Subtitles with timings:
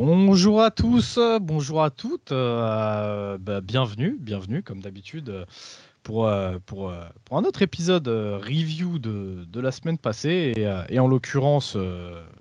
[0.00, 5.44] Bonjour à tous, bonjour à toutes, euh, bah, bienvenue, bienvenue comme d'habitude
[6.04, 10.54] pour, euh, euh, un autre épisode review de, la semaine passée
[10.88, 11.76] et, en l'occurrence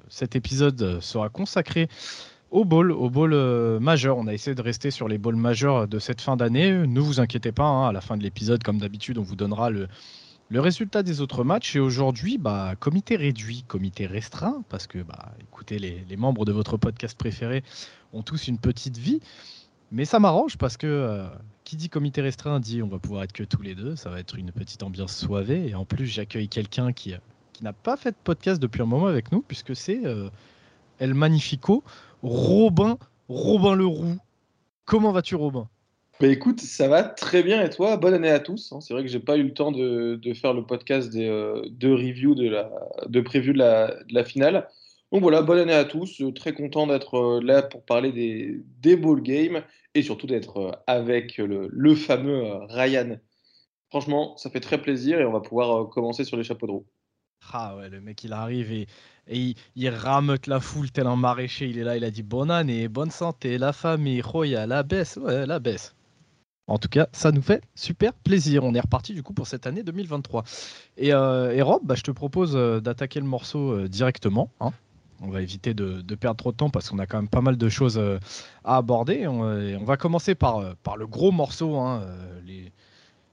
[0.07, 1.87] cet épisode sera consacré
[2.51, 3.33] au ball, au ball
[3.79, 4.19] majeur.
[4.19, 6.71] On a essayé de rester sur les balls majeurs de cette fin d'année.
[6.71, 9.71] Ne vous inquiétez pas, hein, à la fin de l'épisode comme d'habitude on vous donnera
[9.71, 9.87] le,
[10.49, 15.33] le résultat des autres matchs, et aujourd'hui, bah, comité réduit, comité restreint, parce que, bah,
[15.41, 17.63] écoutez, les, membres de votre podcast préféré
[18.13, 19.19] ont tous une petite vie.
[19.91, 21.27] Mais ça m'arrange parce que euh,
[21.63, 23.95] qui dit comité restreint dit on va pouvoir être que tous les deux.
[23.95, 25.69] Ça va être une petite ambiance soivée.
[25.69, 27.17] Et en plus, j'accueille quelqu'un qui, euh,
[27.61, 30.29] n'a pas fait de podcast depuis un moment avec nous, puisque c'est euh,
[30.99, 31.83] El Magnifico,
[32.23, 32.97] Robin,
[33.29, 34.17] Robin Leroux.
[34.85, 35.67] Comment vas-tu, Robin?
[36.19, 37.95] Bah, écoute, ça va très bien et toi?
[37.97, 38.71] Bonne année à tous.
[38.71, 38.81] Hein.
[38.81, 42.33] C'est vrai que j'ai pas eu le temps de, faire le podcast euh, de review
[42.33, 42.71] de la
[43.07, 44.67] de la, finale.
[45.11, 46.23] Donc voilà, bonne année à tous.
[46.33, 49.61] Très content d'être euh, là pour parler des, des ball games
[49.93, 53.19] et surtout d'être euh, avec le, fameux Ryan.
[53.89, 56.87] Franchement, ça fait très plaisir et on va pouvoir commencer sur les chapeaux de roue.
[57.53, 58.87] Ah ouais, le mec il arrive et,
[59.27, 61.67] et il, rameute la foule tel un maraîcher.
[61.67, 65.17] Il est là, il a dit bonne année, bonne santé, la famille, Roya, la baisse,
[65.17, 65.93] ouais, la baisse.
[66.67, 68.65] En tout cas, ça nous fait super plaisir.
[68.65, 70.43] On est reparti du coup pour cette année 2023.
[70.97, 74.51] Et, euh, Rob, bah, je te propose euh, d'attaquer le morceau euh, directement.
[74.59, 74.71] Hein.
[75.21, 77.57] On va éviter de, perdre trop de temps parce qu'on a quand même pas mal
[77.57, 77.99] de choses
[78.63, 79.25] à aborder.
[79.25, 82.05] On, va commencer par, par le gros morceau, hein,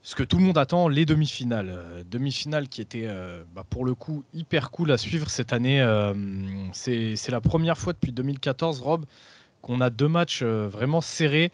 [0.01, 2.03] ce que tout le monde attend, les demi-finales.
[2.09, 3.07] demi-finales qui étaient
[3.53, 5.79] bah, pour le coup hyper cool à suivre cette année.
[6.73, 9.05] C'est la première fois depuis 2014, Rob,
[9.61, 11.51] qu'on a deux matchs vraiment serrés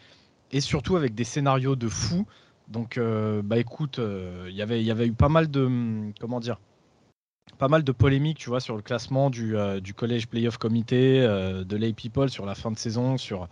[0.52, 2.26] et surtout avec des scénarios de fou.
[2.68, 5.64] Donc, euh, bah écoute, euh, y il y avait eu pas mal de.
[5.64, 6.58] Hum, comment dire
[7.58, 11.20] Pas mal de polémiques, tu vois, sur le classement du, euh, du College Playoff Committee,
[11.20, 13.48] de Lay People sur la fin de saison, sur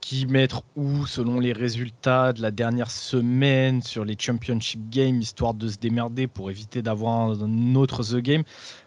[0.00, 5.54] qui mettre où selon les résultats de la dernière semaine sur les Championship Games, histoire
[5.54, 8.42] de se démerder pour éviter d'avoir un autre The Game.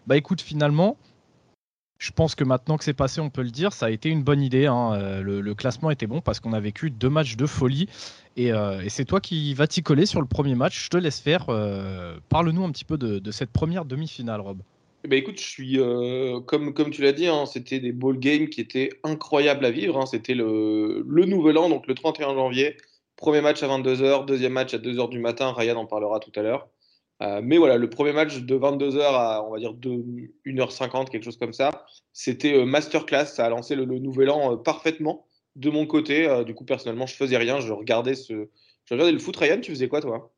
[0.06, 0.96] Bah écoute, finalement,
[1.98, 4.22] je pense que maintenant que c'est passé, on peut le dire, ça a été une
[4.22, 4.66] bonne idée.
[4.66, 4.92] Hein.
[4.94, 7.88] Euh, le, classement était bon parce qu'on a vécu deux matchs de folie.
[8.38, 10.84] Euh, et, c'est toi qui vas t'y coller sur le premier match.
[10.84, 11.46] Je te laisse faire.
[11.48, 14.58] Euh, parle-nous un petit peu de, cette première demi-finale, Rob.
[15.04, 15.78] Eh ben écoute, je suis
[16.46, 19.98] comme, comme tu l'as dit, hein, c'était des ball games qui étaient incroyables à vivre.
[19.98, 20.06] Hein.
[20.06, 22.76] C'était le, le, nouvel an, donc le 31 janvier.
[23.16, 25.52] Premier match à 22h, deuxième match à 2h du matin.
[25.52, 26.68] Ryan en parlera tout à l'heure.
[27.20, 31.38] Euh, mais voilà, le premier match de 22h à, on va dire, 1h50, quelque chose
[31.38, 33.26] comme ça, c'était euh, masterclass.
[33.26, 35.26] Ça a lancé le, nouvel an euh, parfaitement
[35.56, 36.44] de mon côté.
[36.44, 37.60] du coup, personnellement, je faisais rien.
[37.60, 38.48] Je regardais, ce...
[38.84, 39.36] je regardais le foot.
[39.36, 40.32] Ryan, tu faisais quoi, toi?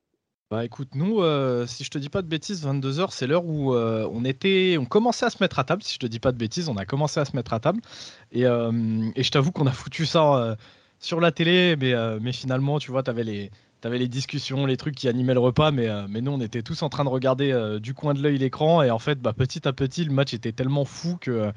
[0.50, 1.22] Bah écoute, nous,
[1.66, 5.26] si je te dis pas de bêtises, 22h, c'est l'heure où on était, on commençait
[5.26, 5.82] à se mettre à table.
[5.82, 7.82] Si je te dis pas de bêtises, on a commencé à se mettre à table.
[8.32, 10.56] Et, et je t'avoue qu'on a foutu ça
[10.98, 14.76] sur la télé, mais, mais finalement, tu vois, tu avais les, T'avais les discussions, les
[14.76, 17.08] trucs qui animaient le repas, mais, euh, mais nous, on était tous en train de
[17.08, 18.82] regarder euh, du coin de l'œil l'écran.
[18.82, 21.50] Et en fait, bah, petit à petit, le match était tellement fou que,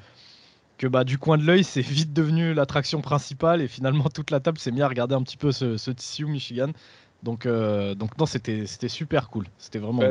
[0.78, 3.60] que bah, du coin de l'œil, c'est vite devenu l'attraction principale.
[3.60, 6.24] Et finalement, toute la table s'est mise à regarder un petit peu ce, ce TCU
[6.24, 6.70] Michigan.
[7.22, 9.46] Donc, euh, donc non, c'était super cool.
[9.58, 10.10] C'était vraiment bah,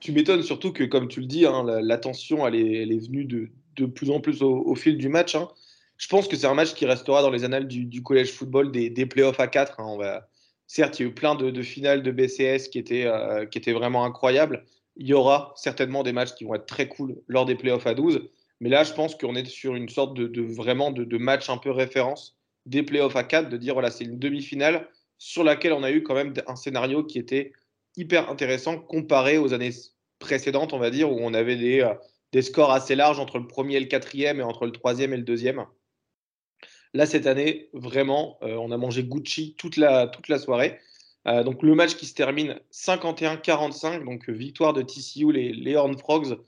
[0.00, 3.48] Tu m'étonnes surtout que, comme tu le dis, hein, l'attention, elle, elle, est venue de,
[3.76, 5.34] de, plus en plus au, fil du match.
[5.34, 5.48] Hein.
[5.96, 8.72] Je pense que c'est un match qui restera dans les annales du, du collège football
[8.72, 9.80] des, des playoffs à 4.
[9.80, 9.84] Hein.
[9.86, 10.28] On va
[10.66, 13.72] Certes, il y a eu plein de, finales de BCS qui étaient, euh, qui étaient
[13.72, 14.64] vraiment incroyables.
[14.96, 17.94] Il y aura certainement des matchs qui vont être très cool lors des playoffs à
[17.94, 18.28] 12.
[18.60, 22.82] Mais là, je pense qu'on est sur une sorte de, match un peu référence des
[22.82, 24.88] playoffs à 4, de dire voilà, c'est une demi-finale
[25.18, 27.52] sur laquelle on a eu quand même un scénario qui était
[27.96, 29.70] hyper intéressant comparé aux années
[30.18, 31.94] précédentes, on va dire, où on avait des, euh,
[32.32, 35.16] des scores assez larges entre le premier et le quatrième et entre le troisième et
[35.16, 35.64] le deuxième.
[36.96, 40.78] Là, cette année, vraiment, euh, on a mangé Gucci toute la, toute la soirée.
[41.28, 46.38] Euh, donc, le match qui se termine 51-45, donc victoire de TCU, les, Horned Frogs,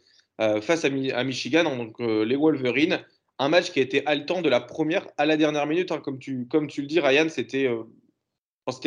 [0.41, 3.05] euh, face à, Michigan, donc les Wolverines.
[3.39, 5.93] Un match qui a été haletant de la première à la dernière minute.
[5.93, 5.99] Hein.
[5.99, 7.69] comme, tu, comme tu le dis, Ryan, c'était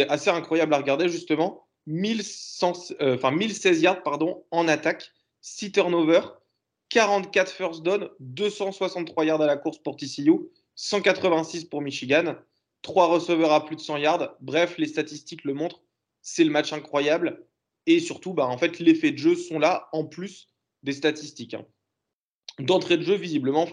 [0.10, 1.68] assez incroyable à regarder, justement.
[1.86, 5.12] 1100, enfin, 1016 yards pardon, en attaque,
[5.42, 6.42] 6 turnovers,
[6.90, 10.50] 44 first down, 263 yards à la course pour TCU.
[10.76, 12.36] 186 pour Michigan,
[12.82, 14.36] 3 receveurs à plus de 100 yards.
[14.42, 15.82] Bref, les statistiques le montrent.
[16.22, 17.46] C'est le match incroyable.
[17.88, 20.48] Et surtout, bah, en fait, les faits de jeu sont là en plus
[20.84, 21.54] des statistiques.
[21.54, 21.66] Hein.
[22.60, 23.68] D'entrée de jeu, visiblement,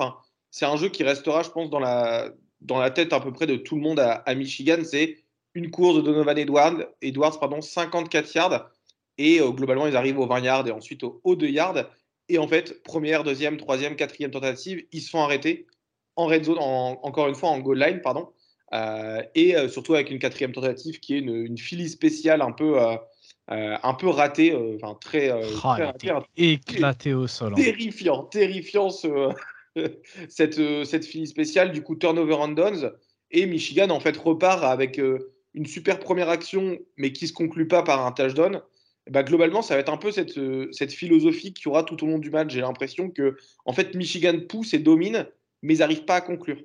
[0.50, 3.46] c'est un jeu qui restera, je pense, dans la, dans la tête à peu près
[3.46, 4.78] de tout le monde à, Michigan.
[4.84, 5.18] C'est
[5.54, 8.70] une course de Donovan Edwards, Edwards pardon, 54 yards.
[9.18, 11.90] Et euh, globalement, ils arrivent aux 20 yards et ensuite aux, aux 2 yards.
[12.28, 15.66] Et en fait, première, deuxième, troisième, quatrième tentative, ils se font arrêter
[16.18, 18.28] en red zone, encore une fois en goal line, pardon,
[19.34, 22.76] et surtout avec une quatrième tentative qui est une, une Philly spéciale un peu,
[23.48, 25.92] un peu ratée, enfin très, ah,
[26.36, 27.52] éclaté au sol.
[27.52, 27.62] Hein.
[27.62, 29.30] Terrifiant, terrifiant ce,
[30.28, 31.70] cette, cette Philly spéciale.
[31.70, 32.92] Du coup, turnover on downs
[33.30, 35.00] et Michigan en fait repart avec
[35.54, 38.60] une super première action, mais qui se conclut pas par un touchdown.
[39.10, 40.38] Bah, globalement, ça va être un peu cette,
[40.72, 42.52] cette philosophie qu'il y aura tout au long du match.
[42.52, 45.26] J'ai l'impression que en fait Michigan pousse et domine,
[45.62, 46.58] mais ils n'arrivent pas à conclure.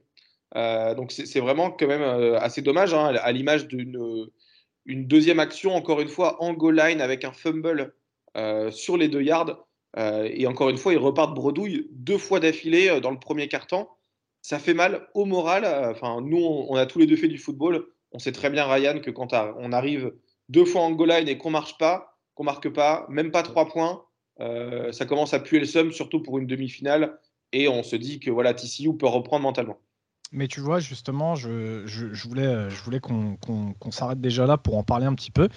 [0.56, 4.28] Euh, donc c'est vraiment quand même euh, assez dommage, hein, à l'image d'une
[4.86, 7.94] une deuxième action, encore une fois, en goal line avec un fumble
[8.36, 9.66] euh, sur les deux yards.
[9.98, 13.98] et encore une fois, ils repartent bredouille deux fois d'affilée dans le premier quart-temps.
[14.42, 15.64] Ça fait mal au moral.
[15.90, 17.88] Enfin, nous, on, a tous les deux fait du football.
[18.12, 20.14] On sait très bien, Ryan, que quand on arrive
[20.50, 23.70] deux fois en goal line et qu'on marche pas, qu'on marque pas, même pas trois
[23.70, 24.04] points,
[24.92, 27.18] ça commence à puer le somme, surtout pour une demi-finale
[27.54, 29.78] et on se dit que voilà, TCU peut reprendre mentalement.
[30.34, 31.86] Mais tu vois, justement, je,
[32.28, 35.48] voulais, je voulais qu'on s'arrête déjà là pour en parler un petit peu.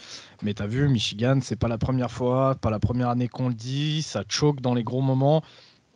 [0.43, 3.49] Mais tu as vu, Michigan, c'est pas la première fois, pas la première année qu'on
[3.49, 5.43] le dit, ça choque dans les gros moments.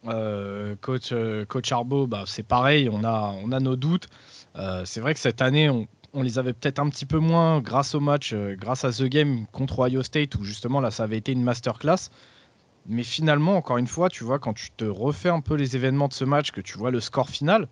[0.06, 4.08] Euh, coach, euh, coach Arbo, bah, c'est pareil, on a, on a nos doutes.
[4.56, 7.61] Euh, c'est vrai que cette année, on, on les avait peut-être un petit peu moins
[7.61, 11.19] grâce au match, grâce à The Game contre Ohio State, où justement là, ça avait
[11.19, 12.08] été une masterclass.
[12.90, 16.08] Mais finalement, encore une fois, tu vois, quand tu te refais un peu les événements
[16.08, 17.69] de ce match, que tu vois le score final,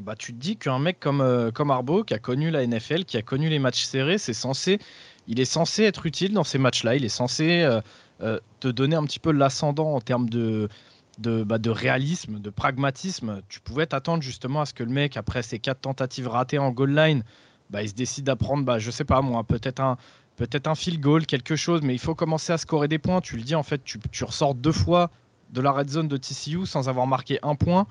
[0.00, 3.04] bah, tu te dis qu'un mec comme, euh, comme Arbo, qui a connu la NFL,
[3.04, 4.78] qui a connu les matchs serrés, c'est censé,
[5.26, 6.96] il est censé être utile dans ces matchs-là.
[6.96, 7.82] Il est censé euh,
[8.22, 10.70] euh, te donner un petit peu l'ascendant en termes de,
[11.18, 13.42] de, bah, de, réalisme, de pragmatisme.
[13.50, 16.70] Tu pouvais t'attendre justement à ce que le mec, après ses quatre tentatives ratées en
[16.70, 17.24] goal line,
[17.68, 19.98] bah, il se décide à prendre, bah, je sais pas moi, peut-être un,
[20.36, 23.20] peut-être un field goal, quelque chose, mais il faut commencer à scorer des points.
[23.20, 25.10] Tu le dis, en fait, tu, ressors deux fois
[25.50, 27.86] de la red zone de TCU sans avoir marqué un point.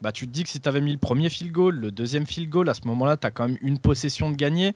[0.00, 2.26] Bah, tu te dis que si tu avais mis le premier field goal, le deuxième
[2.26, 4.74] field goal, à ce moment-là, tu as quand même une possession de gagner.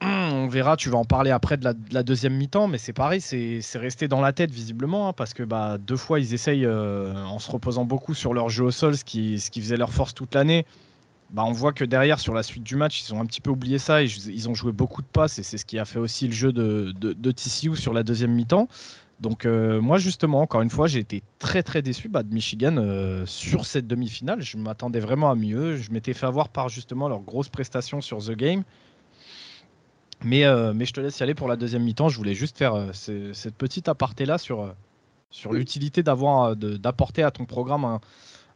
[0.00, 3.60] On verra, tu vas en parler après de la, deuxième mi-temps, mais c'est pareil, c'est
[3.74, 7.38] resté dans la tête visiblement, hein, parce que bah, deux fois ils essayent, euh, en
[7.38, 10.14] se reposant beaucoup sur leur jeu au sol, ce qui, ce qui faisait leur force
[10.14, 10.64] toute l'année,
[11.32, 13.50] bah, on voit que derrière, sur la suite du match, ils ont un petit peu
[13.50, 14.02] oublié ça.
[14.02, 16.52] Ils, ont joué beaucoup de passes et c'est ce qui a fait aussi le jeu
[16.52, 18.68] de, de, TCU sur la deuxième mi-temps.
[19.18, 22.76] Donc euh, moi justement, encore une fois, j'ai été très très déçu bah, de Michigan
[22.76, 24.42] euh, sur cette demi-finale.
[24.42, 25.76] Je m'attendais vraiment à mieux.
[25.76, 28.62] Je m'étais fait avoir par justement leur grosse prestation sur The Game.
[30.24, 32.10] Mais, euh, mais je te laisse y aller pour la deuxième mi-temps.
[32.10, 34.74] Je voulais juste faire cette petite aparté là sur,
[35.30, 38.00] sur l'utilité d'avoir d'apporter à ton programme un,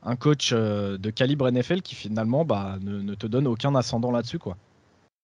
[0.06, 4.38] un coach euh, de calibre NFL qui finalement bah, ne, te donne aucun ascendant là-dessus.
[4.38, 4.56] quoi.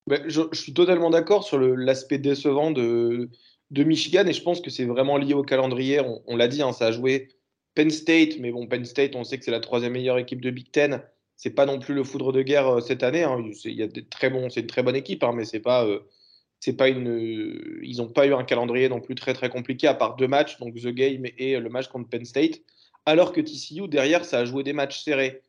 [0.09, 3.31] je, suis totalement d'accord sur l'aspect décevant de,
[3.71, 6.01] de, Michigan et je pense que c'est vraiment lié au calendrier.
[6.27, 7.29] On, l'a dit, hein, ça a joué
[7.75, 10.51] Penn State, mais bon, Penn State, on sait que c'est la troisième meilleure équipe de
[10.51, 11.01] Big Ten.
[11.37, 13.23] C'est pas non plus le foudre de guerre euh, cette année.
[13.23, 13.43] Hein.
[13.65, 15.87] Il y a des très bons, c'est une très bonne équipe, hein, mais c'est pas,
[15.87, 16.01] euh,
[16.77, 20.17] pas une, ils n'ont pas eu un calendrier non plus très très compliqué à part
[20.17, 22.61] deux matchs, donc The Game et le match contre Penn State
[23.07, 25.43] alors que TCU, derrière, ça a joué des matchs serrés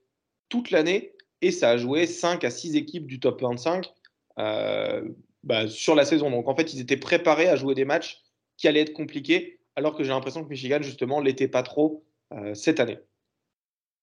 [0.50, 3.91] toute l'année et ça a joué 5 à 6 équipes du top 25
[4.39, 5.07] euh,
[5.43, 6.31] bah, sur la saison.
[6.31, 8.22] Donc en fait, ils étaient préparés à jouer des matchs
[8.57, 12.53] qui allaient être compliqués, alors que j'ai l'impression que Michigan, justement, l'était pas trop euh,
[12.53, 12.98] cette année.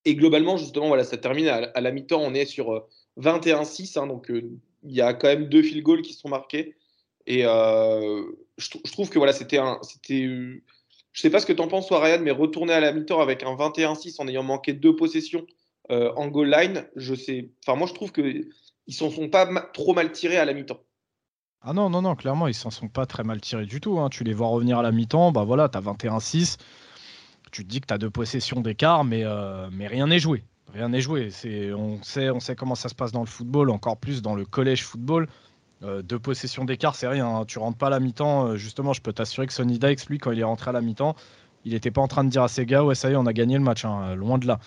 [0.05, 2.87] Et globalement, justement, voilà, ça termine à, la mi-temps, on est sur
[3.19, 6.75] 21-6, euh, hein, donc il y a quand même deux field goals qui sont marqués.
[7.27, 8.25] Et je,
[8.57, 10.27] je, trouve que voilà, c'était un, c'était
[11.13, 13.43] je sais pas ce que tu en penses, toi, mais retourner à la mi-temps avec
[13.43, 15.45] un 21-6 en ayant manqué deux possessions
[15.91, 17.51] euh, en goal line, je sais.
[17.65, 18.49] Enfin, moi, je trouve qu'ils
[18.89, 20.81] s'en sont pas trop mal tirés à la mi-temps.
[21.63, 23.99] Ah non, non, non, clairement, ils s'en sont pas très mal tirés du tout.
[23.99, 24.09] Hein.
[24.09, 26.57] Tu les vois revenir à la mi-temps, bah voilà, tu as 21-6.
[27.53, 30.45] Tu te dis que tu as deux possessions d'écart, mais, euh, mais rien n'est joué.
[30.73, 31.31] Rien n'est joué.
[31.75, 34.45] On sait, on sait comment ça se passe dans le football, encore plus dans le
[34.45, 35.29] collège football.
[35.83, 37.27] Euh, deux possessions d'écart, c'est rien.
[37.27, 37.45] Hein.
[37.47, 38.49] Tu rentres pas à la mi-temps.
[38.49, 40.81] Euh, justement, je peux t'assurer que Sonny Dykes, lui, quand il est rentré à la
[40.81, 41.17] mi-temps,
[41.65, 43.27] il n'était pas en train de dire à ses gars, ouais, ça y est, on
[43.27, 43.85] a gagné le match.
[43.85, 44.15] Hein.
[44.15, 44.61] loin de là.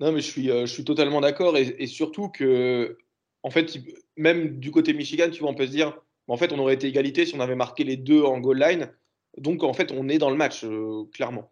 [0.00, 1.56] Non, mais je suis, euh, je suis totalement d'accord.
[1.56, 2.98] Et, surtout que,
[3.44, 3.78] en fait,
[4.16, 6.88] même du côté Michigan, tu vois, on peut se dire, en fait, on aurait été
[6.88, 8.90] égalité si on avait marqué les deux en goal line.
[9.38, 10.64] Donc, en fait, on est dans le match,
[11.12, 11.50] clairement.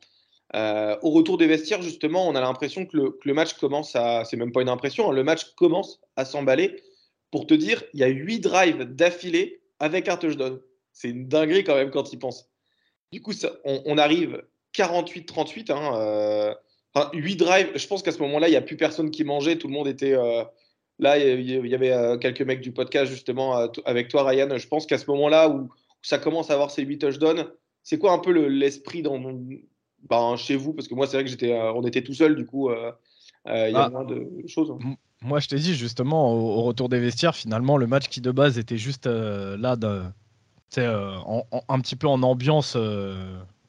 [0.55, 4.25] au retour des vestiaires, justement, on a l'impression que le, que le, match commence à.
[4.25, 6.83] C'est même pas une impression, hein, le match commence à s'emballer
[7.31, 10.61] pour te dire, il y a 8 drives d'affilée avec un touchdown.
[10.93, 12.51] C'est une dinguerie quand même quand il pense.
[13.13, 13.33] Du coup,
[13.65, 14.43] on, arrive
[14.75, 15.73] 48-38.
[15.73, 16.55] Hein, euh,
[17.13, 17.71] 8 drives.
[17.75, 19.57] Je pense qu'à ce moment-là, il n'y a plus personne qui mangeait.
[19.57, 20.13] Tout le monde était.
[20.13, 20.45] Euh,
[20.99, 24.57] là, il y avait euh, quelques mecs du podcast justement avec toi, Ryan.
[24.57, 25.71] Je pense qu'à ce moment-là où,
[26.03, 27.47] ça commence à avoir ces 8 touchdowns,
[27.83, 29.21] c'est quoi un peu l'esprit dans,
[30.09, 30.73] ben, chez vous?
[30.73, 32.75] Parce que moi, c'est vrai que j'étais, on était tout seul, du coup, il
[33.53, 33.91] y a ah.
[33.91, 34.71] moins de choses.
[34.71, 34.97] Hein.
[35.23, 38.59] Moi, je t'ai dit justement au, retour des vestiaires, finalement, le match qui de base
[38.59, 40.03] était juste là, de,
[40.77, 42.77] un petit peu en ambiance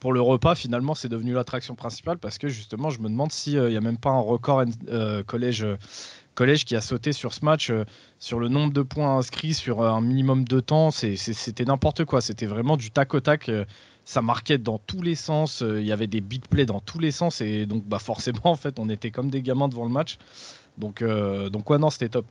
[0.01, 3.63] pour le repas, finalement, c'est devenu l'attraction principale parce que justement, je me demande s'il
[3.67, 5.65] n'y a même pas un record euh, collège,
[6.33, 7.85] collège qui a sauté sur ce match, euh,
[8.17, 10.89] sur le nombre de points inscrits, sur un minimum de temps.
[10.89, 12.19] C'était n'importe quoi.
[12.19, 13.47] C'était vraiment du tac au tac.
[13.47, 13.63] Euh,
[14.03, 15.61] ça marquait dans tous les sens.
[15.61, 17.39] Il y avait des big plays dans tous les sens.
[17.39, 20.17] Et donc, bah, forcément, en fait, on était comme des gamins devant le match.
[20.77, 22.25] Donc, donc ouais, non, c'était top.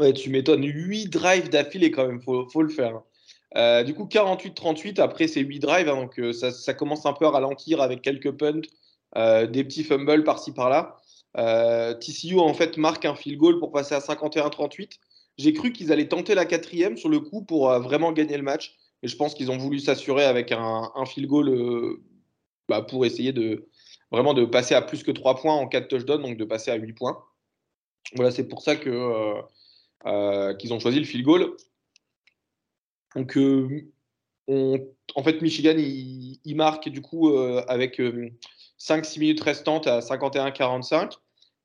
[0.00, 0.64] Ouais, tu m'étonnes.
[0.64, 3.02] 8 drives d'affilée quand même, faut, faut le faire.
[3.56, 7.26] Euh, du coup, 48-38 après ces 8 drives, hein, donc euh, ça, commence un peu
[7.26, 8.60] à ralentir avec quelques punts,
[9.16, 10.96] euh, des petits fumbles par-ci par-là.
[12.00, 14.98] TCU en fait marque un field goal pour passer à 51-38.
[15.36, 18.76] J'ai cru qu'ils allaient tenter la quatrième sur le coup pour vraiment gagner le match,
[19.02, 21.98] mais je pense qu'ils ont voulu s'assurer avec un, field goal
[22.68, 23.68] bah, pour essayer de
[24.10, 26.74] vraiment de passer à plus que 3 points en 4 touchdowns, donc de passer à
[26.74, 27.18] 8 points.
[28.14, 29.34] Voilà, c'est pour ça que
[30.58, 31.56] qu'ils ont choisi le field goal.
[33.14, 33.88] Donc, euh,
[34.48, 41.18] en fait, Michigan, il, marque du coup euh, avec 5-6 euh, minutes restantes à 51-45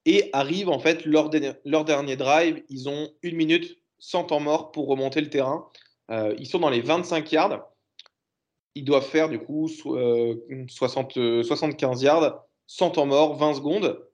[0.06, 2.63] et arrive en fait leur, dernier drive.
[2.70, 5.70] Ils ont une minute sans temps mort pour remonter le terrain.
[6.10, 7.70] ils sont dans les 25 yards.
[8.75, 14.06] Ils doivent faire du coup 60, 75 yards sans temps mort, 20 secondes.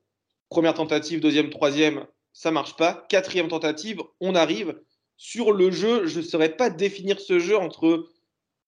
[0.50, 3.06] Première tentative, deuxième, troisième, ça marche pas.
[3.08, 4.78] Quatrième tentative, on arrive
[5.16, 8.08] sur le jeu, je ne saurais pas définir ce jeu entre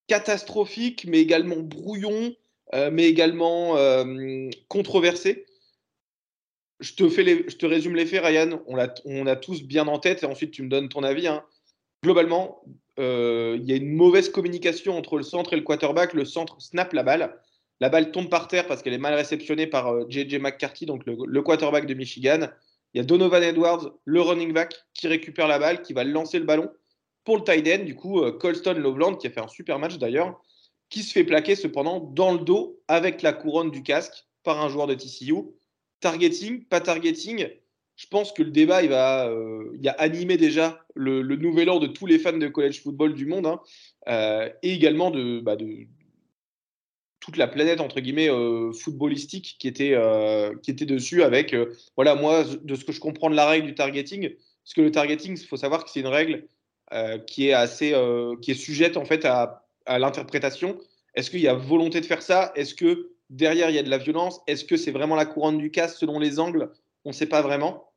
[0.06, 2.34] catastrophique, mais également brouillon,
[2.74, 5.44] euh, mais également euh, controversé.
[6.78, 8.62] Je te, fais je te résume les faits, Ryan.
[8.66, 11.26] On a, on a tous bien en tête, et ensuite tu me donnes ton avis.
[11.26, 11.44] Hein.
[12.04, 12.62] Globalement,
[12.98, 16.12] euh, il y a une mauvaise communication entre le centre et le quarterback.
[16.14, 17.40] Le centre snap la balle.
[17.80, 21.42] La balle tombe par terre parce qu'elle est mal réceptionnée par JJ McCarthy, donc le
[21.42, 22.48] quarterback de Michigan.
[22.94, 26.38] Il y a Donovan Edwards, le running back, qui récupère la balle, qui va lancer
[26.38, 26.70] le ballon
[27.24, 27.84] pour le tight end.
[27.84, 30.40] Du coup, euh, Colston Loveland, qui a fait un super match d'ailleurs,
[30.90, 34.68] qui se fait plaquer cependant dans le dos avec la couronne du casque par un
[34.68, 35.34] joueur de TCU.
[36.00, 37.48] Targeting, pas targeting.
[37.96, 41.86] Je pense que le débat, il va, euh, il a animé déjà le, nouvel ordre
[41.86, 43.60] de tous les fans de college football du monde, hein.
[44.08, 45.86] euh, et également de, bah de,
[47.22, 51.72] toute la planète entre guillemets euh, footballistique qui était euh, qui était dessus avec euh,
[51.96, 54.90] voilà moi de ce que je comprends de la règle du targeting parce que le
[54.90, 56.46] targeting il faut savoir que c'est une règle
[57.26, 57.94] qui est assez
[58.42, 60.78] qui est sujette en fait à, l'interprétation.
[61.14, 62.52] Est-ce qu'il y a volonté de faire ça?
[62.54, 64.42] Est-ce que derrière il y a de la violence?
[64.46, 66.70] Est-ce que c'est vraiment la couronne du casse selon les angles?
[67.06, 67.90] On ne sait pas vraiment.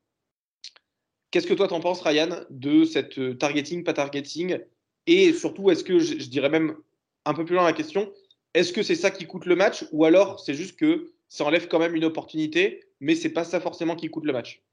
[1.29, 4.59] Qu'est-ce que toi t'en penses Ryan de cette targeting pas targeting?
[5.07, 6.77] Et surtout est-ce que je dirais même
[7.25, 8.13] un peu plus loin la question
[8.55, 11.67] est-ce que c'est ça qui coûte le match ou alors c'est juste que ça enlève
[11.67, 14.63] quand même une opportunité, mais c'est pas ça forcément qui coûte le match?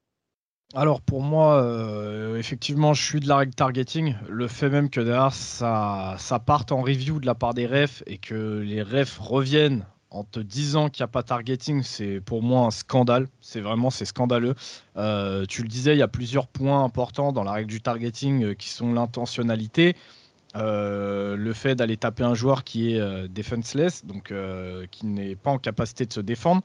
[0.75, 4.15] Alors pour moi, euh, effectivement, je suis de la règle targeting.
[4.29, 8.03] Le fait même que derrière ça, ça parte en review de la part des refs
[8.07, 12.43] et que les refs reviennent en te disant qu'il n'y a pas targeting, c'est pour
[12.43, 13.29] moi un scandale.
[13.41, 14.55] C'est vraiment c'est scandaleux.
[14.97, 18.45] Euh, tu le disais, il y a plusieurs points importants dans la règle du targeting
[18.45, 19.97] euh, qui sont l'intentionnalité,
[20.55, 25.35] euh, le fait d'aller taper un joueur qui est euh, defenseless, donc euh, qui n'est
[25.35, 26.63] pas en capacité de se défendre,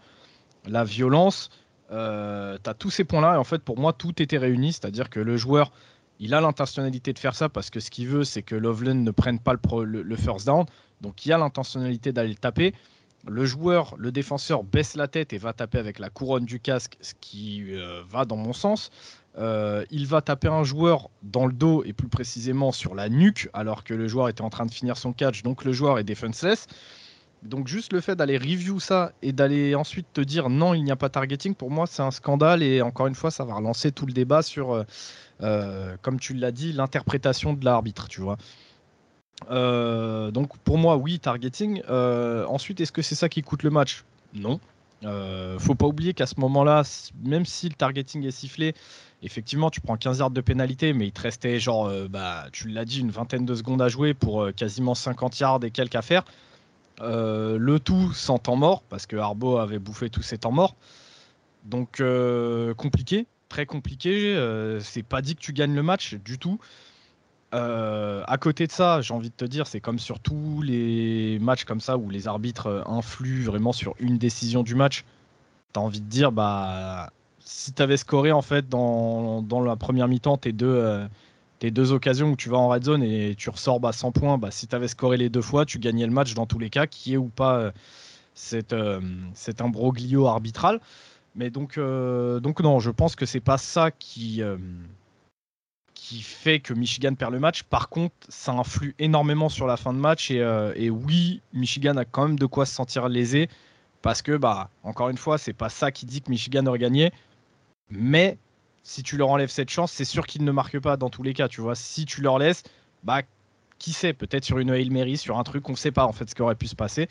[0.66, 1.50] la violence,
[1.90, 3.36] tu as tous ces points-là.
[3.36, 5.72] Et en fait, pour moi, tout était réuni, c'est-à-dire que le joueur,
[6.20, 9.12] il a l'intentionnalité de faire ça parce que ce qu'il veut, c'est que Loveland ne
[9.12, 10.66] prenne pas le, first down.
[11.00, 12.74] Donc, il a l'intentionnalité d'aller le taper.
[13.26, 16.98] Le joueur, le défenseur baisse la tête et va taper avec la couronne du casque,
[17.00, 17.64] ce qui
[18.10, 18.90] va dans mon sens.
[19.38, 23.50] Euh, il va taper un joueur dans le dos et plus précisément sur la nuque
[23.54, 26.04] alors que le joueur était en train de finir son catch, donc le joueur est
[26.04, 26.68] defenseless.
[27.44, 30.92] Donc juste le fait d'aller review ça et d'aller ensuite te dire non, il n'y
[30.92, 33.92] a pas targeting, pour moi c'est un scandale et encore une fois ça va relancer
[33.92, 34.84] tout le débat sur, euh,
[35.44, 38.38] euh, comme tu l'as dit, l'interprétation de l'arbitre, tu vois.
[40.32, 41.84] donc pour moi oui, targeting.
[41.88, 44.04] ensuite, est-ce que c'est ça qui coûte le match?
[44.34, 44.60] Non.
[45.60, 46.82] faut pas oublier qu'à ce moment-là,
[47.24, 48.74] même si le targeting est sifflé,
[49.24, 52.68] effectivement, tu prends 15 yards de pénalité, mais il te restait, genre, euh, bah, tu
[52.70, 55.96] l'as dit, une vingtaine de secondes à jouer pour euh, quasiment 50 yards et quelques
[55.96, 56.24] à faire.
[57.02, 60.76] Euh, le tout sans temps mort, parce que Arbo avait bouffé tous ses temps morts.
[61.66, 62.02] Donc,
[62.78, 64.38] compliqué, très compliqué.
[64.80, 66.60] c'est pas dit que tu gagnes le match du tout.
[67.52, 71.66] à côté de ça, j'ai envie de te dire, c'est comme sur tous les matchs
[71.66, 75.04] comme ça où les arbitres influent vraiment sur une décision du match.
[75.74, 77.10] Tu as envie de dire, bah,
[77.48, 81.08] si tu avais scoré en fait dans, la première mi-temps tes deux, euh,
[81.62, 84.52] deux occasions où tu vas en red zone et tu ressors bah, 100 points, bah,
[84.52, 86.88] si tu avais scoré les deux fois, tu gagnais le match dans tous les cas,
[86.88, 87.72] qui est ou pas euh,
[88.34, 88.76] cet,
[89.34, 90.82] cet imbroglio arbitral.
[91.36, 94.42] Mais donc, donc non, je pense que c'est pas ça qui,
[95.94, 97.64] qui fait que Michigan perd le match.
[97.64, 100.32] Par contre, ça influe énormément sur la fin de match.
[100.32, 100.44] Et,
[100.76, 103.50] et oui, Michigan a quand même de quoi se sentir lésé.
[104.02, 107.12] Parce que, bah, encore une fois, c'est pas ça qui dit que Michigan aurait gagné.
[107.90, 108.38] Mais
[108.84, 111.34] si tu leur enlèves cette chance, c'est sûr qu'ils ne marquent pas dans tous les
[111.34, 111.48] cas.
[111.48, 112.64] Tu vois, si tu leur laisses,
[113.04, 113.22] bah,
[113.80, 116.14] qui sait, peut-être sur une Hail Mary, sur un truc, on ne sait pas en
[116.14, 117.08] fait ce qui aurait pu se passer.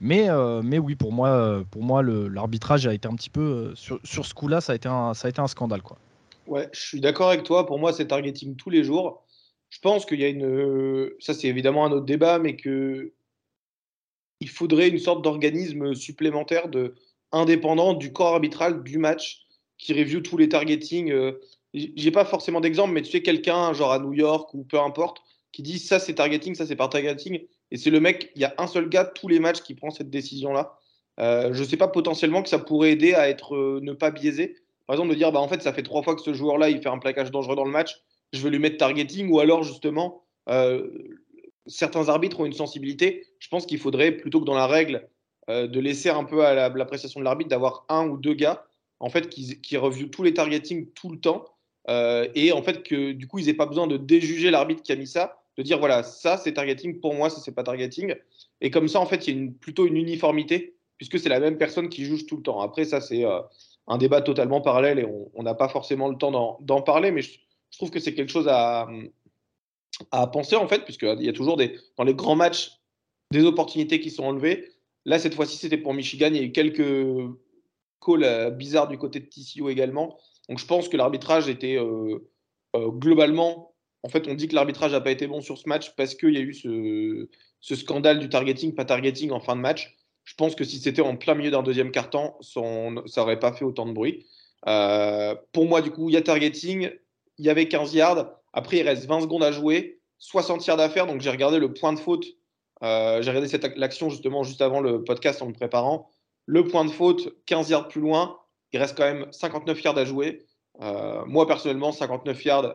[0.00, 3.40] Mais, euh, mais oui, pour moi, pour moi l'arbitrage a été un petit peu.
[3.40, 5.82] Euh, sur, sur, ce coup-là, ça, a été un, ça a été un scandale.
[5.82, 5.96] Quoi.
[6.46, 7.66] Ouais, je suis d'accord avec toi.
[7.66, 9.24] Pour moi, c'est targeting tous les jours.
[9.70, 11.10] Je pense qu'il y a une.
[11.20, 13.12] Ça, c'est évidemment un autre débat, mais que
[14.40, 16.96] il faudrait une sorte d'organisme supplémentaire de
[17.30, 19.41] indépendant du corps arbitral du match
[19.82, 21.10] qui review tous les targetings.
[21.10, 21.40] Euh,
[21.74, 25.22] j'ai pas forcément d'exemple, mais tu sais, quelqu'un, genre à New York ou peu importe,
[25.52, 27.40] qui dit ça c'est targeting, ça c'est pas targeting.
[27.70, 29.90] Et c'est le mec, il y a un seul gars tous les matchs qui prend
[29.90, 30.78] cette décision-là.
[31.20, 34.56] Euh, je sais pas potentiellement que ça pourrait aider à être euh, ne pas biaisé.
[34.86, 36.80] Par exemple, de dire bah en fait ça fait trois fois que ce joueur-là il
[36.80, 40.22] fait un plaquage dangereux dans le match, je vais lui mettre targeting, ou alors justement
[41.66, 43.26] certains arbitres ont une sensibilité.
[43.38, 45.08] Je pense qu'il faudrait, plutôt que dans la règle,
[45.48, 48.64] euh, de laisser un peu à l'appréciation de l'arbitre, d'avoir un ou deux gars
[49.02, 51.44] en fait, qui, qui reviewent tous les targetings tout le temps.
[51.90, 54.92] Euh, et en fait, que du coup, ils n'aient pas besoin de déjuger l'arbitre qui
[54.92, 58.14] a mis ça, de dire voilà, ça c'est targeting, pour moi, ça c'est pas targeting.
[58.60, 61.58] Et comme ça, en fait, il y a plutôt une uniformité, puisque c'est la même
[61.58, 62.60] personne qui juge tout le temps.
[62.60, 63.40] Après, ça, c'est euh,
[63.88, 67.40] un débat totalement parallèle et on n'a pas forcément le temps d'en parler, mais je,
[67.72, 68.86] trouve que c'est quelque chose à,
[70.32, 72.78] penser en fait, puisqu'il y a toujours dans les grands matchs
[73.32, 74.68] des opportunités qui sont enlevées.
[75.04, 76.28] Là, cette fois-ci, c'était pour Michigan.
[76.28, 77.34] Il y a eu quelques
[78.04, 80.18] calls euh, bizarres du côté de TCU également.
[80.48, 82.18] Donc je pense que l'arbitrage était euh,
[82.76, 83.74] euh, globalement.
[84.02, 86.34] En fait, on dit que l'arbitrage n'a pas été bon sur ce match parce qu'il
[86.34, 89.96] y a eu ce, scandale du targeting, pas targeting en fin de match.
[90.24, 93.64] Je pense que si c'était en plein milieu d'un deuxième quart-temps, ça n'aurait pas fait
[93.64, 94.26] autant de bruit.
[95.52, 96.90] pour moi, du coup, il y a targeting,
[97.38, 98.30] il y avait 15 yards.
[98.52, 101.06] Après, il reste 20 secondes à jouer, 60 yards d'affaires.
[101.06, 102.24] Donc, j'ai regardé le point de faute.
[102.82, 106.11] J'ai regardé cette l'action justement juste avant le podcast en me préparant.
[106.46, 108.38] Le point de faute, 15 yards plus loin.
[108.72, 110.46] Il reste quand même 59 yards à jouer.
[110.80, 112.74] Euh, moi, personnellement, 59 yards,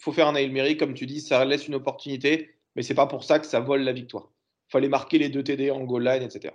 [0.00, 0.76] faut faire un Hail.
[0.76, 2.50] Comme tu dis, ça laisse une opportunité.
[2.74, 4.30] Mais c'est pas pour ça que ça vole la victoire.
[4.68, 6.54] Fallait marquer les deux TD en goal line, etc.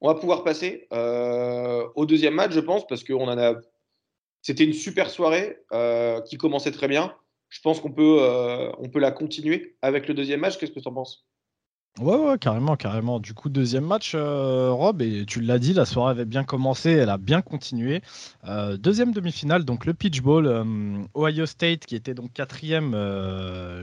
[0.00, 3.54] On va pouvoir passer euh, au deuxième match, je pense, parce qu'on en a
[4.42, 7.16] c'était une super soirée euh, qui commençait très bien.
[7.48, 8.20] Je pense qu'on peut,
[8.92, 10.58] peut la continuer avec le deuxième match.
[10.58, 11.24] Qu'est-ce que tu en penses?
[12.00, 13.20] Ouais, ouais, carrément, carrément.
[13.20, 16.90] Du coup, deuxième match, euh, Rob, et tu l'as dit, la soirée avait bien commencé,
[16.90, 18.02] elle a bien continué.
[18.78, 20.48] deuxième demi-finale, donc le Pitch Bowl,
[21.14, 22.96] Ohio State, qui était donc quatrième,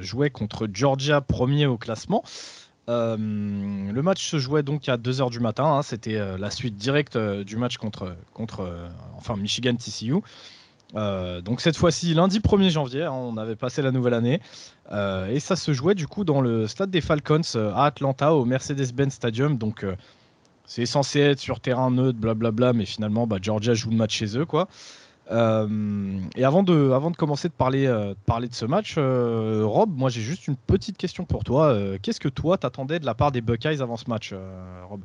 [0.01, 2.23] jouait contre Georgia, premier au classement.
[2.87, 5.81] le match se jouait donc à 2h du matin, hein.
[5.81, 8.69] c'était la suite directe du match contre, contre
[9.15, 10.15] enfin Michigan TCU.
[10.95, 14.41] Euh, donc cette fois-ci, lundi 1er janvier, hein, on avait passé la nouvelle année.
[14.91, 18.33] Euh, et ça se jouait du coup dans le stade des Falcons euh, à Atlanta,
[18.33, 19.57] au Mercedes-Benz Stadium.
[19.57, 19.85] Donc
[20.65, 24.37] c'est censé être sur terrain neutre, blablabla, mais finalement, bah, Georgia joue le match chez
[24.37, 24.45] eux.
[24.45, 24.67] quoi.
[25.29, 30.09] et avant de, avant de commencer de parler, de, parler de ce match, Rob, moi
[30.09, 31.77] j'ai juste une petite question pour toi.
[32.01, 34.33] Qu'est-ce que toi t'attendais de la part des Buckeyes avant ce match,
[34.89, 35.01] Rob?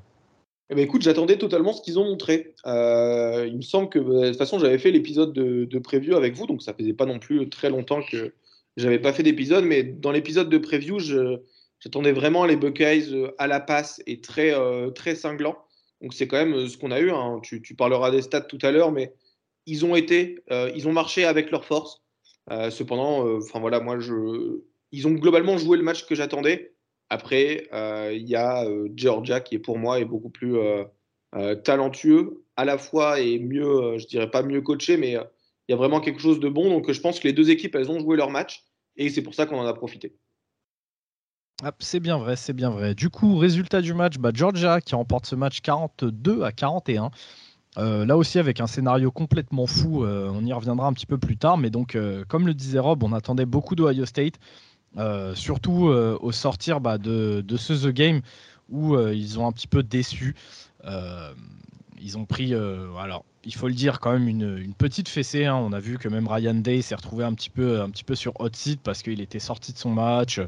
[0.69, 2.55] Eh ben, écoute, j'attendais totalement ce qu'ils ont montré.
[2.67, 6.17] Euh, il me semble que bah, de toute façon, j'avais fait l'épisode de, de, preview
[6.17, 8.35] avec vous, donc ça faisait pas non plus très longtemps que
[8.77, 10.99] j'avais pas fait d'épisode, mais dans l'épisode de preview,
[11.79, 15.57] j'attendais vraiment les Buckeyes euh, à la passe et très, euh, très cinglants.
[16.03, 17.11] Donc c'est quand même ce qu'on a eu.
[17.11, 17.41] Hein.
[17.43, 19.15] Tu, parleras des stats tout à l'heure, mais
[19.67, 20.41] ils ont été,
[20.75, 22.03] ils ont marché avec leur force.
[22.71, 23.97] cependant, enfin voilà, moi
[24.93, 26.76] ils ont globalement joué le match que j'attendais.
[27.09, 31.55] Après, euh, il y a euh, Georgia qui est pour moi est beaucoup plus euh,
[31.63, 35.77] talentueux à la fois et mieux, je dirais pas mieux coaché, mais il y a
[35.77, 36.71] vraiment quelque chose de bon.
[36.71, 38.65] Donc je pense que les deux équipes, elles ont joué leur match
[38.97, 40.17] et c'est pour ça qu'on en a profité.
[41.63, 42.95] Ah, c'est bien vrai, c'est bien vrai.
[42.95, 47.11] Du coup, résultat du match, bah, Georgia qui remporte ce match 42 à 41.
[47.77, 51.57] là aussi avec un scénario complètement fou, on y reviendra un petit peu plus tard,
[51.57, 51.97] mais donc
[52.29, 54.39] comme le disait Rob, on attendait beaucoup d'Ohio State.
[54.99, 58.23] Euh, surtout euh, au sortir bah, de, ce The Game
[58.71, 60.35] où euh, ils ont un petit peu déçu.
[62.01, 65.45] ils ont pris, alors il faut le dire, quand même une, petite fessée.
[65.45, 65.57] Hein.
[65.57, 68.15] On a vu que même Ryan Day s'est retrouvé un petit peu, un petit peu
[68.15, 70.41] sur hot seat parce qu'il était sorti de son match.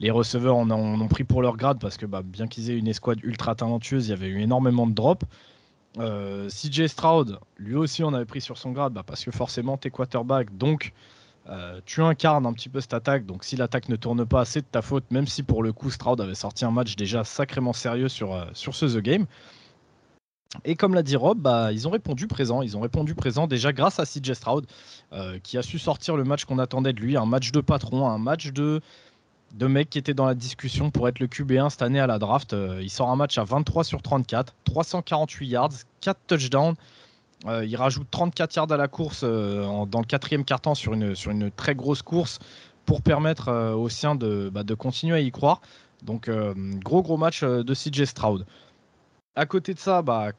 [0.00, 2.88] Les receveurs en ont, pris pour leur grade parce que bah, bien qu'ils aient une
[2.88, 5.26] escouade ultra talentueuse, il y avait eu énormément de drops.
[5.96, 9.90] CJ Stroud, lui aussi, on avait pris sur son grade bah, parce que forcément, t'es
[9.90, 10.92] quarterback, donc
[11.86, 14.66] tu incarnes un petit peu cette attaque, donc si l'attaque ne tourne pas, c'est de
[14.66, 18.08] ta faute, même si pour le coup Stroud avait sorti un match déjà sacrément sérieux
[18.08, 19.26] sur, sur ce The Game.
[20.64, 22.62] Et comme l'a dit Rob, bah, ils ont répondu présent.
[22.62, 24.66] Ils ont répondu présent déjà grâce à CJ Stroud,
[25.12, 28.08] euh, qui a su sortir le match qu'on attendait de lui, un match de patron,
[28.08, 28.80] un match de,
[29.52, 32.18] de mec qui était dans la discussion pour être le QB1 cette année à la
[32.18, 32.54] draft.
[32.54, 36.74] Euh, il sort un match à 23 sur 34, 348 yards, 4 touchdowns.
[37.46, 41.30] Euh, il rajoute 34 yards à la course dans le quatrième quart-temps sur une, sur
[41.30, 42.38] une très grosse course
[42.84, 45.60] pour permettre aux siens de, bah, de continuer à y croire.
[46.02, 46.30] Donc
[46.84, 48.44] gros gros match de CJ Stroud
[49.38, 50.32] à côté de ça, bah,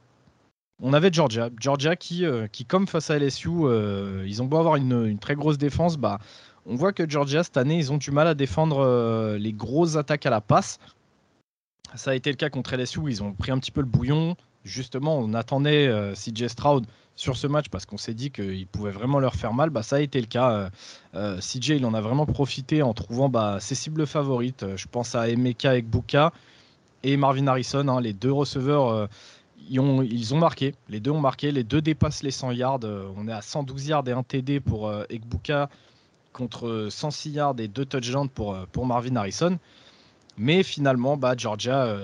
[0.81, 1.49] on avait Georgia.
[1.59, 5.35] Georgia qui, euh, qui comme face à LSU, euh, ils ont beau avoir une, très
[5.35, 6.19] grosse défense, bah,
[6.65, 9.95] on voit que Georgia, cette année, ils ont du mal à défendre euh, les grosses
[9.95, 10.79] attaques à la passe.
[11.95, 14.35] Ça a été le cas contre LSU, ils ont pris un petit peu le bouillon.
[14.69, 19.19] Justement, on attendait CJ Stroud sur ce match parce qu'on s'est dit qu'il pouvait vraiment
[19.19, 19.69] leur faire mal.
[19.69, 20.69] Bah, ça a été le cas.
[21.13, 24.65] CJ, il en a vraiment profité en trouvant bah, ses cibles favorites.
[24.75, 26.32] Je pense à Emeka Ekbuka
[27.03, 29.08] et Marvin Harrison, hein, les deux receveurs, euh,
[29.69, 30.73] ils, ont, marqué.
[30.89, 31.51] Les deux ont marqué.
[31.51, 32.79] Les deux dépassent les 100 yards.
[32.84, 35.69] Euh, on est à 112 yards et un TD pour euh, Ekbuka
[36.34, 39.58] contre 106 yards et deux touchdowns pour, pour Marvin Harrison.
[40.38, 41.97] Mais finalement, bah, Georgia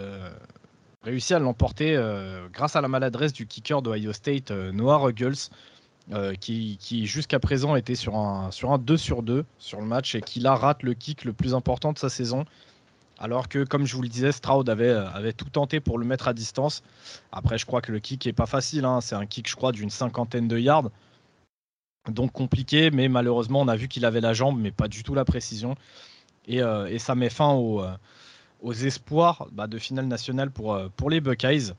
[1.06, 1.98] réussit à l'emporter
[2.52, 5.50] grâce à la maladresse du kicker d'Ohio State, Noah Ruggles.
[6.40, 10.16] qui, qui jusqu'à présent était sur un, sur un 2 sur 2 sur le match
[10.16, 12.46] et qui là rate le kick le plus important de sa saison.
[13.18, 16.28] Alors que, comme je vous le disais, Stroud avait, euh, tout tenté pour le mettre
[16.28, 16.84] à distance.
[17.32, 18.86] Après, je crois que le kick est pas facile.
[18.86, 19.00] Hein.
[19.02, 20.90] C'est un kick, je crois, d'une cinquantaine de yards.
[22.10, 25.16] Donc compliqué, mais malheureusement, on a vu qu'il avait la jambe, mais pas du tout
[25.16, 25.76] la précision.
[26.46, 27.96] Et, euh, ça met fin euh,
[28.66, 31.74] aux espoirs bah, de finale nationale pour, pour les Buckeyes.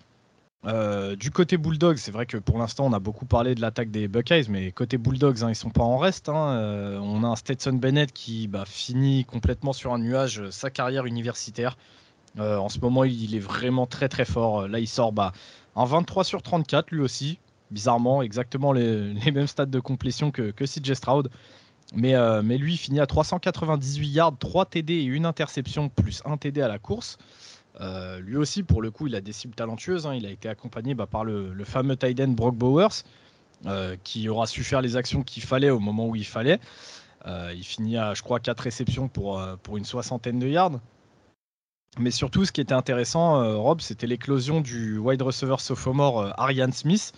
[0.65, 3.91] Euh, du côté Bulldogs, c'est vrai que pour l'instant on a beaucoup parlé de l'attaque
[3.91, 6.29] des Buckeyes, mais côté Bulldogs, hein, ils sont pas en reste.
[6.29, 6.57] Hein.
[6.57, 10.71] Euh, on a un Stetson Bennett qui bah, finit complètement sur un nuage euh, sa
[10.71, 11.77] carrière universitaire.
[12.39, 14.67] en ce moment, il est vraiment très très fort.
[14.69, 15.33] Là, il sort bah,
[15.77, 17.39] un 23 sur 34 lui aussi.
[17.71, 21.31] Bizarrement, exactement les, mêmes stades de complétion que, que CJ Stroud.
[21.95, 26.37] Mais, mais lui, il finit à 398 yards, 3 TD et une interception, plus 1
[26.37, 27.17] TD à la course.
[27.81, 30.07] Euh, lui aussi, pour le coup, il a des cibles talentueuses.
[30.07, 30.15] Hein.
[30.15, 33.03] Il a été accompagné bah, par le, fameux tight end Brock Bowers,
[33.67, 36.59] euh, qui aura su faire les actions qu'il fallait au moment où il fallait.
[37.27, 40.81] Euh, il finit à, je crois, 4 réceptions pour, pour une soixantaine de yards.
[41.99, 47.13] Mais surtout, ce qui était intéressant, Rob, c'était l'éclosion du wide receiver sophomore Arian Smith,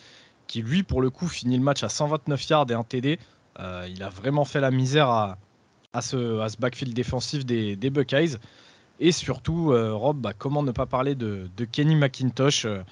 [0.47, 3.19] qui lui, pour le coup, finit le match à 129 yards et un TD.
[3.59, 5.39] Il a vraiment fait la misère à,
[5.93, 8.37] à, ce, à ce, backfield défensif des, des Buckeyes.
[9.01, 12.83] Et surtout, euh, Rob, bah, comment ne pas parler de, Kenny McIntosh euh,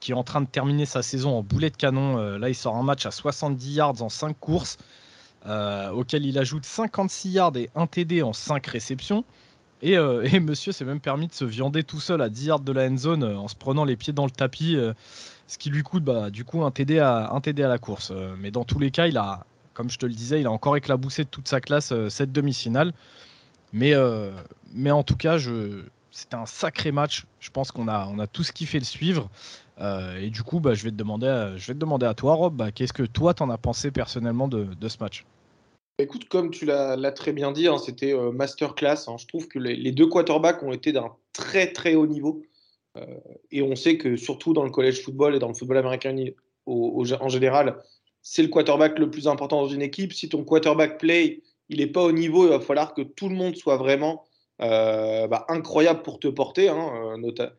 [0.00, 2.18] qui est en train de terminer sa saison en boulet de canon.
[2.18, 4.78] Euh, là, il sort un match à 70 yards en 5 courses,
[5.46, 9.24] auquel il ajoute 56 yards et 1 TD en 5 réceptions.
[9.82, 9.98] Et,
[10.40, 12.96] monsieur s'est même permis de se viander tout seul à 10 yards de la end
[12.96, 14.76] zone en se prenant les pieds dans le tapis,
[15.48, 18.12] ce qui lui coûte bah, du coup un TD, à, un TD à la course.
[18.38, 20.76] mais dans tous les cas, il a, comme je te le disais, il a encore
[20.76, 22.92] éclaboussé toute sa classe cette demi-finale.
[23.72, 24.30] Mais, euh,
[24.74, 25.38] mais en tout cas,
[26.10, 27.24] c'était un sacré match.
[27.40, 29.30] Je pense qu'on a, on a tous kiffé le suivre.
[29.80, 33.02] Euh, et du coup, bah, je, vais te demander à, toi, Rob, bah, qu'est-ce que
[33.02, 35.24] toi, t'en as pensé personnellement de, ce match?
[35.98, 39.08] Écoute, comme tu l'as très bien dit, hein, c'était euh, masterclass.
[39.08, 39.16] Hein.
[39.18, 42.42] Je trouve que les, deux quarterbacks ont été d'un très très haut niveau.
[43.50, 46.14] et on sait que surtout dans le college football et dans le football américain
[46.66, 47.82] en général,
[48.22, 50.12] c'est le quarterback le plus important dans une équipe.
[50.12, 52.44] Si ton quarterback play il n'est pas au niveau.
[52.44, 54.24] Il va falloir que tout le monde soit vraiment
[54.60, 56.68] euh, bah, incroyable pour te porter.
[56.68, 57.50] Hein, euh,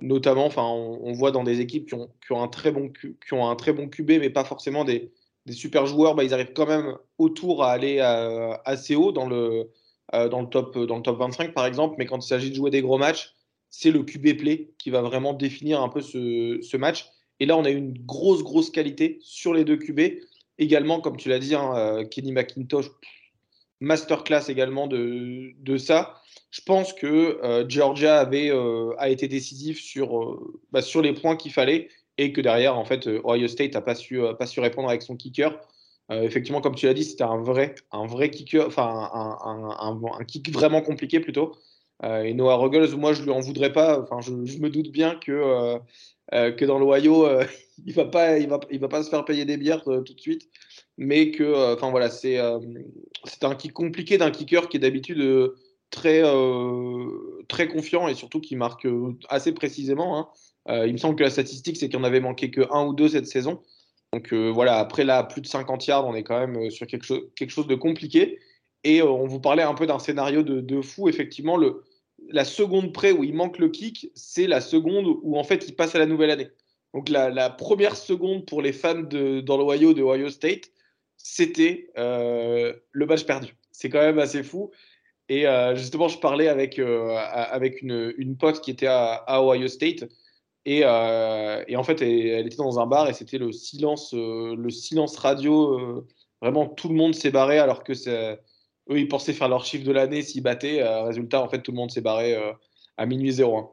[0.00, 1.94] notamment, on, voit dans des équipes qui
[2.32, 5.12] ont, un très bon, qui ont un très bon QB, mais pas forcément des,
[5.50, 6.14] super joueurs.
[6.14, 9.70] Bah, ils arrivent quand même autour à aller euh, assez haut dans le,
[10.12, 11.96] dans, le top, dans le top 25, par exemple.
[11.98, 13.34] Mais quand il s'agit de jouer des gros matchs,
[13.70, 17.10] c'est le QB play qui va vraiment définir un peu ce, match.
[17.40, 20.00] Et là, on a une grosse, grosse qualité sur les deux QB.
[20.58, 22.90] Également, comme tu l'as dit, hein, Kenny McIntosh,
[23.80, 26.20] masterclass également de, ça.
[26.50, 27.06] Je pense que
[27.42, 31.88] euh, Georgia avait, euh, a été décisif sur, euh, bah, sur les points qu'il fallait
[32.16, 35.16] et que derrière, en fait, Ohio State n'a pas su, pas su répondre avec son
[35.16, 35.58] kicker.
[36.10, 40.80] effectivement, comme tu l'as dit, c'était un vrai, un vrai kicker, enfin un, kick vraiment
[40.80, 41.56] compliqué plutôt.
[42.02, 44.00] Et Noah Ruggles, moi, je lui en voudrais pas.
[44.00, 45.78] Enfin, je, me doute bien que,
[46.30, 47.26] que dans l'Ohio,
[47.86, 50.48] il va il va, il va pas se faire payer des bières tout de suite
[50.96, 52.58] mais que, euh, enfin voilà, c'est euh,
[53.24, 55.56] c'est un kick compliqué d'un kicker qui est d'habitude euh,
[55.90, 56.22] très,
[57.48, 58.86] très confiant et surtout qui marque
[59.28, 60.18] assez précisément.
[60.66, 60.84] Hein.
[60.86, 63.08] il me semble que la statistique, c'est qu'il en avait manqué que un ou deux
[63.08, 63.62] cette saison.
[64.12, 67.28] Donc voilà, après là, plus de 50 yards, on est quand même sur quelque chose,
[67.36, 68.40] quelque chose de compliqué.
[68.84, 71.08] Et on vous parlait un peu d'un scénario de, de, fou.
[71.08, 71.82] Effectivement, le,
[72.28, 75.74] la seconde près où il manque le kick, c'est la seconde où en fait il
[75.74, 76.48] passe à la nouvelle année.
[76.92, 80.70] Donc la, première seconde pour les fans de, dans l'Ohio de Ohio State,
[81.16, 83.56] c'était euh, le match perdu.
[83.72, 84.70] C'est quand même assez fou.
[85.28, 89.66] Et euh, justement, je parlais avec, euh, avec une, une, pote qui était à, Ohio
[89.66, 90.04] State.
[90.66, 95.16] Et, et, en fait, elle, était dans un bar et c'était le silence, le silence
[95.16, 96.06] radio.
[96.40, 97.92] vraiment, tout le monde s'est barré alors que
[98.90, 100.82] eux, ils pensaient faire leur chiffre de l'année s'ils battaient.
[101.02, 102.36] résultat, en fait, tout le monde s'est barré
[102.96, 103.68] à minuit 01.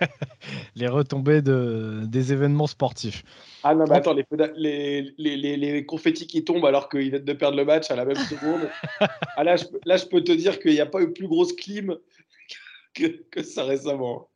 [0.74, 3.22] les retombées de, des événements sportifs.
[3.62, 4.24] Ah non, mais attends, les,
[4.56, 8.04] les, les, les, confettis qui tombent alors qu'ils viennent de perdre le match à la
[8.04, 8.68] même seconde.
[9.00, 11.52] ah, là, je, là, je peux te dire qu'il n'y a pas eu plus grosse
[11.52, 11.96] clim
[12.94, 14.28] que, que ça récemment.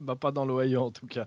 [0.00, 1.26] bah, pas dans l'Ohio en tout cas.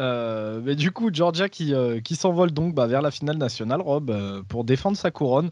[0.00, 3.80] Euh, mais du coup, Georgia qui, euh, qui s'envole donc bah, vers la finale nationale,
[3.80, 5.50] Rob, euh, pour défendre sa couronne.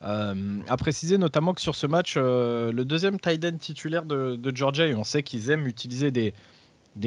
[0.00, 4.94] A précisé notamment que sur ce match, le deuxième tight end titulaire de, Georgia, et
[4.94, 6.32] on sait qu'ils aiment utiliser des,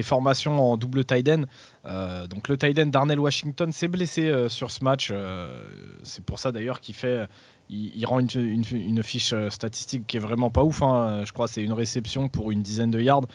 [0.04, 1.44] formations en double tight end.
[2.28, 5.14] donc le tight end Darnell Washington s'est blessé sur ce match.
[6.04, 7.28] c'est pour ça d'ailleurs qu'il fait,
[7.70, 10.82] il, rend une, une, fiche statistique qui est vraiment pas ouf.
[10.82, 11.24] Hein.
[11.26, 13.28] Je crois c'est une réception pour une dizaine de yards.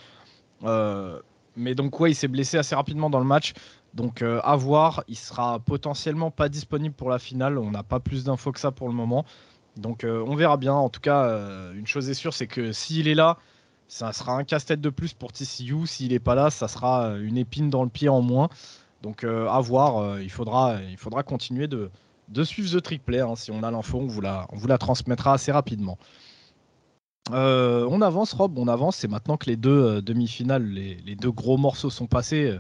[1.57, 3.55] Mais donc, ouais, il s'est blessé assez rapidement dans le match.
[3.97, 5.05] Donc, euh, à voir.
[5.09, 7.57] Il sera potentiellement pas disponible pour la finale.
[7.57, 9.25] On n'a pas plus d'infos que ça pour le moment.
[9.77, 10.75] Donc, euh, on verra bien.
[10.75, 13.39] En tout cas, euh, une chose est sûre, c'est que s'il est là,
[13.89, 15.87] ça sera un casse-tête de plus pour TCU.
[15.87, 18.51] S'il n'est pas là, ça sera une épine dans le pied en moins.
[19.03, 20.21] Donc, à voir.
[20.21, 20.79] il, faudra,
[21.25, 21.91] continuer de,
[22.45, 23.21] suivre The Trick Play.
[23.21, 23.35] Hein.
[23.35, 25.97] Si on a l'info, on, vous la, transmettra assez rapidement.
[27.31, 28.97] On avance, Rob, on avance.
[28.97, 32.59] C'est maintenant que les deux demi-finales, les, deux gros morceaux sont passés.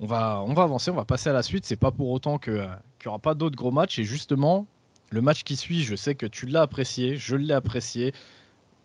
[0.00, 1.64] On, va, on va avancer, on va passer à la suite.
[1.64, 3.98] C'est pas pour autant qu'il n'y aura pas d'autres gros matchs.
[3.98, 4.66] Et justement,
[5.10, 8.12] le match qui suit, je sais que tu l'as apprécié, je l'ai apprécié.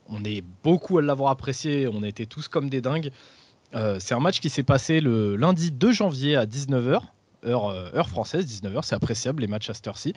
[0.09, 1.87] On est beaucoup à l'avoir apprécié.
[1.87, 3.11] On était tous comme des dingues.
[3.73, 7.01] c'est un match qui s'est passé le lundi 2 janvier à 19h,
[7.45, 8.81] heure, heure française, 19h.
[8.83, 10.13] C'est appréciable les matchs à cette heure-ci.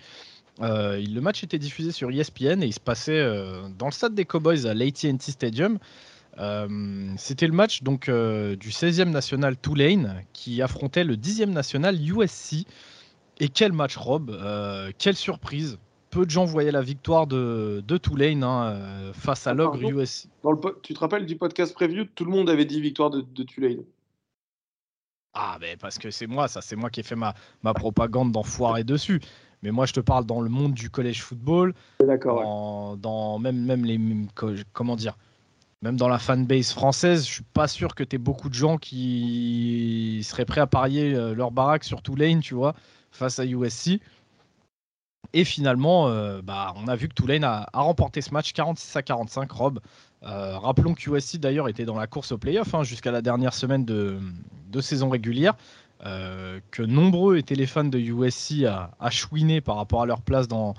[0.63, 4.15] Euh, le match était diffusé sur ESPN et il se passait euh, dans le stade
[4.15, 5.79] des Cowboys à l'AT&T Stadium.
[6.39, 12.67] Euh, c'était le match donc du 16e national Tulane qui affrontait le 10e national USC.
[13.39, 14.35] Et quel match, Rob
[14.99, 15.79] Quelle surprise
[16.11, 20.29] Peu de gens voyaient la victoire de, de Tulane hein, face à l'ogre USC.
[20.83, 23.85] tu te rappelles du podcast preview Tout le monde avait dit victoire de, Tulane.
[25.35, 28.33] Ah, mais parce que c'est moi, ça, c'est moi qui ai fait ma, ma propagande
[28.33, 29.21] d'enfoiré dessus.
[29.63, 31.75] Mais moi, je te parle dans le monde du collège football.
[32.01, 32.97] D'accord.
[32.97, 33.99] Dans, même, même les.
[34.73, 35.17] Comment dire
[35.83, 38.79] Même dans la fanbase française, je suis pas sûr que tu aies beaucoup de gens
[38.79, 42.75] qui seraient prêts à parier euh, leur baraque sur Tulane, tu vois,
[43.11, 44.01] face à USC.
[45.35, 49.03] Et finalement, euh, bah, on a vu que Tulane a, remporté ce match 46 à
[49.03, 49.81] 45, Rob.
[50.23, 53.53] Euh, rappelons que USC d'ailleurs était dans la course au playoff hein, jusqu'à la dernière
[53.53, 54.19] semaine de,
[54.81, 55.55] saison régulière.
[56.01, 60.49] Que nombreux étaient les fans de USC à, à chouiner par rapport à leur place
[60.49, 60.75] dans,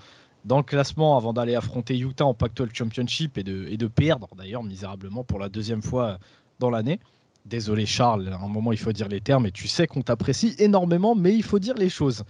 [0.48, 5.24] dans le classement avant d'aller affronter Utah en Pac-12 Championship et de, perdre d'ailleurs misérablement
[5.24, 6.20] pour la deuxième fois
[6.60, 7.00] dans l'année.
[7.46, 10.56] Désolé Charles, à un moment il faut dire les termes et tu sais qu'on t'apprécie
[10.58, 12.24] énormément mais il faut dire les choses.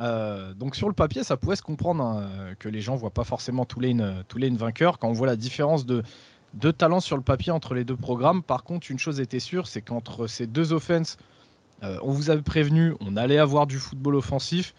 [0.00, 3.24] Euh, donc sur le papier ça pouvait se comprendre hein, que les gens voient pas
[3.24, 3.96] forcément tous les,
[4.28, 6.02] tous les vainqueurs quand on voit la différence de,
[6.54, 8.44] de talent sur le papier entre les deux programmes.
[8.44, 11.16] Par contre une chose était sûre c'est qu'entre ces deux offenses
[11.82, 14.72] euh, on vous avait prévenu, on allait avoir du football offensif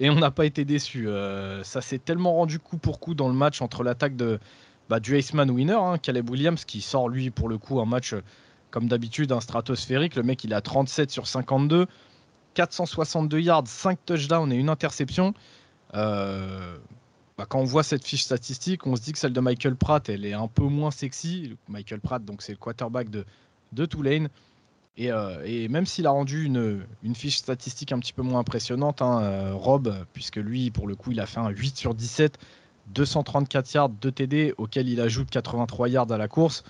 [0.00, 1.08] et on n'a pas été déçu.
[1.08, 4.40] Euh, ça s'est tellement rendu coup pour coup dans le match entre l'attaque de
[4.88, 8.14] bah, du Aceman winner, hein, Caleb Williams, qui sort lui pour le coup un match
[8.14, 8.22] euh,
[8.70, 10.16] comme d'habitude un stratosphérique.
[10.16, 11.86] Le mec il a 37 sur 52,
[12.54, 15.34] 462 yards, 5 touchdowns et une interception.
[17.40, 20.06] Bah, quand on voit cette fiche statistique, on se dit que celle de Michael Pratt,
[20.10, 21.56] elle est un peu moins sexy.
[21.68, 23.24] Michael Pratt, donc c'est le quarterback de,
[23.72, 24.28] de Tulane.
[24.98, 29.22] Euh, et, même s'il a rendu une, fiche statistique un petit peu moins impressionnante, hein,
[29.22, 32.38] euh, Rob, puisque lui, pour le coup, il a fait un 8 sur 17,
[32.88, 36.64] 234 yards, 2 TD, auquel il ajoute 83 yards à la course.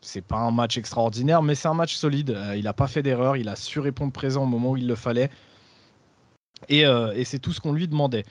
[0.00, 2.30] C'est pas un match extraordinaire, mais c'est un match solide.
[2.30, 4.86] Euh, il n'a pas fait d'erreur, il a su répondre présent au moment où il
[4.86, 5.30] le fallait.
[6.68, 6.84] Et,
[7.24, 8.24] c'est tout ce qu'on lui demandait.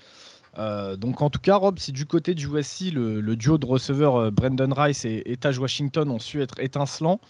[0.98, 4.74] donc en tout cas, Rob, si du côté du USC, le, duo de receveurs Brandon
[4.76, 7.22] Rice et, et Taj Washington ont su être étincelants,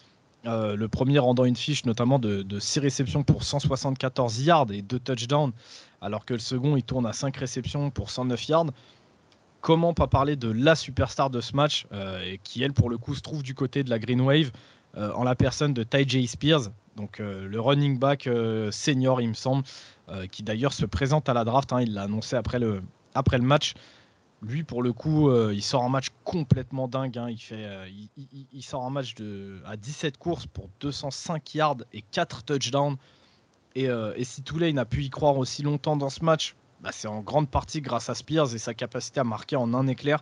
[0.45, 4.99] euh, le premier rendant une fiche notamment de, 6 réceptions pour 174 yards et 2
[4.99, 5.51] touchdowns,
[6.01, 8.67] alors que le second il tourne à 5 réceptions pour 109 yards.
[9.61, 13.15] Comment pas parler de la superstar de ce match, euh, qui elle pour le coup
[13.15, 14.51] se trouve du côté de la Green Wave,
[14.95, 16.27] euh, en la personne de Ty J.
[16.27, 16.69] Spears.
[16.95, 18.27] Donc le running back
[18.71, 19.63] senior, il me semble,
[20.31, 21.71] qui d'ailleurs se présente à la draft.
[21.71, 22.81] Hein, il l'a annoncé après le,
[23.13, 23.75] après le match.
[24.41, 27.17] Lui, pour le coup, il sort un match complètement dingue.
[27.17, 27.29] Hein.
[27.29, 27.65] Il, fait,
[28.53, 32.97] il, sort un match de, à 17 courses pour 205 yards et 4 touchdowns.
[33.73, 37.07] Et, et si Tulane a pu y croire aussi longtemps dans ce match, bah, c'est
[37.07, 40.21] en grande partie grâce à Spears et sa capacité à marquer en un éclair.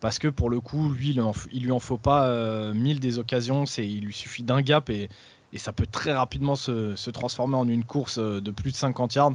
[0.00, 1.16] Parce que pour le coup, lui,
[1.52, 3.64] il, lui en faut pas euh, mille des occasions.
[3.64, 5.08] il lui suffit d'un gap et,
[5.56, 9.32] ça peut très rapidement se, transformer en une course euh, de plus de 50 yards.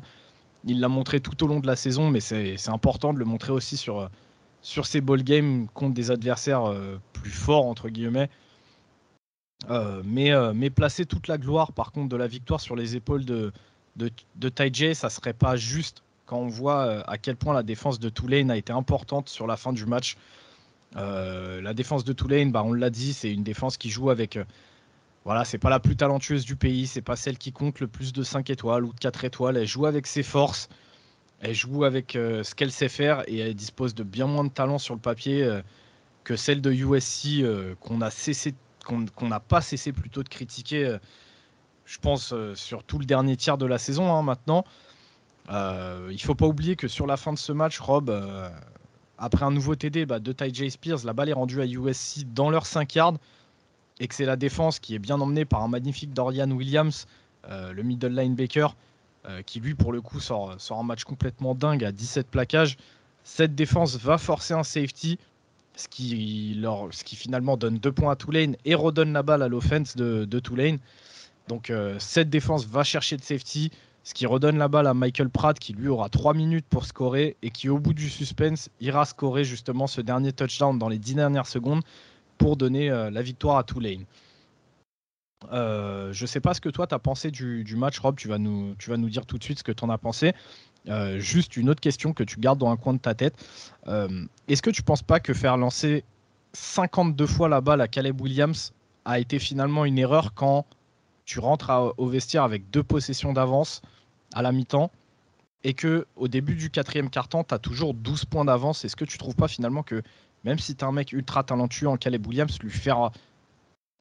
[0.66, 3.52] Il l'a montré tout au long de la saison, mais c'est important de le montrer
[3.52, 4.10] aussi sur,
[4.62, 8.30] sur ses ball games contre des adversaires euh, plus forts, entre guillemets.
[10.04, 13.52] mais, mais placer toute la gloire, par contre, de la victoire sur les épaules de,
[13.96, 17.62] de, de Ty ça serait pas juste quand on voit euh, à quel point la
[17.62, 20.16] défense de Tulane a été importante sur la fin du match.
[20.96, 24.40] Euh, la défense de Tulane, bah, on l'a dit, c'est une défense qui joue avec.
[25.22, 27.88] Euh, voilà, c'est pas la plus talentueuse du pays, c'est pas celle qui compte le
[27.88, 29.58] plus de 5 étoiles ou de 4 étoiles.
[29.58, 30.70] Elle joue avec ses forces,
[31.42, 34.78] elle joue avec ce qu'elle sait faire et elle dispose de bien moins de talent
[34.78, 35.62] sur le papier
[36.24, 37.44] que celle de USC
[37.80, 38.54] qu'on a cessé,
[38.86, 40.98] qu'on n'a pas cessé plutôt de critiquer.
[41.86, 44.66] je pense sur tout le dernier tiers de la saison hein, maintenant.
[45.50, 48.50] Euh, il faut pas oublier que sur la fin de ce match, Rob, euh,
[49.18, 50.72] après un nouveau TD bah, de Ty J.
[50.72, 53.18] Spears, la balle est rendue à USC dans leur 5 yards
[54.02, 57.06] et que c'est la défense qui est bien emmenée par un magnifique Dorian Williams,
[57.50, 58.76] euh, le middle linebacker,
[59.46, 62.76] qui lui pour le coup sort, un match complètement dingue à 17 plaquages.
[63.24, 65.20] Cette défense va forcer un safety,
[65.76, 66.60] ce qui,
[67.06, 70.40] qui finalement donne 2 points à Tulane et redonne la balle à l'offense de, de
[70.40, 70.80] Tulane.
[71.50, 73.70] Donc cette défense va chercher de safety,
[74.04, 77.38] ce qui redonne la balle à Michael Pratt qui lui aura 3 minutes pour scorer
[77.44, 81.16] et qui au bout du suspense ira scorer justement ce dernier touchdown dans les 10
[81.16, 81.84] dernières secondes
[82.42, 84.06] pour donner euh, la victoire à Tulane.
[85.52, 88.28] Euh, je ne sais pas ce que toi tu as pensé du, match, Rob, tu
[88.28, 90.34] vas, nous, tu vas nous dire tout de suite ce que tu en as pensé.
[90.88, 93.36] Euh, juste une autre question que tu gardes dans un coin de ta tête.
[94.48, 96.04] Est-ce que tu ne penses pas que faire lancer
[96.54, 98.74] 52 fois la balle à Caleb Williams
[99.06, 100.66] a été finalement une erreur quand
[101.26, 103.82] tu rentres au vestiaire avec deux possessions d'avance
[104.34, 104.92] à la mi-temps
[105.64, 108.84] et que au début du quatrième quart-temps, tu as toujours 12 points d'avance?
[108.84, 110.02] Est-ce que tu trouves pas finalement que
[110.44, 113.12] même si tu un mec ultra talentueux en Caleb Williams, lui faire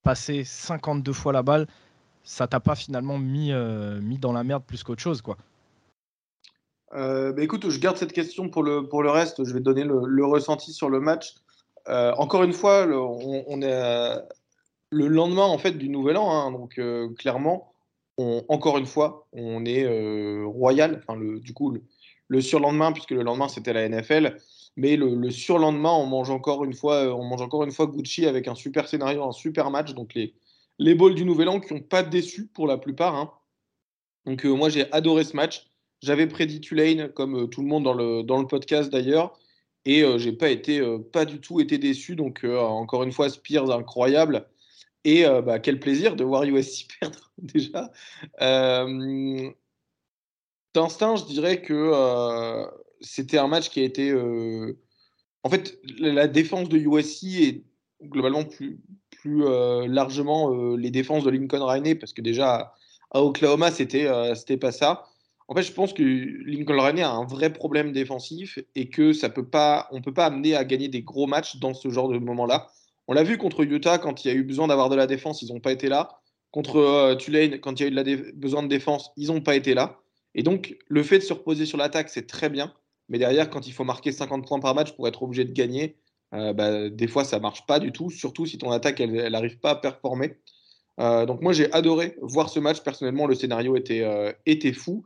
[0.03, 1.67] passer 52 fois la balle,
[2.23, 5.37] ça t'a pas finalement mis, euh, mis dans la merde plus qu'autre chose quoi
[6.93, 9.45] euh, bah écoute, je garde cette question pour le, pour le reste.
[9.45, 11.37] Je vais donner le, ressenti sur le match.
[11.89, 14.19] Euh, encore une fois, on, on, est,
[14.91, 16.31] le lendemain en fait du Nouvel An.
[16.31, 17.73] Hein, donc euh, clairement,
[18.19, 21.03] encore une fois, on est euh, royal.
[21.03, 21.75] Enfin, le, du coup,
[22.29, 24.37] le, surlendemain, puisque le lendemain c'était la NFL,
[24.77, 28.49] mais le, surlendemain, on mange encore une fois, on mange encore une fois Gucci avec
[28.49, 29.95] un super scénario, un super match.
[29.95, 30.35] Donc les
[30.79, 33.15] les balls du Nouvel An qui n'ont pas déçu pour la plupart.
[33.15, 33.33] Hein.
[34.25, 35.67] Donc euh, moi j'ai adoré ce match.
[36.03, 39.39] J'avais prédit Tulane comme tout le monde dans le, dans le podcast d'ailleurs.
[39.85, 42.17] Et j'ai pas été pas du tout été déçu.
[42.17, 44.47] Donc encore une fois, Spears incroyable.
[45.05, 47.91] Et euh, bah, quel plaisir de voir USC perdre déjà.
[48.41, 49.51] Euh,
[50.75, 52.67] D'instinct, je dirais que euh,
[53.01, 54.11] c'était un match qui a été.
[54.11, 54.79] Euh,
[55.43, 57.65] en fait, la défense de USC est
[58.03, 59.43] globalement plus, plus
[59.87, 62.75] largement les défenses de Lincoln Riley, parce que déjà
[63.11, 65.07] à Oklahoma, c'était c'était pas ça.
[65.51, 69.29] En fait, je pense que Lincoln Riley a un vrai problème défensif et que ça
[69.29, 72.19] peut pas, on peut pas amener à gagner des gros matchs dans ce genre de
[72.19, 72.69] moment-là.
[73.09, 75.43] On l'a vu contre Utah quand il y a eu besoin d'avoir de la défense,
[75.43, 76.21] ils n'ont pas été là.
[76.53, 79.75] Contre euh, Tulane, quand il y a eu besoin de défense, ils n'ont pas été
[79.75, 79.99] là.
[80.37, 82.73] Et donc, le fait de se reposer sur l'attaque, c'est très bien.
[83.11, 85.97] Mais derrière, quand il faut marquer 50 points par match pour être obligé de gagner,
[86.33, 89.59] euh, bah, des fois, ça marche pas du tout, surtout si ton attaque, elle n'arrive
[89.59, 90.39] pas à performer.
[90.99, 92.81] Euh, donc moi, j'ai adoré voir ce match.
[92.81, 94.07] Personnellement, le scénario était,
[94.47, 95.05] était fou.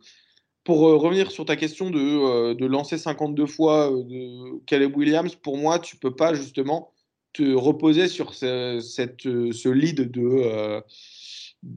[0.63, 5.97] Pour revenir sur ta question de, lancer 52 fois de Caleb Williams, pour moi, tu
[5.97, 6.95] peux pas justement
[7.35, 10.81] te reposer sur ce, lead euh,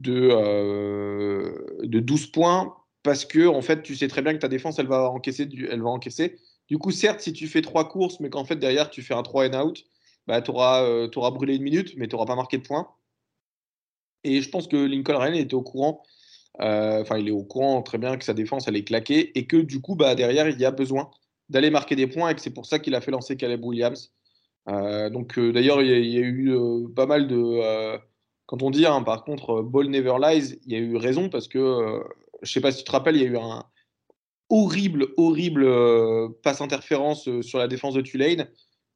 [0.06, 1.52] euh,
[1.82, 4.86] de 12 points parce que en fait, tu sais très bien que ta défense, elle
[4.86, 5.46] va encaisser.
[5.46, 6.38] Du, elle va encaisser.
[6.68, 9.22] Du coup, certes, si tu fais trois courses, mais qu'en fait, derrière, tu fais un
[9.22, 9.84] 3 and out,
[10.26, 12.88] bah, tu auras, euh, brûlé une minute, mais tu n'auras pas marqué de points.
[14.24, 16.02] Et je pense que Lincoln Riley était au courant.
[16.60, 19.56] Enfin, il est au courant très bien que sa défense, elle est claquée et que
[19.56, 21.10] du coup, bah, derrière, il y a besoin
[21.48, 24.12] d'aller marquer des points et que c'est pour ça qu'il a fait lancer Caleb Williams.
[24.68, 27.98] Euh, donc euh, d'ailleurs, il y, a eu euh, pas mal de.
[28.46, 31.48] quand on dit, hein, par contre, Ball Never Lies, il y a eu raison parce
[31.48, 32.02] que,
[32.42, 33.64] je sais pas si tu te rappelles, il y a eu un
[34.48, 35.66] horrible, horrible
[36.42, 38.48] passe interférence sur la défense de Tulane.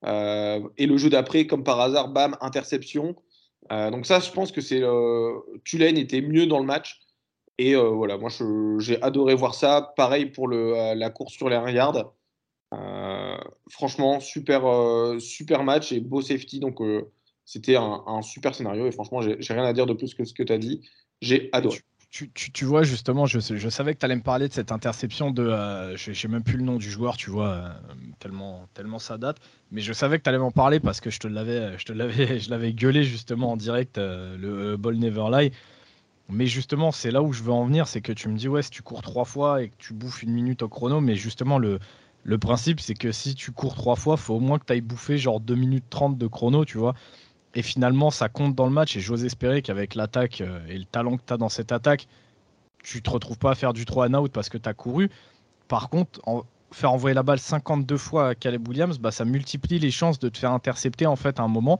[0.05, 3.17] et le jeu d'après, comme par hasard, bam, interception.
[3.71, 4.83] donc ça, je pense que c'est
[5.65, 7.01] Tulane était mieux dans le match.
[7.59, 8.31] Et voilà, moi
[8.79, 9.93] j'ai adoré voir ça.
[9.97, 12.15] Pareil pour la course sur les yards.
[13.71, 14.63] franchement, super,
[15.21, 16.61] super match et beau safety.
[16.61, 16.81] Donc
[17.45, 18.87] c'était un, super scénario.
[18.87, 20.81] Et franchement, j'ai rien à dire de plus que ce que tu as dit.
[21.21, 21.79] J'ai adoré
[22.13, 23.39] tu, vois, justement, je,
[23.71, 25.45] savais que tu allais me parler de cette interception de.
[25.45, 27.69] Euh, je n'ai même plus le nom du joueur, tu vois, euh,
[28.19, 29.39] tellement, tellement ça date.
[29.71, 31.93] Mais je savais que tu allais m'en parler parce que je te l'avais, je
[32.51, 35.53] l'avais, gueulé justement en direct, euh, le Ball Never Lie.
[36.29, 38.63] Mais justement, c'est là où je veux en venir, c'est que tu me dis, ouais,
[38.63, 41.59] si tu cours trois fois et que tu bouffes une minute au chrono, mais justement,
[41.59, 41.79] le,
[42.25, 44.81] le principe, c'est que si tu cours trois fois, faut au moins que tu ailles
[44.83, 46.95] bouffer genre 2 minutes 30 de chrono, tu vois.
[47.55, 48.97] Et finalement, ça compte dans le match.
[48.97, 52.09] Et j'ose espérer qu'avec l'attaque euh, et le talent que tu as dans cette attaque,
[52.83, 55.11] tu te retrouves pas à faire du 3 and out parce que tu as couru.
[55.69, 56.21] Par contre,
[56.73, 60.29] faire envoyer la balle 52 fois à Caleb Williams, bah, ça multiplie les chances de
[60.29, 61.79] te faire intercepter en fait à un moment.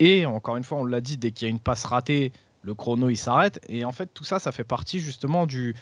[0.00, 2.74] Et encore une fois, on l'a dit, dès qu'il y a une passe ratée, le
[2.74, 3.60] chrono il s'arrête.
[3.68, 5.76] Et en fait, tout ça, ça fait partie justement du,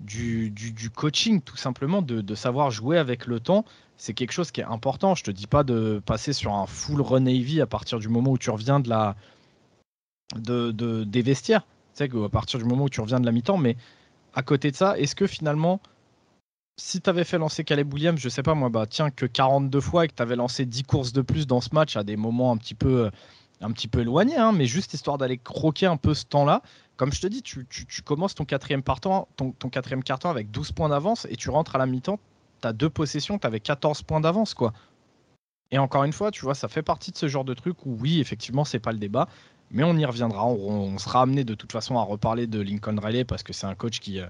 [0.00, 3.64] du, coaching, tout simplement, de, savoir jouer avec le temps.
[3.96, 5.14] C'est quelque chose qui est important.
[5.14, 8.32] Je te dis pas de passer sur un full run Navy à partir du moment
[8.32, 9.16] où tu reviens de la,
[10.34, 11.66] de, des vestiaires.
[11.96, 13.76] Tu partir du moment où tu reviens de la mi-temps, mais
[14.34, 15.80] à côté de ça, est-ce que finalement,
[16.76, 19.80] si tu avais fait lancer Caleb Williams, je sais pas moi, bah tiens, que 42
[19.80, 22.16] fois et que tu avais lancé 10 courses de plus dans ce match à des
[22.16, 23.10] moments un petit peu,
[23.62, 26.60] un petit peu éloignés, hein, mais juste histoire d'aller croquer un peu ce temps-là,
[26.96, 27.66] comme je te dis, tu,
[28.04, 31.86] commences ton quatrième, partant, ton, carton avec 12 points d'avance et tu rentres à la
[31.86, 32.18] mi-temps,
[32.62, 34.54] tu as deux possessions, tu avais 14 points d'avance.
[34.54, 34.72] quoi.
[35.70, 37.96] Et encore une fois, tu vois, ça fait partie de ce genre de truc où
[38.00, 39.28] oui, effectivement, c'est pas le débat,
[39.70, 40.46] mais on y reviendra.
[40.46, 43.74] On, sera amené de toute façon à reparler de Lincoln Riley parce que c'est un
[43.74, 44.28] coach qui, euh,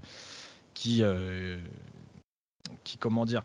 [0.74, 1.58] qui, euh,
[2.84, 3.42] qui, comment dire,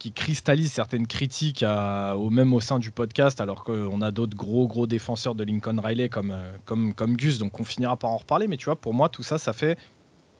[0.00, 4.66] qui cristallise certaines critiques au même au sein du podcast, alors qu'on a d'autres gros
[4.66, 8.16] gros défenseurs de Lincoln Riley comme, euh, comme, comme Gus, donc on finira par en
[8.16, 8.48] reparler.
[8.48, 9.78] Mais tu vois, pour moi, tout ça, ça fait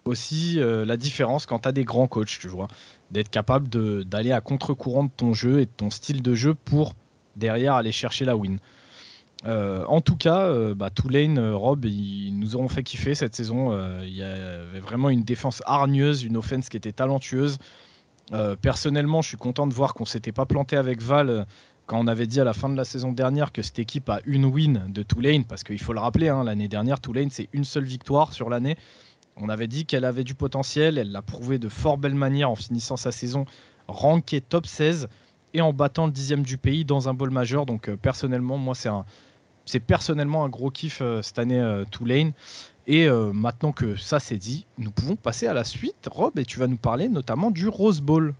[0.07, 2.69] aussi euh, la différence quand tu as des grands coachs, tu vois,
[3.11, 3.69] d'être capable
[4.05, 6.95] d'aller à contre-courant de ton jeu et de ton style de jeu pour
[7.37, 8.59] derrière aller chercher la win.
[9.45, 13.79] Euh, en tout cas, bah, Tulane, Rob, ils nous auront fait kiffer cette saison.
[14.03, 17.59] Il y avait vraiment une défense hargneuse, une offense qui était talentueuse.
[18.33, 21.45] Euh, personnellement, je suis content de voir qu'on s'était pas planté avec Val euh,
[21.87, 24.21] quand on avait dit à la fin de la saison dernière que cette équipe a
[24.25, 27.65] une win de Tulane, parce qu'il faut le rappeler, hein, l'année dernière, Tulane, c'est une
[27.65, 28.77] seule victoire sur l'année.
[29.37, 32.55] On avait dit qu'elle avait du potentiel, elle l'a prouvé de fort belle manière en
[32.55, 33.45] finissant sa saison
[33.89, 35.09] rankée top 16
[35.55, 37.67] et en battant le dixième du pays dans un bowl majeur.
[37.67, 38.75] Donc euh, personnellement, moi,
[39.65, 42.33] c'est personnellement un gros kiff cette année Tulane.
[42.91, 46.09] Et euh, maintenant que ça c'est dit, nous pouvons passer à la suite.
[46.11, 48.35] Rob, et tu vas nous parler notamment du Rose Bowl.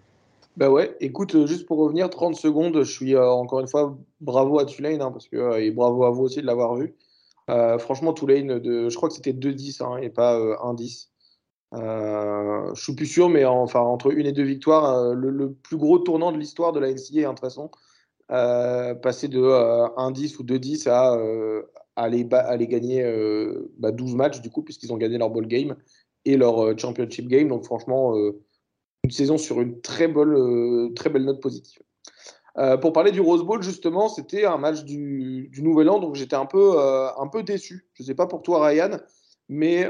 [0.57, 3.97] Bah ouais, écoute, euh, juste pour revenir 30 secondes, je suis euh, encore une fois
[4.21, 6.97] bravo à Tulane, hein, parce que, et bravo à vous aussi de l'avoir vu.
[7.79, 11.11] franchement, Tulane, je crois que c'était 2-10 hein, et pas 1-10.
[11.73, 16.33] je suis plus sûr, mais enfin, entre une et deux victoires, le, plus gros tournant
[16.33, 17.71] de l'histoire de la NCA, hein, de toute façon,
[18.29, 21.17] passer de 1-10 ou 2-10 à,
[21.97, 25.77] aller, aller gagner 12 euh, bah, matchs, du coup, puisqu'ils ont gagné leur ball game
[26.25, 27.49] et leur euh, championship game.
[27.49, 28.41] Donc, franchement, euh,
[29.05, 31.83] une saison sur une très belle, très belle note positive.
[32.83, 36.45] pour parler du Rose Bowl, justement, c'était un match du, Nouvel An, donc j'étais un
[36.45, 37.89] peu, un peu déçu.
[37.95, 38.99] Je ne sais pas pour toi, Ryan,
[39.49, 39.89] mais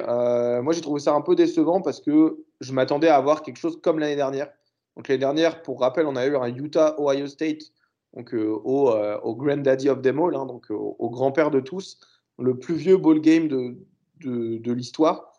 [0.63, 3.81] moi j'ai trouvé ça un peu décevant parce que je m'attendais à avoir quelque chose
[3.83, 4.49] comme l'année dernière.
[4.97, 7.73] Donc l'année dernière, pour rappel, on a eu un Utah-Ohio State
[8.15, 12.01] donc euh, au, euh, au granddaddy of them all, hein, donc au, grand-père de tous,
[12.39, 15.33] le plus vieux ball game de, l'histoire.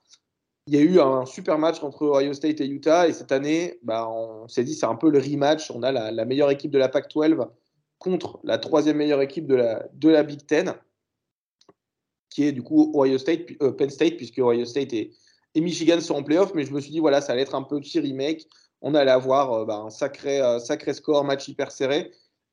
[0.68, 3.80] Il y a eu un super match entre Ohio State et Utah, et cette année,
[3.84, 5.72] bah, on s'est dit c'est un peu le rematch.
[5.72, 7.48] On a la, meilleure équipe de la Pac-12
[8.00, 9.56] contre la troisième meilleure équipe de
[10.10, 10.76] la, Big Ten,
[12.30, 15.12] qui est du coup Ohio State, euh, Penn State, puisque Ohio State et,
[15.56, 16.54] Michigan sont en playoff.
[16.54, 18.48] Mais je me suis dit, voilà, ça allait être un petit remake.
[18.82, 22.12] On allait avoir bah, un sacré score, match hyper serré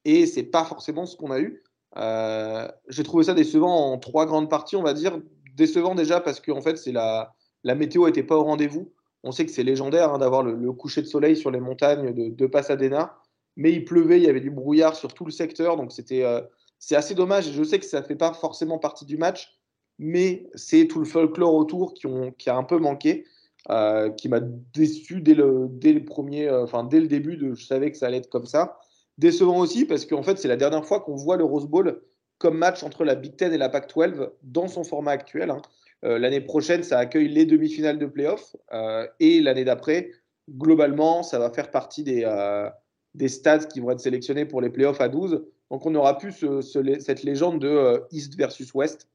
[0.09, 1.63] et c'est pas forcément ce qu'on a eu.
[1.99, 5.21] Euh, j'ai trouvé ça décevant en trois grandes parties, on va dire.
[5.55, 8.91] Décevant déjà parce que fait, la, la météo n'était pas au rendez-vous.
[9.23, 12.29] On sait que c'est légendaire hein, d'avoir le, coucher de soleil sur les montagnes de,
[12.31, 13.19] de, Pasadena,
[13.57, 16.41] mais il pleuvait, il y avait du brouillard sur tout le secteur, donc c'était euh,
[16.79, 17.53] c'est assez dommage.
[17.53, 19.59] Je sais que ça ne fait pas forcément partie du match,
[19.99, 23.27] mais c'est tout le folklore autour qui, a un peu manqué,
[23.71, 27.37] euh, qui m'a déçu dès le, dès le premier, enfin dès le début.
[27.55, 28.79] Je savais que ça allait être comme ça.
[29.19, 32.01] Décevant aussi parce qu'en fait, c'est la dernière fois qu'on voit le Rose Bowl
[32.39, 35.51] comme match entre la Big Ten et la Pac-12 dans son format actuel.
[35.51, 35.61] Hein.
[36.05, 40.13] Euh, l'année prochaine, ça accueille les demi-finales de playoffs euh, et l'année d'après,
[40.49, 42.71] globalement, ça va faire partie des, euh,
[43.15, 45.45] des stades qui vont être sélectionnés pour les playoffs à 12.
[45.73, 49.09] Donc, on n'aura plus cette légende de East versus West.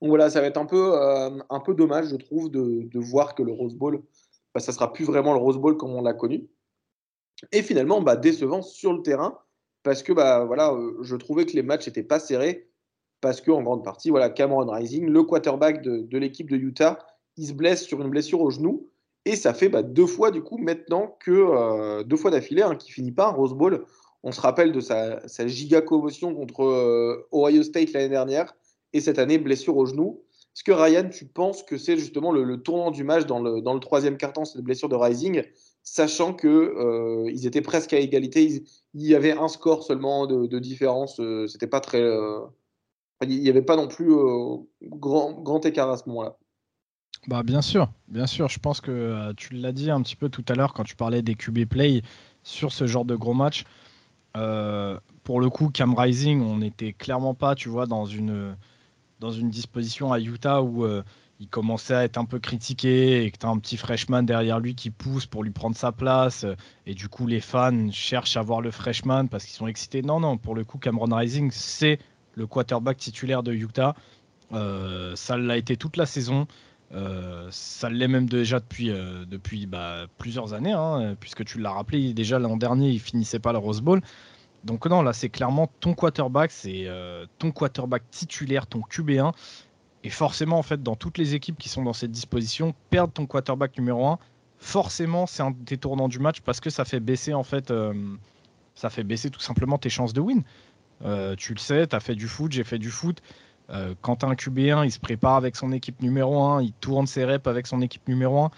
[0.00, 0.94] Donc voilà, ça va être un peu,
[1.50, 4.02] un peu dommage, je trouve, de, de voir que le Rose Bowl,
[4.54, 6.48] bah, ça sera plus vraiment le Rose Bowl comme on l'a connu.
[7.52, 9.38] Et finalement, bah, décevant sur le terrain,
[9.82, 12.70] parce que bah, voilà, je trouvais que les matchs n'étaient pas serrés,
[13.20, 16.98] parce qu'en grande partie, voilà, Cameron Rising, le quarterback de, l'équipe de Utah,
[17.36, 18.88] il se blesse sur une blessure au genou.
[19.26, 22.76] Et ça fait bah, deux fois, du coup, maintenant que euh, deux fois d'affilée, hein,
[22.76, 23.84] qui finit pas un Rose Bowl.
[24.22, 28.54] On se rappelle de sa, giga commotion contre euh, Ohio State l'année dernière.
[28.92, 30.22] Et cette année, blessure au genou.
[30.54, 33.74] Est-ce que Ryan, tu penses que c'est justement le, tournant du match dans le, dans
[33.74, 35.44] le troisième carton, cette blessure de Rising,
[35.82, 38.64] sachant qu'ils euh, ils étaient presque à égalité
[38.94, 41.20] Il y avait un score seulement de, différence.
[41.48, 42.02] C'était pas très.
[43.22, 44.14] il n'y avait pas non plus
[44.82, 46.36] grand, écart à ce moment-là.
[47.26, 48.48] Bah bien sûr, bien sûr.
[48.48, 50.96] Je pense que euh, tu l'as dit un petit peu tout à l'heure quand tu
[50.96, 52.02] parlais des QB play
[52.42, 53.64] sur ce genre de gros match.
[54.36, 58.56] Euh, pour le coup, Cam Rising, on n'était clairement pas, tu vois, dans une,
[59.18, 61.02] dans une disposition à Utah où euh,
[61.40, 64.60] il commençait à être un peu critiqué et que tu as un petit freshman derrière
[64.60, 66.46] lui qui pousse pour lui prendre sa place.
[66.86, 70.02] Et du coup, les fans cherchent à voir le freshman parce qu'ils sont excités.
[70.02, 71.98] Non, non, pour le coup, Cameron Rising, c'est
[72.34, 73.94] le quarterback titulaire de Utah.
[74.52, 76.46] ça l'a été toute la saison.
[76.92, 81.70] Euh, ça l'est même déjà depuis, euh, depuis bah, plusieurs années, hein, puisque tu l'as
[81.70, 84.00] rappelé, déjà l'an dernier, il finissait pas le Rose Bowl.
[84.64, 89.32] Donc non, là, c'est clairement ton quarterback, c'est euh, ton quarterback titulaire, ton QB1.
[90.02, 93.26] Et forcément, en fait, dans toutes les équipes qui sont dans cette disposition, perdre ton
[93.26, 94.18] quarterback numéro 1,
[94.58, 97.72] forcément, c'est un détournant du match parce que ça fait baisser, en fait,
[98.74, 100.42] ça fait baisser tout simplement tes chances de win.
[101.36, 103.20] tu le sais, tu as fait du foot, j'ai fait du foot.
[103.70, 107.24] Euh, quand un QB1, il se prépare avec son équipe numéro 1, il tourne ses
[107.24, 108.50] reps avec son équipe numéro 1.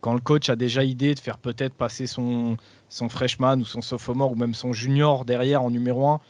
[0.00, 2.56] Quand le coach a déjà idée de faire peut-être passer son,
[2.88, 6.20] son freshman ou son sophomore ou même son junior derrière en numéro 1,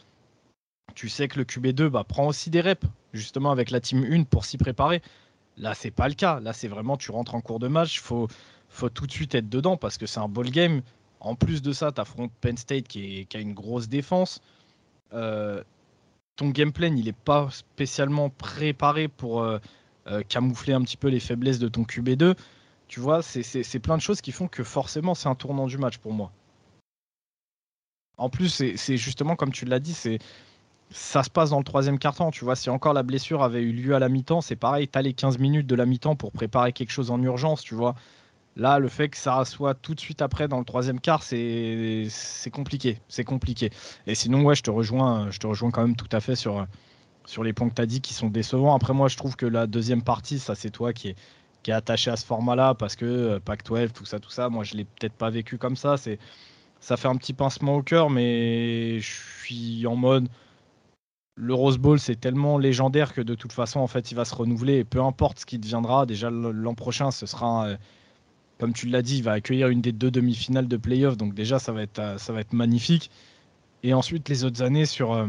[0.95, 4.25] tu sais que le QB2 bah, prend aussi des reps, justement avec la team 1
[4.25, 5.03] pour s'y préparer.
[5.57, 6.41] Là, c'est pas le cas.
[6.41, 8.29] Là, c'est vraiment, tu rentres en cours de match, faut,
[8.69, 10.83] faut tout de suite être dedans parce que c'est un ball game.
[11.21, 14.41] En plus de ça, tu affrontes Penn State qui, qui, a une grosse défense.
[15.13, 15.63] Euh,
[16.37, 19.59] ton gameplay, il n'est pas spécialement préparé pour euh,
[20.07, 22.37] euh, camoufler un petit peu les faiblesses de ton QB2.
[22.87, 25.99] Tu vois, c'est plein de choses qui font que forcément c'est un tournant du match
[25.99, 26.33] pour moi.
[28.17, 30.19] En plus, c'est justement comme tu l'as dit, c'est
[30.91, 32.31] ça se passe dans le troisième quart-temps.
[32.31, 34.99] Tu vois, si encore la blessure avait eu lieu à la mi-temps, c'est pareil, tu
[34.99, 37.95] as les 15 minutes de la mi-temps pour préparer quelque chose en urgence, tu vois.
[38.57, 42.09] Là, le fait que ça soit tout de suite après dans le troisième quart, c'est
[42.53, 43.01] compliqué.
[43.09, 43.71] C'est compliqué.
[44.07, 46.67] Et sinon, ouais, je te rejoins, je te rejoins quand même tout à fait sur,
[47.25, 48.75] sur les points que tu as dit qui sont décevants.
[48.75, 51.17] Après, moi, je trouve que la deuxième partie, ça, c'est toi qui est,
[51.63, 54.65] qui est attaché à ce format-là parce que euh, Pac-12, tout ça, tout ça, moi,
[54.65, 55.97] je l'ai peut-être pas vécu comme ça.
[55.97, 56.19] C'est
[56.81, 60.29] ça fait un petit pincement au cœur, mais je suis en mode.
[61.41, 64.35] Le Rose Bowl, c'est tellement légendaire que de toute façon, en fait, il va se
[64.35, 64.79] renouveler.
[64.79, 67.77] Et peu importe ce qui deviendra, déjà l'an prochain, ce sera
[68.59, 71.59] comme tu l'as dit, il va accueillir une des deux demi-finales de playoff, donc déjà
[71.59, 73.11] ça va être, euh, ça va être magnifique.
[73.83, 75.29] Et ensuite, les autres années sur, euh,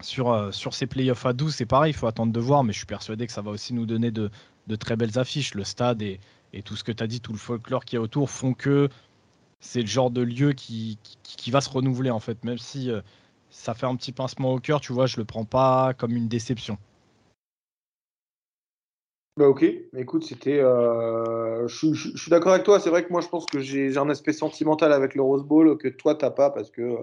[0.00, 2.72] sur, euh, sur ces playoffs à 12, c'est pareil, il faut attendre de voir, mais
[2.72, 4.30] je suis persuadé que ça va aussi nous donner de,
[4.80, 5.54] très belles affiches.
[5.54, 6.18] Le stade et,
[6.64, 8.88] tout ce que tu as dit, tout le folklore qui est autour font que
[9.60, 12.90] c'est le genre de lieu qui, qui, va se renouveler en fait, même si
[13.52, 16.26] ça fait un petit pincement au cœur, tu vois, je le prends pas comme une
[16.26, 16.78] déception.
[19.36, 19.64] Bah ok,
[19.96, 20.60] écoute, c'était.
[20.60, 22.80] Euh, je, suis d'accord avec toi.
[22.80, 25.78] C'est vrai que moi, je pense que j'ai un aspect sentimental avec le Rose Bowl
[25.78, 26.96] que toi, t'as pas parce que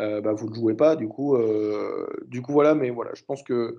[0.00, 0.94] euh, bah, vous ne jouez pas.
[0.94, 2.74] Du coup, euh, du coup, voilà.
[2.74, 3.76] Mais voilà, je pense que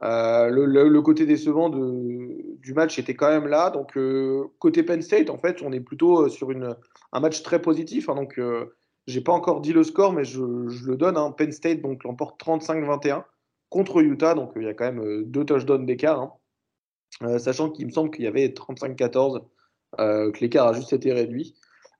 [0.00, 3.68] le, côté décevant du match était quand même là.
[3.68, 3.98] Donc,
[4.58, 6.50] côté Penn State, en fait, on est plutôt sur
[7.12, 8.08] un match très positif.
[8.08, 8.40] Hein, donc,
[9.10, 11.16] j'ai pas encore dit le score, mais je, le donne.
[11.16, 11.32] Hein.
[11.36, 13.24] Penn State donc l'emporte 35-21
[13.68, 14.34] contre Utah.
[14.34, 16.20] Donc, il y a quand même deux touchdowns d'écart.
[16.20, 16.32] Hein.
[17.22, 19.42] Euh, sachant qu'il me semble qu'il y avait 35-14,
[19.98, 21.54] euh, que l'écart a juste été réduit.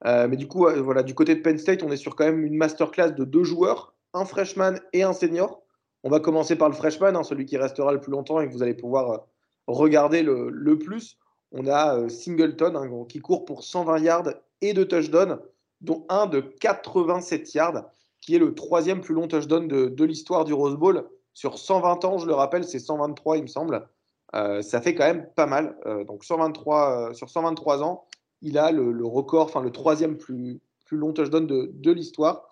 [0.05, 2.43] Euh, mais du coup, voilà, du côté de Penn State, on est sur quand même
[2.43, 5.61] une masterclass de deux joueurs, un freshman et un senior.
[6.03, 8.53] On va commencer par le freshman, hein, celui qui restera le plus longtemps et que
[8.53, 9.27] vous allez pouvoir
[9.67, 11.19] regarder le, plus.
[11.51, 15.39] On a Singleton qui court pour 120 yards et deux touchdowns,
[15.81, 17.85] dont un de 87 yards,
[18.21, 21.09] qui est le troisième plus long touchdown de, de l'histoire du Rose Bowl.
[21.33, 23.87] Sur 120 ans, je le rappelle, c'est 123, il me semble.
[24.35, 25.75] Euh, ça fait quand même pas mal.
[25.85, 28.05] Euh, donc sur, 23, euh, sur 123 ans,
[28.41, 32.47] il a le, record, enfin le troisième plus, plus long touchdown de, de l'histoire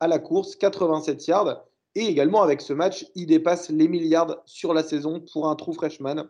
[0.00, 1.64] à la course, 87 yards.
[1.94, 5.74] Et également avec ce match, il dépasse les milliards sur la saison pour un true
[5.74, 6.24] freshman.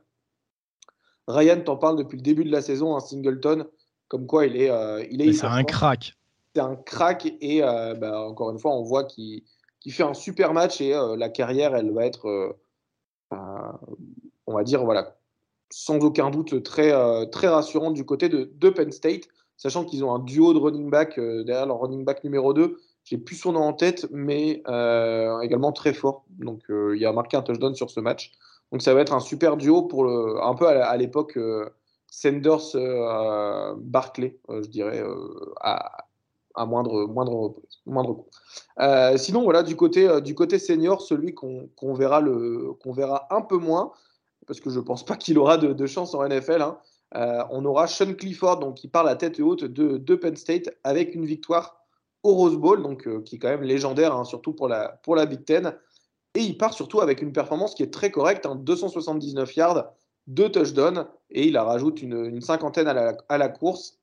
[1.28, 3.66] Ryan t'en parle depuis le début de la saison, un Singleton,
[4.08, 5.08] comme quoi il est.
[5.10, 6.16] il est c'est un crack.
[6.54, 9.42] C'est un crack et bah, encore une fois, on voit qu'il
[9.88, 12.56] fait un super match et la carrière, elle va être
[13.30, 15.16] on va dire, voilà,
[15.70, 16.92] sans aucun doute très,
[17.30, 21.18] très rassurante du côté de, Penn State, sachant qu'ils ont un duo de running back
[21.18, 25.72] derrière leur running back numéro 2 j'ai plus son nom en tête, mais euh, également
[25.72, 26.24] très fort.
[26.30, 28.32] Donc euh, il a marqué un touchdown sur ce match.
[28.70, 31.68] Donc ça va être un super duo pour un peu à, l'époque euh,
[32.06, 32.76] Sanders
[33.76, 35.02] Barclay, je dirais,
[36.54, 37.54] à, moindre moindre
[37.86, 38.26] moindre coup.
[39.16, 43.58] sinon voilà du côté du côté senior, celui qu'on verra le qu'on verra un peu
[43.58, 43.92] moins
[44.46, 46.62] parce que je pense pas qu'il aura de, chance en NFL.
[46.62, 46.78] Hein.
[47.50, 51.14] on aura Sean Clifford donc qui parle à tête haute de, de Penn State avec
[51.14, 51.82] une victoire
[52.22, 55.16] au Rose Bowl, donc, euh, qui est quand même légendaire, hein, surtout pour la, pour
[55.16, 55.76] la Big Ten.
[56.34, 59.92] Et il part surtout avec une performance qui est très correcte, 279 hein, yards,
[60.28, 63.98] 2 touchdowns, et il a rajoute une, cinquantaine à la, à la, course.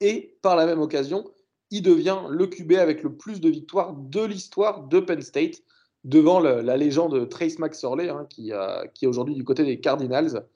[0.00, 1.30] Et par la même occasion,
[1.70, 5.62] il devient le QB avec le plus de victoires de l'histoire de Penn State,
[6.04, 8.52] devant la légende Trace McSorley, hein, qui,
[8.94, 10.46] qui est aujourd'hui du côté des Cardinals.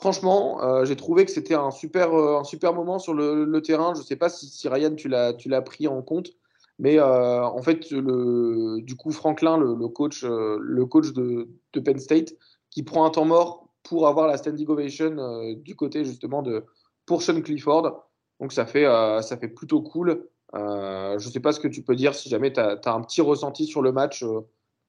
[0.00, 3.94] Franchement, euh, j'ai trouvé que c'était un super, euh, moment sur le, terrain.
[3.94, 6.30] Je ne sais pas si, Ryan, tu l'as pris en compte.
[6.78, 11.48] Mais euh, en fait, du coup, Franklin, le, coach, le coach de,
[11.80, 12.34] Penn State,
[12.70, 16.64] qui prend un temps mort pour avoir la standing ovation du côté justement de
[17.04, 18.07] pour Sean Clifford.
[18.40, 18.84] Donc ça fait,
[19.22, 20.24] ça fait plutôt cool.
[20.54, 23.20] je ne sais pas ce que tu peux dire si jamais tu as, un petit
[23.20, 24.24] ressenti sur le match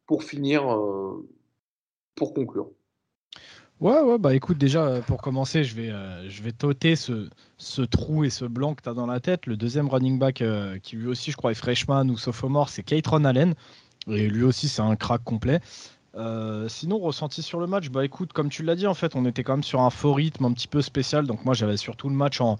[0.05, 0.63] pour finir,
[2.15, 2.69] pour conclure.
[3.79, 7.29] Ouais, ouais, bah écoute, déjà, euh, pour commencer, je vais, euh, je vais t'ôter ce,
[7.57, 9.45] ce trou et ce blanc que tu as dans la tête.
[9.45, 12.83] Le deuxième running back, euh, qui lui aussi, je crois, est freshman ou sophomore, c'est
[12.83, 13.55] Keitron Allen.
[14.07, 15.61] Et lui aussi, c'est un crack complet.
[16.67, 19.43] sinon, ressenti sur le match, bah écoute, comme tu l'as dit, en fait, on était
[19.43, 21.25] quand même sur un faux rythme un petit peu spécial.
[21.25, 22.57] Donc moi, j'avais surtout le match en,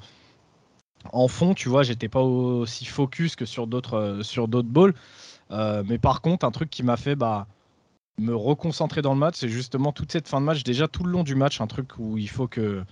[1.12, 4.94] en fond, tu vois, j'étais pas aussi focus que sur d'autres sur d'autres balls.
[5.86, 7.48] mais par contre, un truc qui m'a fait, bah
[8.20, 11.12] me reconcentrer dans le match, c'est justement toute cette fin de match, déjà tout le
[11.12, 12.84] long du match, un truc où il faut que.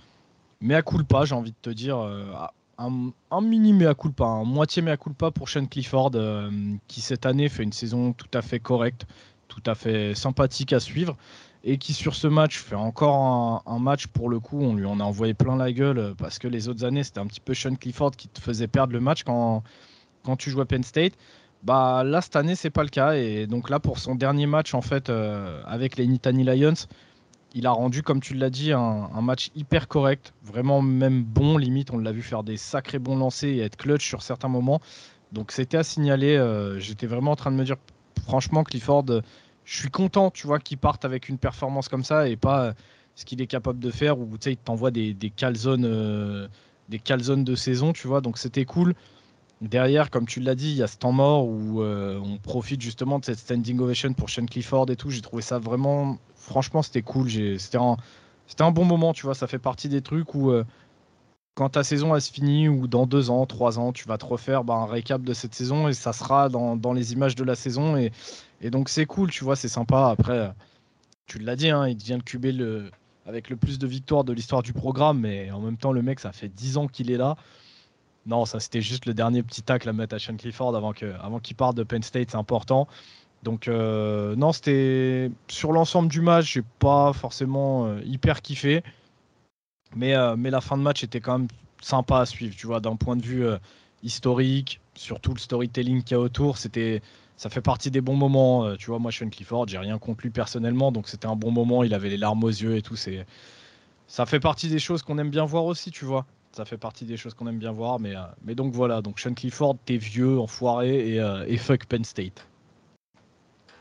[0.60, 2.32] Mais à pas, j'ai envie de te dire, euh,
[2.78, 6.50] un, un, mini mea culpa, un moitié mea culpa pour Sean Clifford, euh,
[6.88, 9.06] qui cette année fait une saison tout à fait correcte,
[9.46, 11.16] tout à fait sympathique à suivre,
[11.64, 15.00] et qui sur ce match fait encore un, match pour le coup, on lui en
[15.00, 17.54] a envoyé plein la gueule, euh, parce que les autres années, c'était un petit peu
[17.54, 19.62] Sean Clifford qui te faisait perdre le match quand,
[20.24, 21.14] quand tu jouais Penn State.
[21.62, 24.74] Bah là cette année c'est pas le cas et donc là pour son dernier match
[24.74, 26.86] en fait euh, avec les Nittany Lions,
[27.52, 31.90] il a rendu comme tu l'as dit un, match hyper correct, vraiment même bon limite
[31.90, 34.80] on l'a vu faire des sacrés bons lancers et être clutch sur certains moments.
[35.32, 36.36] Donc c'était à signaler.
[36.36, 37.76] Euh, j'étais vraiment en train de me dire
[38.24, 39.06] franchement Clifford,
[39.68, 42.72] je suis content tu vois qu'il parte avec une performance comme ça et pas euh,
[43.14, 46.48] ce qu'il est capable de faire où tu sais il t'envoie des, calzones
[46.88, 48.94] des calzones de saison tu vois donc c'était cool.
[49.60, 52.80] Derrière, comme tu l'as dit, il y a ce temps mort où euh, on profite
[52.80, 55.10] justement de cette standing ovation pour Sean Clifford et tout.
[55.10, 57.28] J'ai trouvé ça vraiment, franchement, c'était cool.
[57.58, 59.34] C'était un, bon moment, tu vois.
[59.34, 60.64] Ça fait partie des trucs où, euh,
[61.56, 64.26] quand ta saison elle se finit, ou dans deux ans, trois ans, tu vas te
[64.26, 67.42] refaire bah, un récap de cette saison et ça sera dans, dans les images de
[67.42, 67.96] la saison.
[67.96, 68.12] Et,
[68.60, 70.08] et donc, c'est cool, tu vois, c'est sympa.
[70.08, 70.52] Après,
[71.26, 72.90] tu l'as dit, hein, il devient le QB
[73.26, 76.18] avec le plus de victoires de l'histoire du programme, mais en même temps, le mec,
[76.20, 77.36] ça fait dix ans qu'il est là.
[78.28, 80.92] Non, ça c'était juste le dernier petit tacle à mettre à Sean Clifford avant
[81.40, 82.86] qu'il parte de Penn State, c'est important.
[83.42, 88.82] Donc euh, non, c'était sur l'ensemble du match, j'ai pas forcément euh, hyper kiffé,
[89.96, 91.48] mais, euh, mais la fin de match était quand même
[91.80, 93.46] sympa à suivre, tu vois, d'un point de vue
[94.02, 97.00] historique, surtout le storytelling qu'il y a autour, c'était
[97.38, 98.76] ça fait partie des bons moments.
[98.76, 101.84] tu vois, moi Sean Clifford, j'ai rien contre lui personnellement, donc c'était un bon moment,
[101.84, 103.24] il avait les larmes aux yeux et tout, c'est
[104.06, 107.04] ça fait partie des choses qu'on aime bien voir aussi, tu vois ça fait partie
[107.04, 108.00] des choses qu'on aime bien voir.
[108.00, 111.86] Mais, euh, mais donc voilà, donc Sean Clifford, t'es vieux, enfoiré et, euh, et fuck
[111.86, 112.46] Penn State.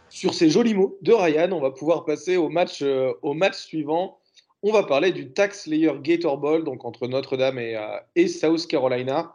[0.10, 3.55] Sur ces jolis mots de Ryan, on va pouvoir passer au match, euh, au match
[3.55, 4.20] suivant.
[4.64, 9.34] On va parler du Tax Layer Gator Bowl, donc entre Notre-Dame et, South Carolina.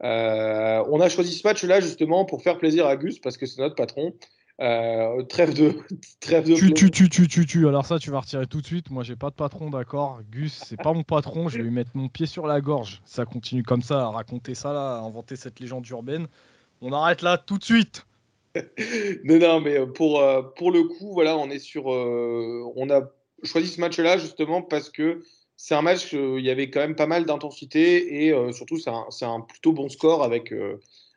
[0.00, 3.74] On a choisi ce match-là justement pour faire plaisir à Gus parce que c'est notre
[3.74, 4.14] patron.
[4.60, 5.74] Euh, trêve de.
[6.20, 8.66] trêve de tu, tu, tu, tu, tu, tu, alors ça, tu vas retirer tout de
[8.66, 8.90] suite.
[8.90, 10.20] Moi, j'ai pas de patron, d'accord.
[10.30, 11.48] Gus, c'est pas mon patron.
[11.48, 13.00] Je vais lui mettre mon pied sur la gorge.
[13.04, 16.26] Ça continue comme ça à raconter ça, là, à inventer cette légende urbaine.
[16.80, 18.04] On arrête là tout de suite.
[19.24, 21.92] non, non, mais pour, euh, pour le coup, voilà, on est sur.
[21.92, 23.02] Euh, on a
[23.44, 25.22] choisi ce match-là justement parce que
[25.58, 29.06] c'est un match, il y avait quand même pas mal d'intensité et surtout, c'est un,
[29.28, 30.54] un, plutôt bon score avec,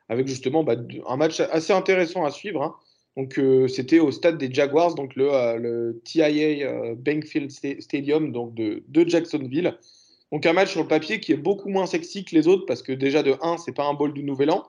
[0.08, 0.76] avec justement bah,
[1.08, 2.62] un match assez intéressant à suivre.
[2.62, 2.74] Hein.
[3.16, 8.54] Donc euh, c'était au stade des Jaguars, donc le, euh, TIA euh, Bankfield Stadium donc
[8.54, 9.76] de, Jacksonville.
[10.30, 12.82] Donc un match sur le papier qui est beaucoup moins sexy que les autres parce
[12.82, 14.64] que déjà de 1, c'est pas un bol du Nouvel An.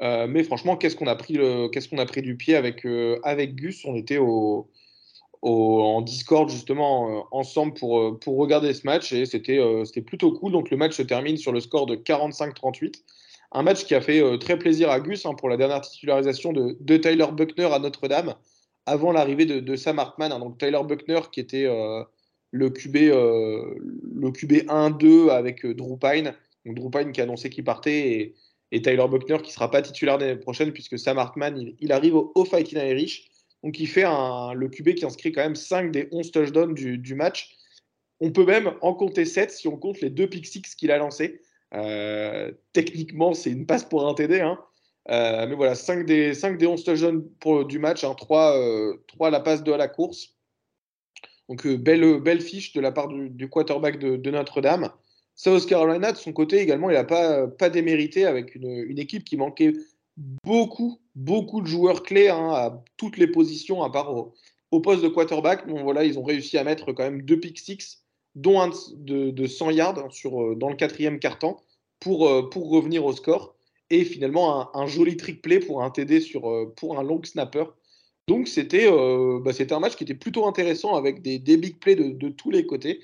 [0.00, 1.38] mais franchement, qu'est-ce qu'on a pris
[1.70, 2.86] qu'est-ce a pris du pied avec
[3.22, 3.84] avec Gus?
[3.84, 4.70] On était au
[5.42, 10.52] en Discord justement ensemble pour, pour regarder ce match et c'était c'était plutôt cool.
[10.52, 13.02] Donc le match se termine sur le score de 45-38.
[13.52, 16.76] Un match qui a fait très plaisir à Gus hein, pour la dernière titularisation de,
[16.80, 18.34] de Tyler Buckner à Notre-Dame
[18.86, 20.32] avant l'arrivée de, Sam Hartman.
[20.32, 20.38] Hein.
[20.38, 21.66] donc Tyler Buckner qui était
[22.52, 22.96] le QB,
[24.32, 26.34] QB 1-2 avec Drew Pine.
[26.64, 28.34] Donc Drew Pine qui a annoncé qu'il partait
[28.70, 32.14] et, Tyler Buckner qui ne sera pas titulaire l'année prochaine puisque Sam Hartman il, arrive
[32.14, 33.28] au, Fighting Irish.
[33.62, 37.56] Donc il fait le QB qui inscrit quand même 5 des 11 touchdowns du, match.
[38.20, 40.98] On peut même en compter 7 si on compte les deux pick six qu'il a
[40.98, 41.40] lancés.
[41.74, 44.40] Euh, techniquement, c'est une passe pour un TD.
[44.40, 44.58] Hein.
[45.10, 48.14] Euh, mais voilà, 5 des, 5 des 11 touchdowns pour, du match, hein.
[48.14, 50.36] 3, euh, 3, à la passe, 2 à la course.
[51.48, 54.90] Donc belle, belle fiche de la part du, quarterback de, Notre-Dame.
[55.34, 59.72] South Carolina, de son côté également, il n'a pas, démérité avec une, équipe qui manquait
[60.44, 64.14] beaucoup, beaucoup de joueurs clés hein, à toutes les positions, à part
[64.70, 65.66] au, poste de quarterback.
[65.66, 68.04] Bon, voilà, ils ont réussi à mettre quand même deux pick six,
[68.34, 71.62] dont un de, de 100 yards sur, euh, dans le quatrième quart-temps
[72.00, 73.54] pour, euh, pour revenir au score.
[73.90, 77.64] Et finalement, un, joli trick play pour un TD sur, euh, pour un long snapper.
[78.26, 82.28] Donc, c'était bah, un match qui était plutôt intéressant avec des, des big plays de,
[82.28, 83.00] tous les côtés.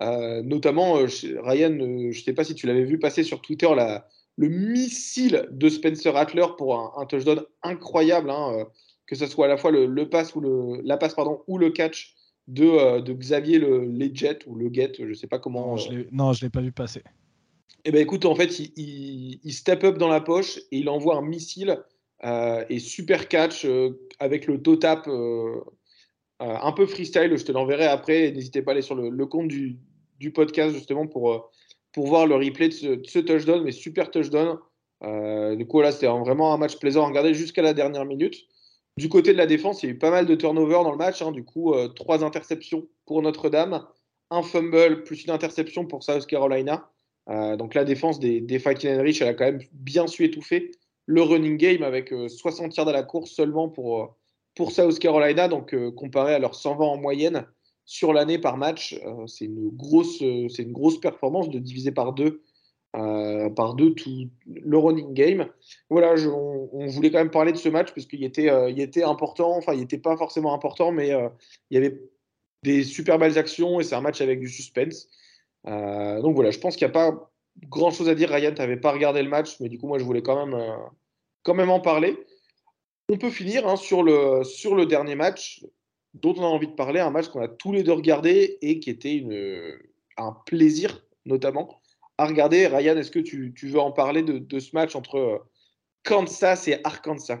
[0.00, 3.68] Notamment, Ryan, je ne sais pas si tu l'avais vu passer sur Twitter,
[4.36, 8.66] le missile de Spencer Rattler pour un, un touchdown incroyable, hein,
[9.06, 11.58] que ce soit à la fois le, le pass ou le, la passe pardon, ou
[11.58, 12.14] le catch
[12.48, 13.80] de, de Xavier le
[14.46, 15.76] ou le Get, je ne sais pas comment.
[16.12, 17.02] Non, je ne l'ai pas vu passer.
[17.84, 20.88] Eh ben écoute, en fait, il, il, il, step up dans la poche et il
[20.88, 21.78] envoie un missile
[22.24, 25.60] euh, et super catch euh, avec le toe tap euh,
[26.40, 27.36] un peu freestyle.
[27.36, 28.32] Je te l'enverrai après.
[28.32, 29.78] N'hésitez pas à aller sur le, le compte du,
[30.18, 31.52] du, podcast justement pour,
[31.96, 34.58] pour voir le replay de ce, touchdown, mais super touchdown.
[35.02, 38.46] du coup, là, c'était vraiment un match plaisant à regarder jusqu'à la dernière minute.
[38.96, 40.96] Du côté de la défense, il y a eu pas mal de turnovers dans le
[40.96, 41.20] match.
[41.20, 41.30] Hein.
[41.30, 43.86] Du coup, euh, trois interceptions pour Notre-Dame,
[44.30, 46.90] un fumble plus une interception pour South Carolina.
[47.28, 50.70] Euh, donc la défense des, Fighting Rich, elle a quand même bien su étouffer
[51.04, 54.16] le running game avec euh, 60 yards à la course seulement pour,
[54.54, 55.48] pour South Carolina.
[55.48, 57.46] Donc comparé à leurs 120 en moyenne
[57.86, 62.42] sur l'année par match, c'est une, grosse, c'est une grosse performance de diviser par deux
[62.96, 65.48] euh, par deux tout le running game.
[65.90, 69.02] Voilà, on, voulait quand même parler de ce match parce qu'il était, euh, il était
[69.02, 71.28] important, enfin il n'était pas forcément important, mais euh,
[71.70, 72.00] il y avait
[72.62, 75.08] des super belles actions et c'est un match avec du suspense.
[75.66, 77.30] Euh, donc voilà, je pense qu'il n'y a pas
[77.68, 78.30] grand chose à dire.
[78.30, 80.58] Ryan, tu n'avais pas regardé le match, mais du coup moi je voulais quand même,
[80.58, 80.76] euh,
[81.42, 82.16] quand même en parler.
[83.08, 85.64] On peut finir hein, sur, le, sur le dernier match
[86.22, 88.80] dont on a envie de parler, un match qu'on a tous les deux regardé et
[88.80, 89.24] qui était
[90.16, 91.80] un plaisir notamment
[92.18, 92.66] à regarder.
[92.66, 95.38] Ryan, est-ce que tu, veux en parler de, ce match entre euh,
[96.02, 97.40] Kansas et Arkansas?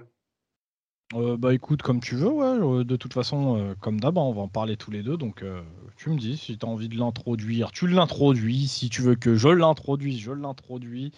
[1.14, 2.84] Euh, Bah écoute, comme tu veux, ouais.
[2.84, 5.16] De toute façon, euh, comme d'hab, hein, on va en parler tous les deux.
[5.16, 5.62] Donc euh,
[5.96, 8.66] tu me dis si tu as envie de l'introduire, tu l'introduis.
[8.68, 11.12] Si tu veux que je l'introduise, je l'introduis.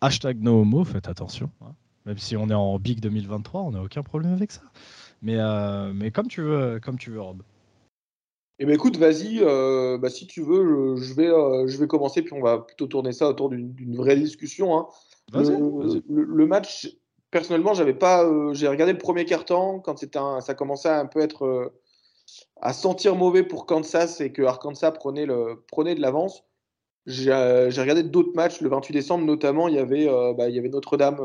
[0.00, 1.50] Hashtag no homo, faites attention.
[1.62, 1.74] Hein.
[2.06, 4.62] Même si on est en big 2023, on n'a aucun problème avec ça.
[5.22, 7.42] Mais, euh, mais comme tu veux, comme tu veux, Rob.
[8.60, 11.86] Eh bien, écoute, vas-y, euh, bah, si tu veux, je, je vais, euh, je vais
[11.86, 14.76] commencer, puis on va plutôt tourner ça autour d'une vraie discussion.
[14.76, 14.88] Hein.
[15.32, 16.88] Le, le, le, match,
[17.30, 21.06] personnellement, j'avais pas, euh, j'ai regardé le premier quart-temps quand un, ça commençait à un
[21.06, 21.72] peu être euh,
[22.60, 26.44] à sentir mauvais pour Kansas et que Arkansas prenait, le, prenait de l'avance.
[27.06, 30.58] J'ai regardé d'autres matchs le 28 décembre, notamment il y avait, euh, bah, il y
[30.58, 31.20] avait Notre-Dame,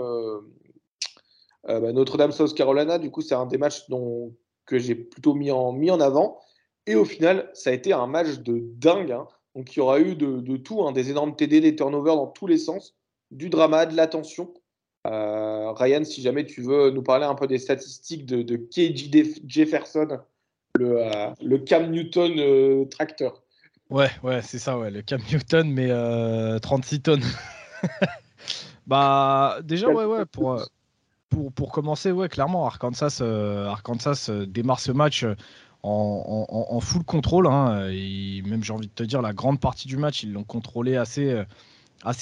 [1.68, 2.97] bah, Notre-Dame South Carolina.
[2.97, 4.34] Du coup, c'est un des matchs dont,
[4.66, 6.39] que j'ai plutôt mis en, mis en avant.
[6.86, 9.11] Et au final, ça a été un match de dingue.
[9.11, 9.28] Hein.
[9.55, 12.28] Donc il y aura eu de, de tout, hein, des énormes TD, des turnovers dans
[12.28, 12.95] tous les sens,
[13.32, 14.53] du drama, de l'attention.
[15.05, 19.41] Euh, Ryan, si jamais tu veux nous parler un peu des statistiques de, de KJ
[19.47, 20.20] Jefferson,
[20.76, 23.43] le, euh, le Cam Newton euh, tracteur.
[23.89, 25.89] Ouais, ouais, c'est ça, ouais, le Cam Newton, mais
[26.61, 27.24] 36 tonnes.
[28.88, 30.66] bah, déjà, ouais, ouais, pour,
[31.55, 35.25] pour, commencer, ouais, clairement, Arkansas, Arkansas démarre ce match
[35.84, 37.47] en, en, full contrôle.
[37.47, 37.89] Hein,
[38.45, 41.45] même, j'ai envie de te dire, la grande partie du match, ils l'ont contrôlé assez,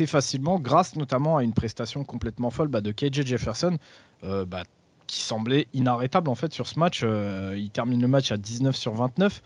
[0.07, 3.78] facilement, grâce notamment à une prestation complètement folle bah, de KJ Jefferson,
[4.24, 4.64] euh, bah,
[5.07, 7.01] qui semblait inarrêtable en fait sur ce match.
[7.03, 9.41] Euh, il termine le match à 19 sur 29,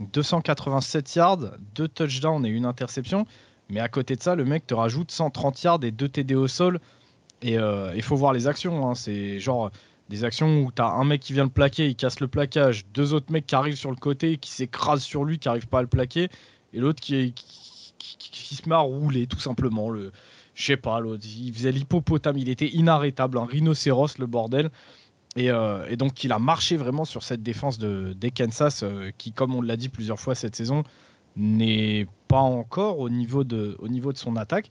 [0.00, 1.38] 287 yards,
[1.74, 3.26] 2 touchdowns et une interception.
[3.70, 6.48] Mais à côté de ça, le mec te rajoute 130 yards et 2 TD au
[6.48, 6.80] sol.
[7.42, 8.88] Et il euh, faut voir les actions.
[8.88, 8.94] Hein.
[8.94, 9.70] C'est genre
[10.08, 12.86] des actions où tu as un mec qui vient le plaquer, il casse le plaquage,
[12.94, 15.80] deux autres mecs qui arrivent sur le côté, qui s'écrasent sur lui, qui n'arrivent pas
[15.80, 16.28] à le plaquer,
[16.72, 19.90] et l'autre qui, qui, se met à rouler, tout simplement.
[19.90, 20.12] Le,
[20.54, 24.70] je sais pas, l'autre, il faisait l'hippopotame, il était inarrêtable, un rhinocéros, le bordel.
[25.36, 25.50] Et,
[25.96, 28.84] donc, il a marché vraiment sur cette défense de, des Kansas,
[29.18, 30.82] qui, comme on l'a dit plusieurs fois cette saison,
[31.36, 34.70] n'est pas encore au niveau de, au niveau de son attaque.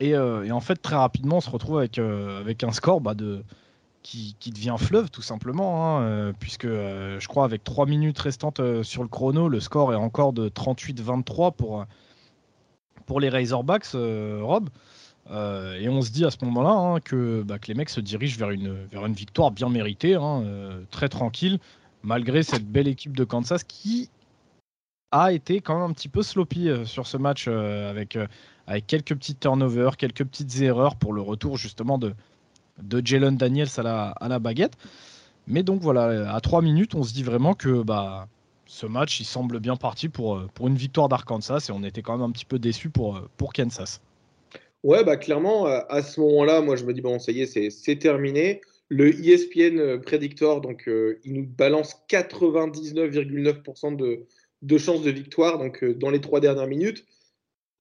[0.00, 3.44] Et, en fait, très rapidement, on se retrouve avec, avec un score bah, de,
[4.02, 8.60] qui, devient fleuve tout simplement, hein, euh, puisque euh, je crois avec 3 minutes restantes
[8.60, 11.84] euh, sur le chrono, le score est encore de 38-23 pour,
[13.06, 14.70] pour les Razorbacks, Rob.
[15.30, 18.38] et on se dit à ce moment-là hein, que, bah, que, les mecs se dirigent
[18.38, 20.44] vers une, vers une victoire bien méritée, hein,
[20.90, 21.58] très tranquille,
[22.02, 24.08] malgré cette belle équipe de Kansas qui
[25.12, 28.16] a été quand même un petit peu sloppy sur ce match avec,
[28.70, 32.14] avec quelques petites turnovers, quelques petites erreurs pour le retour justement de,
[33.04, 34.74] Jalen Daniels à la, baguette.
[35.48, 38.28] Mais donc voilà, à 3 minutes, on se dit vraiment que bah,
[38.66, 42.00] ce match, il semble bien parti pour, euh, pour une victoire d'Arkansas et on était
[42.00, 44.00] quand même un petit peu déçus pour, euh, pour Kansas.
[44.84, 47.96] Ouais, bah clairement, à ce moment-là, moi je me dis, bon, ça y est, c'est
[47.96, 48.60] terminé.
[48.88, 50.88] Le ESPN euh, Predictor, donc
[51.24, 54.26] il nous balance 99,9% de,
[54.62, 57.04] de chances de victoire donc, dans les trois dernières minutes.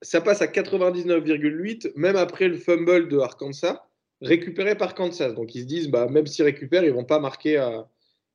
[0.01, 3.85] Ça passe à 99,8% même après le fumble de Arkansas
[4.21, 5.33] récupéré par Kansas.
[5.33, 7.57] Donc ils se disent, bah, même s'ils récupèrent, ils ne vont pas marquer,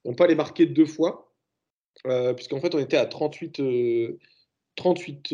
[0.04, 1.32] vont pas les marquer deux fois,
[2.06, 3.62] euh, puisqu'en fait on était à 38,
[4.76, 5.32] 38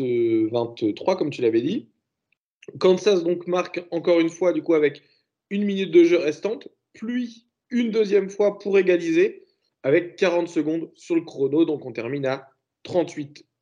[0.51, 1.89] 23 comme tu l'avais dit.
[2.79, 5.01] Kansas donc marque encore une fois du coup avec
[5.49, 9.45] une minute de jeu restante, puis une deuxième fois pour égaliser
[9.83, 11.65] avec 40 secondes sur le chrono.
[11.65, 12.49] Donc on termine à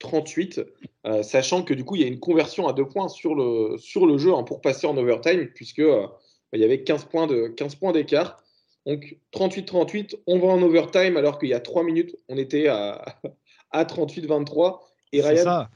[0.01, 0.65] 38-38,
[1.05, 3.77] euh, sachant que du coup il y a une conversion à deux points sur le,
[3.77, 6.07] sur le jeu hein, pour passer en overtime, puisque euh,
[6.53, 8.43] il y avait 15 points, de, 15 points d'écart.
[8.85, 13.03] Donc 38-38, on va en overtime alors qu'il y a 3 minutes, on était à,
[13.71, 14.79] à 38-23.
[15.11, 15.69] Et Ryan, ça.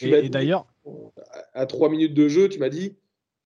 [0.00, 0.66] et, d'ailleurs,
[1.54, 2.96] à 3 minutes de jeu, tu m'as dit,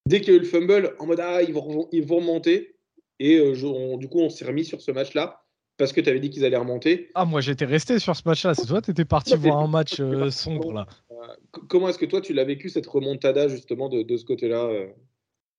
[0.06, 2.76] dès qu'il y a eu le fumble, en mode ah, ils vont, ils vont remonter.
[3.18, 5.41] Et euh, du coup, on s'est remis sur ce match-là
[5.76, 7.10] parce que tu avais dit qu'ils allaient remonter.
[7.14, 8.54] Ah, moi j'étais resté sur ce match-là.
[8.54, 10.86] C'est toi, tu étais parti voir un match euh, sombre là.
[11.10, 11.14] Euh,
[11.68, 14.68] comment est-ce que toi, tu l'as vécu cette remontada justement de, de ce côté-là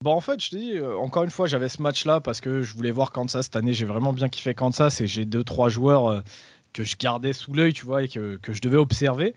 [0.04, 2.62] Bon, en fait, je te dis, euh, encore une fois, j'avais ce match-là parce que
[2.62, 3.72] je voulais voir Kansas cette année.
[3.72, 6.22] J'ai vraiment bien kiffé Kansas et j'ai deux, trois joueurs euh,
[6.74, 9.34] que je gardais sous l'œil, tu vois, et que, je devais observer.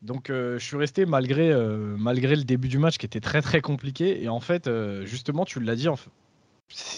[0.00, 1.54] Donc, euh, je suis resté malgré,
[1.96, 4.20] malgré le début du match qui était très, très compliqué.
[4.20, 4.68] Et en fait,
[5.04, 5.94] justement, tu l'as dit, en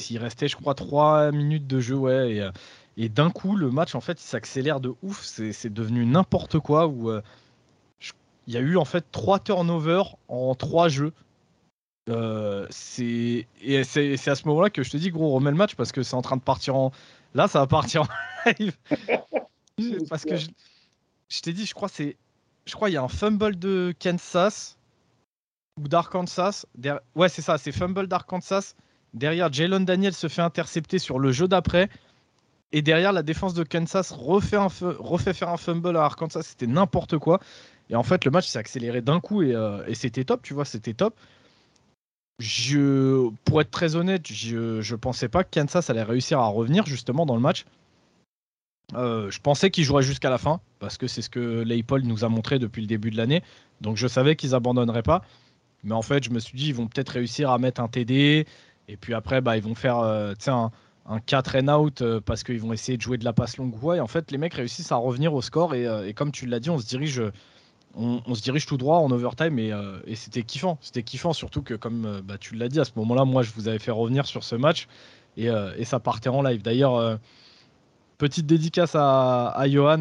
[0.09, 2.37] il restait, je crois, trois minutes de jeu, ouais.
[2.37, 2.49] Et,
[2.97, 5.22] d'un coup, le match, en fait, il s'accélère de ouf.
[5.24, 6.86] C'est devenu n'importe quoi.
[6.86, 7.11] Où,
[8.47, 11.12] il y a eu, en fait, trois turnovers en trois jeux.
[12.11, 15.74] Euh, c'est et c'est à ce moment-là que je te dis gros remets le match
[15.74, 16.92] parce que c'est en train de partir en
[17.32, 18.07] là ça va partir en
[18.59, 18.76] live
[20.11, 22.18] parce que je, t'ai dit je crois c'est
[22.66, 24.76] je crois il y a un fumble de Kansas
[25.80, 26.66] ou d'Arkansas
[27.14, 28.74] ouais c'est ça c'est fumble d'Arkansas
[29.14, 31.88] derrière Jalen Daniel se fait intercepter sur le jeu d'après
[32.77, 37.41] et derrière la défense de Kansas refait, faire un fumble à Arkansas c'était n'importe quoi
[37.89, 40.55] et en fait le match s'est accéléré d'un coup et, euh, et c'était top tu
[40.55, 41.14] vois c'était top
[42.41, 46.85] je, pour être très honnête, je, je pensais pas que Kansas allait réussir à revenir
[46.87, 47.64] justement dans le match.
[48.95, 52.25] Euh, je pensais qu'ils joueraient jusqu'à la fin parce que c'est ce que Leipold nous
[52.25, 53.43] a montré depuis le début de l'année.
[53.81, 55.22] Donc je savais qu'ils abandonneraient pas.
[55.85, 58.47] Mais en fait, je me suis dit ils vont peut-être réussir à mettre un TD
[58.89, 60.70] et puis après bah, ils vont faire euh, un,
[61.07, 63.74] un 4 and out euh, parce qu'ils vont essayer de jouer de la passe longue.
[63.82, 66.46] Ouais, et en fait, les mecs réussissent à revenir au score et, et comme tu
[66.46, 67.22] l'as dit, on se dirige
[67.96, 70.78] on, se dirige tout droit en overtime euh, et, c'était kiffant.
[70.80, 73.52] C'était kiffant, surtout que, comme euh, bah, tu l'as dit, à ce moment-là, moi, je
[73.52, 74.88] vous avais fait revenir sur ce match
[75.36, 76.62] et, euh, ça partait en live.
[76.62, 77.18] D'ailleurs,
[78.18, 79.98] petite dédicace à, à Johan,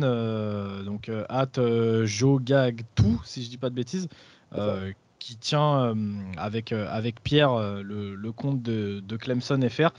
[0.83, 4.07] donc at Jogagtou, si je dis pas de bêtises,
[5.23, 5.95] qui tient
[6.37, 9.91] avec, avec Pierre le, compte de, de, Clemson FR,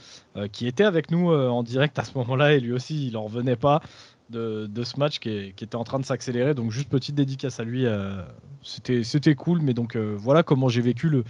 [0.51, 3.55] qui était avec nous en direct à ce moment-là et lui aussi, il en revenait
[3.55, 3.81] pas
[4.29, 6.53] de, ce match qui, était en train de s'accélérer.
[6.53, 7.85] Donc juste petite dédicace à lui.
[7.85, 8.21] Euh,
[8.63, 11.23] c'était cool, mais donc euh, voilà comment j'ai vécu le,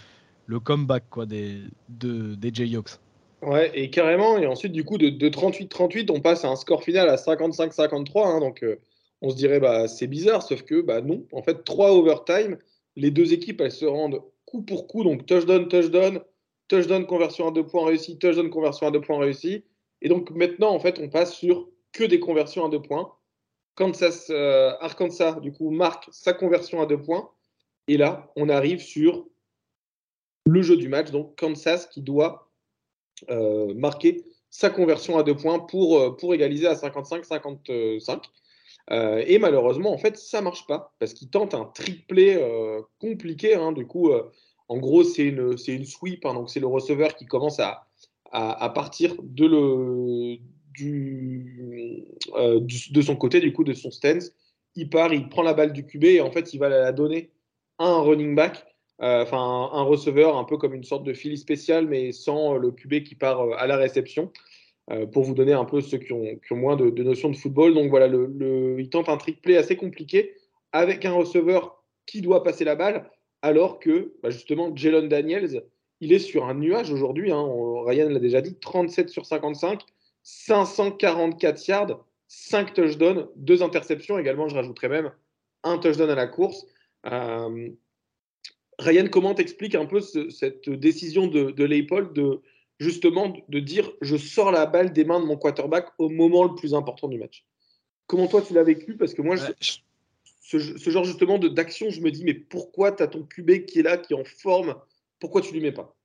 [0.46, 3.00] le comeback quoi, des, de, des Jayhawks.
[3.42, 4.38] Ouais, et carrément.
[4.38, 8.26] Et ensuite, du coup, de 38-38, on passe à un score final à 55-53.
[8.26, 8.78] Hein, donc euh,
[9.22, 11.24] on se dirait, bah, c'est bizarre, sauf que bah, non.
[11.32, 12.58] En fait, trois overtime.
[12.96, 15.04] Les deux équipes, elles se rendent coup pour coup.
[15.04, 16.22] Donc touchdown, touchdown,
[16.68, 19.64] touchdown, conversion à deux points réussi, touchdown, conversion à deux points réussi.
[20.02, 23.14] Et donc maintenant, en fait, on passe sur que des conversions à deux points.
[23.76, 27.30] Kansas, euh, Arkansas, du coup, marque sa conversion à deux points.
[27.88, 29.28] Et là, on arrive sur
[30.46, 31.12] le jeu du match.
[31.12, 32.50] Donc, Kansas qui doit
[33.30, 38.22] euh, marquer sa conversion à deux points pour, euh, pour égaliser à 55-55.
[38.92, 42.40] Et malheureusement, en fait, ça marche pas parce qu'il tente un triplé
[43.00, 43.56] compliqué.
[43.56, 43.72] Hein.
[43.72, 44.12] Du coup,
[44.68, 46.26] en gros, c'est une, une sweep.
[46.26, 46.34] Hein.
[46.34, 47.88] donc, c'est le receveur qui commence à,
[48.32, 50.38] à, partir de le,
[52.90, 54.32] de son côté, du coup, de son stance.
[54.76, 57.32] Il part, il prend la balle du QB et en fait, il va la donner
[57.80, 58.66] à un running back,
[59.00, 63.04] enfin un, receveur, un peu comme une sorte de fili spécial, mais sans le QB
[63.04, 64.32] qui part à la réception.
[65.12, 67.74] Pour vous donner un peu ceux qui ont, moins de, notions de football.
[67.74, 70.36] Donc voilà, il tente un trick play assez compliqué
[70.72, 73.10] avec un receveur qui doit passer la balle,
[73.42, 75.64] alors que bah, justement Jalen Daniels,
[76.02, 77.32] il est sur un nuage aujourd'hui.
[77.32, 77.48] Hein.
[77.86, 79.82] Ryan l'a déjà dit, 37 sur 55,
[80.24, 85.12] 544 yards, 5 touchdowns, 2 interceptions également, je rajouterais même
[85.64, 86.66] un touchdown à la course.
[87.06, 87.70] Euh,
[88.80, 91.66] Ryan, comment t'expliques un peu cette décision de, de
[92.14, 92.42] de
[92.80, 96.56] justement de dire je sors la balle des mains de mon quarterback au moment le
[96.56, 97.46] plus important du match
[98.08, 98.96] Comment toi tu l'as vécu?
[98.98, 99.46] Parce que moi, je
[100.46, 103.84] ce, genre justement d'action, je me dis, mais pourquoi tu as ton QB qui est
[103.84, 104.76] là, qui est en forme?
[105.20, 105.96] Pourquoi tu lui mets pas?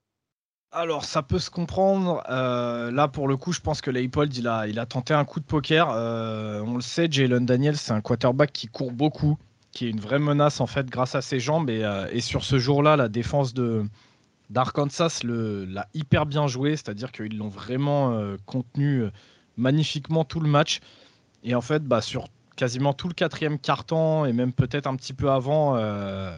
[0.72, 2.22] Alors, ça peut se comprendre.
[2.30, 5.24] Euh, là, pour le coup, je pense que Leipold, il a, il a tenté un
[5.24, 5.90] coup de poker.
[5.90, 9.36] Euh, on le sait, Jalen Daniels, c'est un quarterback qui court beaucoup,
[9.72, 11.68] qui est une vraie menace, en fait, grâce à ses jambes.
[11.68, 13.82] Et, euh, et sur ce jour-là, la défense de
[14.51, 19.05] d'Arkansas l'a hyper bien joué, c'est-à-dire qu'ils l'ont vraiment contenu
[19.57, 20.80] magnifiquement tout le match.
[21.42, 25.14] Et en fait, bah, sur quasiment tout le quatrième carton et même peut-être un petit
[25.14, 26.36] peu avant, euh,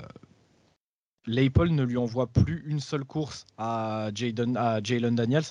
[1.27, 5.45] ne lui envoie plus une seule course à Jalen Daniels.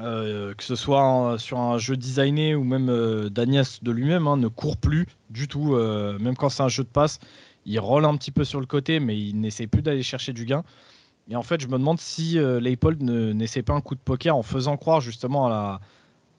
[0.00, 4.36] Euh, que ce soit sur un jeu designé ou même euh, Daniels de lui-même hein,
[4.36, 7.20] ne court plus du tout, euh, même quand c'est un jeu de passe,
[7.64, 10.46] il roule un petit peu sur le côté, mais il n'essaie plus d'aller chercher du
[10.46, 10.64] gain.
[11.30, 14.42] Et en fait, je me demande si Leipold n'essaie pas un coup de poker en
[14.42, 15.80] faisant croire justement à la,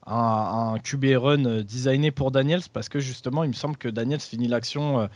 [0.06, 4.20] un, QB run euh, designé pour Daniels parce que justement, il me semble que Daniels
[4.20, 5.06] finit l'action euh,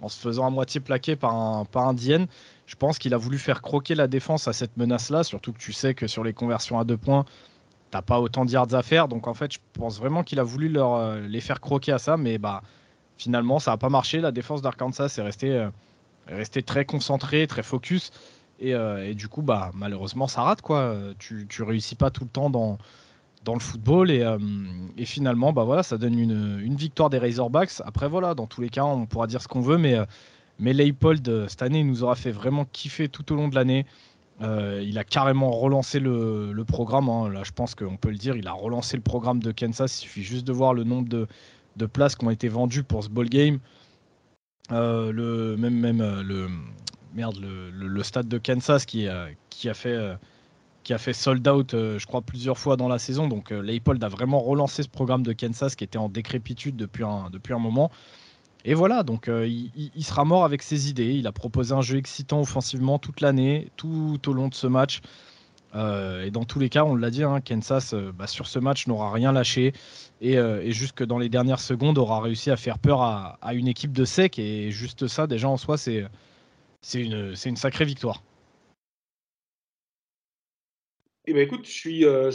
[0.00, 2.26] en se faisant à moitié plaquer par un, par un DN.
[2.66, 5.72] Je pense qu'il a voulu faire croquer la défense à cette menace-là, surtout que tu
[5.72, 7.24] sais que sur les conversions à deux points,
[7.90, 9.08] t'as pas autant de yards à faire.
[9.08, 11.98] Donc en fait, je pense vraiment qu'il a voulu leur, euh, les faire croquer à
[11.98, 12.62] ça, mais bah
[13.16, 14.20] finalement, ça n'a pas marché.
[14.20, 15.68] La défense d'Arkansas est restée,
[16.26, 18.10] restée très concentrée, très focus.
[18.60, 20.62] Et, et, du coup, bah, malheureusement, ça rate.
[20.62, 20.96] quoi.
[21.18, 22.78] Tu, tu réussis pas tout le temps dans,
[23.44, 24.10] dans le football.
[24.10, 24.38] Euh,
[24.96, 27.80] et, finalement, bah voilà, ça donne une, victoire des Razorbacks.
[27.84, 30.04] Après, voilà, dans tous les cas, on pourra dire ce qu'on veut, mais, euh,
[30.58, 33.54] mais Leipold, euh, cette année, il nous aura fait vraiment kiffer tout au long de
[33.54, 33.86] l'année.
[34.40, 37.08] il a carrément relancé le, programme.
[37.08, 37.28] Hein.
[37.28, 38.36] Là, je pense qu'on peut le dire.
[38.36, 40.00] Il a relancé le programme de Kansas.
[40.00, 43.08] Il suffit juste de voir le nombre de, places qui ont été vendues pour ce
[43.08, 43.58] ball game.
[44.70, 46.48] le, même, même le,
[47.14, 49.08] merde, le, stade de Kansas qui,
[49.74, 50.16] fait
[50.84, 53.26] qui a fait sold out, euh, je crois, plusieurs fois dans la saison.
[53.26, 57.02] Donc euh, Leipold a vraiment relancé ce programme de Kansas qui était en décrépitude depuis
[57.02, 57.90] un, moment.
[58.64, 61.14] Et voilà, donc euh, il, sera mort avec ses idées.
[61.14, 65.00] Il a proposé un jeu excitant offensivement toute l'année, tout au long de ce match.
[65.74, 69.10] et dans tous les cas, on l'a dit, hein, Kansas, bah, sur ce match, n'aura
[69.10, 69.72] rien lâché.
[70.20, 73.92] Et, et, jusque dans les dernières secondes, aura réussi à faire peur à une équipe
[73.92, 74.38] de sec.
[74.38, 76.04] Et juste ça, déjà en soi, c'est
[76.94, 78.22] une, une sacrée victoire.
[81.26, 82.30] Eh ben, écoute, je suis, euh,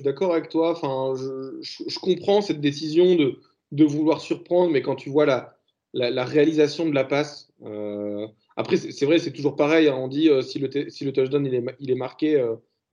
[0.00, 0.72] d'accord avec toi.
[0.72, 1.14] Enfin,
[1.60, 5.56] je, comprends cette décision de, vouloir surprendre, mais quand tu vois la,
[5.92, 8.26] la, réalisation de la passe, euh,
[8.56, 9.88] après, c'est vrai, c'est toujours pareil.
[9.88, 9.96] Hein.
[9.96, 11.46] on dit euh, si, le touchdown
[11.78, 12.44] il est marqué,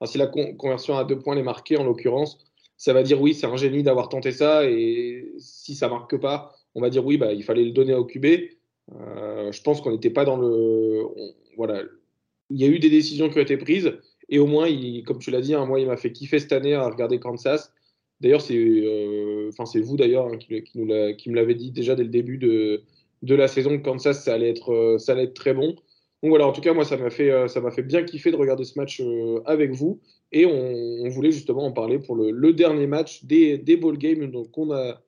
[0.05, 2.37] si la conversion à deux points est marquée, en l'occurrence,
[2.77, 4.65] ça va dire oui, c'est un génie d'avoir tenté ça.
[4.69, 8.05] Et si ça marque pas, on va dire oui, bah, il fallait le donner au
[8.05, 8.25] QB.
[8.91, 11.05] Je pense qu'on n'était pas dans le.
[11.57, 11.83] voilà.
[12.49, 13.93] Il y a eu des décisions qui ont été prises.
[14.31, 14.67] Et au moins,
[15.05, 17.73] comme tu l'as dit, hein, moi, il m'a fait kiffer cette année à regarder Kansas.
[18.21, 19.49] D'ailleurs, c'est euh,
[19.83, 22.83] vous d'ailleurs hein, qui, qui, me l'avez dit déjà dès le début de,
[23.23, 25.75] de la saison que Kansas, ça allait, être, euh, ça allait être très bon.
[26.23, 28.31] Donc voilà, en tout cas, moi, ça m'a fait, euh, ça m'a fait bien kiffer
[28.31, 29.01] de regarder ce match
[29.45, 29.99] avec vous.
[30.31, 34.71] Et on, voulait justement en parler pour le, dernier match des, des ball games qu'on
[34.71, 35.01] a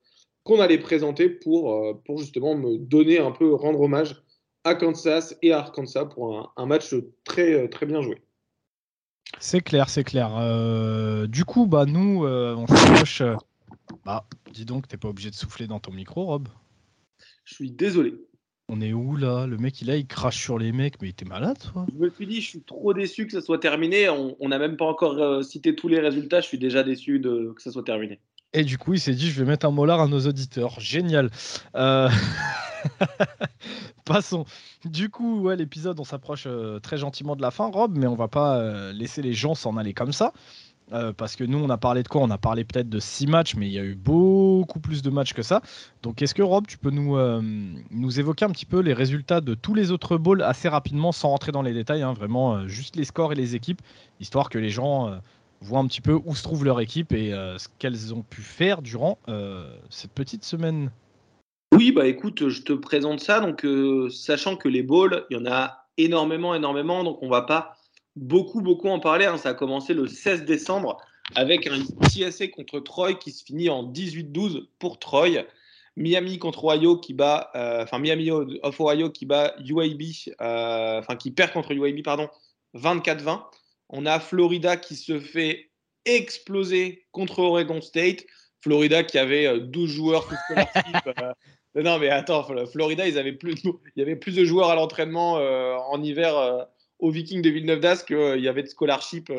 [0.44, 4.24] qu'on allait présenter pour, pour justement me donner un peu, rendre hommage
[4.64, 8.22] à Kansas et à Arkansas pour un, un match très, très bien joué.
[9.40, 10.36] C'est clair, c'est clair.
[10.38, 13.22] Euh, du coup, bah nous, euh, on s'approche.
[13.22, 13.36] Euh,
[14.06, 16.48] bah, dis donc, t'es pas obligé de souffler dans ton micro, Rob.
[17.44, 18.14] Je suis désolé.
[18.70, 19.48] On est où là?
[19.48, 21.86] Le mec, il a, il crache sur les mecs, mais il était malade, toi?
[21.92, 24.08] Je me suis dit, je suis trop déçu que ça soit terminé.
[24.10, 26.40] On n'a même pas encore cité tous les résultats.
[26.40, 28.20] Je suis déjà déçu de que ça soit terminé.
[28.54, 30.80] Et du coup, il s'est dit, je vais mettre un molar à nos auditeurs.
[30.80, 31.32] Génial.
[34.06, 34.46] Passons.
[34.86, 38.16] Du coup, ouais, l'épisode, on s'approche euh, très gentiment de la fin, Rob, mais on
[38.16, 40.34] va pas euh, laisser les gens s'en aller comme ça.
[40.92, 42.22] Euh, parce que nous, on a parlé de quoi?
[42.22, 45.10] On a parlé peut-être de six matchs, mais il y a eu beaucoup plus de
[45.10, 45.62] matchs que ça.
[46.04, 47.18] Donc, est-ce que Rob, tu peux nous,
[47.90, 51.30] nous évoquer un petit peu les résultats de tous les autres bowls assez rapidement, sans
[51.30, 53.82] rentrer dans les détails, hein, vraiment juste les scores et les équipes,
[54.20, 55.18] histoire que les gens
[55.64, 58.82] voient un petit peu où se trouve leur équipe et ce qu'elles ont pu faire
[58.82, 59.18] durant
[59.90, 60.92] cette petite semaine.
[61.74, 63.40] Oui, bah écoute, je te présente ça.
[63.40, 63.66] Donc,
[64.12, 67.04] sachant que les balls, il y en a énormément, énormément.
[67.04, 67.78] Donc, on va pas
[68.16, 69.26] beaucoup, beaucoup en parler.
[69.26, 69.38] Hein.
[69.38, 70.98] Ça a commencé le 16 décembre
[71.36, 75.46] avec un TSA contre Troy qui se finit en 18-12 pour Troy.
[75.96, 80.02] Miami contre Ohio qui bat, euh, enfin Miami of Ohio qui bat UAB,
[80.42, 82.30] euh, enfin qui perd contre UAB, pardon,
[82.76, 83.42] 24-20.
[83.96, 85.70] On a Florida qui se fait
[86.06, 88.26] exploser contre Oregon State.
[88.62, 90.30] Florida qui avait 12 euh, joueurs
[91.76, 95.34] non mais attends, Florida, ils avaient plus, il y avait plus de joueurs à l'entraînement
[95.34, 96.68] en hiver
[97.00, 99.32] aux Vikings de Villeneuve d'Ascq qu'il y avait de scholarship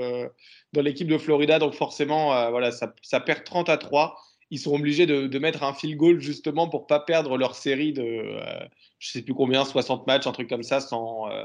[0.73, 1.59] dans l'équipe de Florida.
[1.59, 4.17] Donc forcément, voilà, ça, ça, perd 30 à 3
[4.55, 8.03] ils sont obligés de, mettre un field goal justement pour pas perdre leur série de,
[8.03, 8.65] euh,
[8.99, 11.45] je sais plus combien, 60 matchs, un truc comme ça, sans, euh,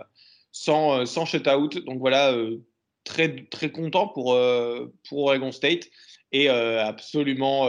[0.51, 1.69] sans, euh, sans shutout.
[1.87, 2.35] Donc voilà,
[3.09, 4.37] très, très content pour,
[5.07, 5.89] pour Oregon State
[6.31, 7.67] et absolument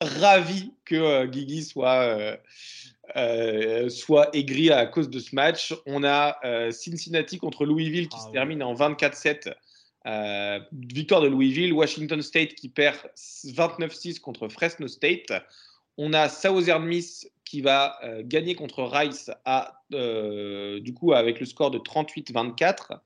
[0.00, 2.38] ravi que Guigui soit,
[3.88, 5.74] soit aigri à cause de ce match.
[5.86, 6.38] On a
[6.70, 9.54] Cincinnati contre Louisville qui ah se termine en 24-7
[10.08, 15.32] euh, victoire de Louisville, Washington State qui perd 29-6 contre Fresno State.
[15.98, 21.40] On a Southern Miss qui va euh, gagner contre Rice à, euh, du coup avec
[21.40, 23.00] le score de 38-24.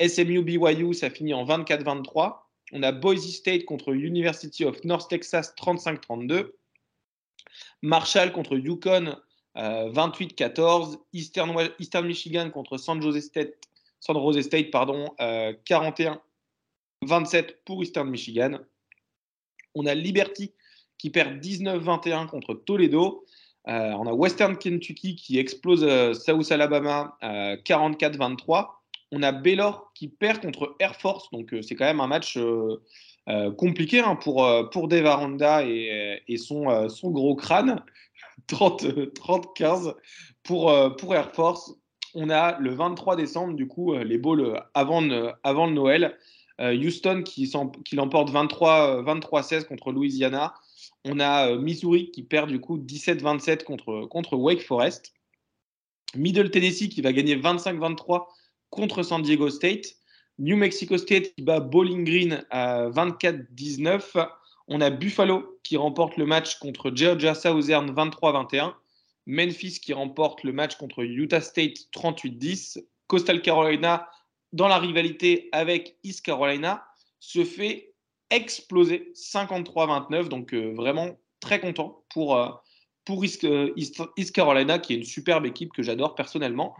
[0.00, 2.38] SMU BYU, ça finit en 24-23.
[2.72, 6.50] On a Boise State contre University of North Texas 35-32.
[7.82, 9.16] Marshall contre Yukon
[9.54, 10.98] 28-14.
[11.12, 13.54] Eastern, Eastern, Michigan contre San Jose State,
[14.00, 15.14] San Jose State pardon,
[15.64, 16.20] 41
[17.04, 18.58] 27 pour Eastern Michigan.
[19.74, 20.52] On a Liberty
[20.98, 23.24] qui perd 19-21 contre Toledo.
[23.68, 28.68] Euh, on a Western Kentucky qui explose euh, South Alabama 44-23.
[29.12, 31.30] Euh, on a Baylor qui perd contre Air Force.
[31.30, 32.38] Donc c'est quand même un match
[33.56, 37.82] compliqué hein, pour, pour Dave Aranda et, son, gros crâne.
[38.48, 39.94] 30-15
[40.42, 40.70] pour,
[41.14, 41.74] Air Force.
[42.14, 45.02] On a le 23 décembre, du coup, les bowls avant,
[45.42, 46.16] avant le Noël.
[46.60, 47.52] Euh, Houston qui,
[47.84, 50.54] qui l'emporte 23-16 euh, contre Louisiana.
[51.04, 55.12] On a euh, Missouri qui perd du coup 17-27 contre, contre Wake Forest.
[56.14, 58.26] Middle Tennessee qui va gagner 25-23
[58.76, 59.96] contre San Diego State.
[60.38, 64.28] New Mexico State qui bat Bowling Green à 24-19.
[64.68, 68.74] On a Buffalo qui remporte le match contre Georgia Southern 23-21.
[69.26, 72.84] Memphis qui remporte le match contre Utah State 38-10.
[73.08, 74.08] Coastal Carolina
[74.52, 76.84] dans la rivalité avec East Carolina,
[77.20, 77.92] se fait
[78.30, 80.28] exploser 53-29.
[80.28, 82.48] Donc euh, vraiment très content pour, euh,
[83.44, 86.74] euh, East, Carolina, qui est une superbe équipe que j'adore personnellement.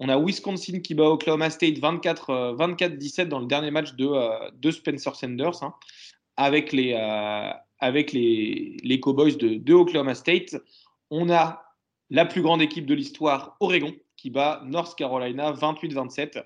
[0.00, 4.08] On a Wisconsin qui bat Oklahoma State 24-17 dans le dernier match de,
[4.58, 5.74] de Spencer Sanders, hein,
[6.36, 6.96] avec, les,
[8.82, 10.56] les Cowboys de, Oklahoma State.
[11.10, 11.62] On a
[12.08, 16.42] la plus grande équipe de l'histoire, Oregon, qui bat North Carolina 28-27.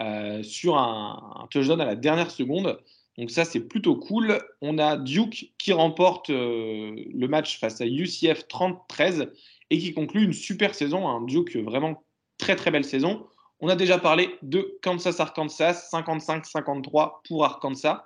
[0.00, 2.80] Euh, sur un, touchdown à la dernière seconde.
[3.16, 4.40] Donc ça, c'est plutôt cool.
[4.60, 9.30] On a Duke qui remporte euh, le match face à UCF 30-13
[9.70, 11.06] et qui conclut une super saison.
[11.08, 12.02] Un Duke vraiment
[12.38, 13.26] très très belle saison.
[13.60, 18.04] On a déjà parlé de Kansas-Arkansas, 55-53 pour Arkansas.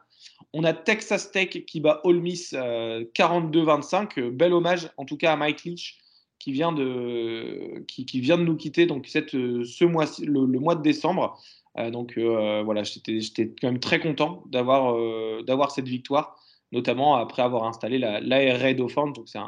[0.53, 4.19] On a Texas Tech qui bat Ole Miss 42-25.
[4.19, 5.99] Euh, bel hommage en tout cas à Mike Leach
[6.39, 10.77] qui vient de, qui, vient de nous quitter donc cette, ce mois, le, le mois
[10.77, 11.37] de décembre.
[11.79, 16.37] Euh, donc euh, voilà, j'étais quand même très content d'avoir euh, cette victoire
[16.71, 19.39] notamment après avoir installé la, Red Offense, donc c'est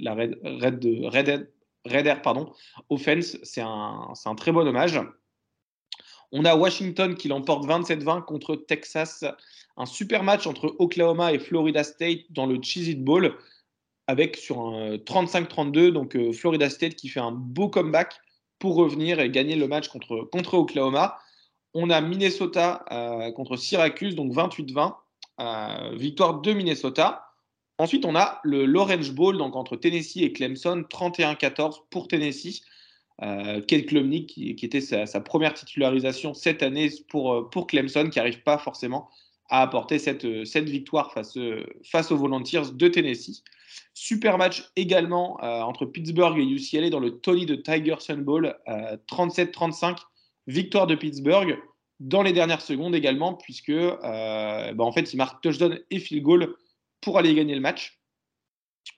[0.00, 1.50] la Red, Red, Red,
[1.84, 2.52] Air pardon,
[2.90, 5.00] Offense, c'est un, un, très bon hommage.
[6.30, 9.24] On a Washington qui l'emporte 27-20 contre Texas,
[9.76, 13.36] un super match entre Oklahoma et Florida State dans le Cheez It Bowl,
[14.06, 18.14] avec sur un 35-32, donc Florida State qui fait un beau comeback
[18.62, 21.18] pour revenir et gagner le match contre, Oklahoma.
[21.74, 24.94] On a Minnesota euh, contre Syracuse, donc 28-20,
[25.40, 27.31] euh, victoire de Minnesota.
[27.82, 32.62] Ensuite, on a le l'Orange Bowl, donc entre Tennessee et Clemson, 31-14 pour Tennessee.
[33.22, 38.20] Euh, Kate Klumnik, qui, était sa, première titularisation cette année pour, euh, pour Clemson, qui
[38.20, 39.08] n'arrive pas forcément
[39.50, 41.36] à apporter cette, cette victoire face,
[41.82, 43.42] face aux Volunteers de Tennessee.
[43.94, 48.56] Super match également entre Pittsburgh et UCLA dans le Tony de Tigerson Bowl,
[49.10, 49.98] 37-35
[50.46, 51.58] Victoire de Pittsburgh
[52.02, 56.22] dans les dernières secondes également, puisque euh, bah, en fait, il marque touchdown et field
[56.22, 56.54] goal
[57.02, 58.00] pour aller gagner le match.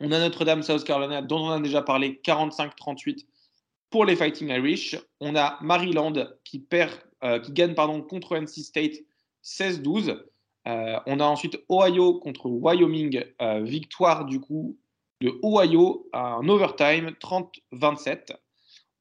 [0.00, 3.26] On a Notre-Dame, South Carolina, dont on a déjà parlé, 45-38
[3.90, 4.96] pour les Fighting Irish.
[5.20, 6.12] On a Maryland
[6.44, 6.92] qui, perd,
[7.24, 8.94] euh, qui gagne contre NC State
[9.42, 10.22] 16-12.
[10.66, 13.24] on a ensuite Ohio contre Wyoming,
[13.62, 14.78] victoire du coup
[15.20, 18.36] de Ohio un overtime 30-27.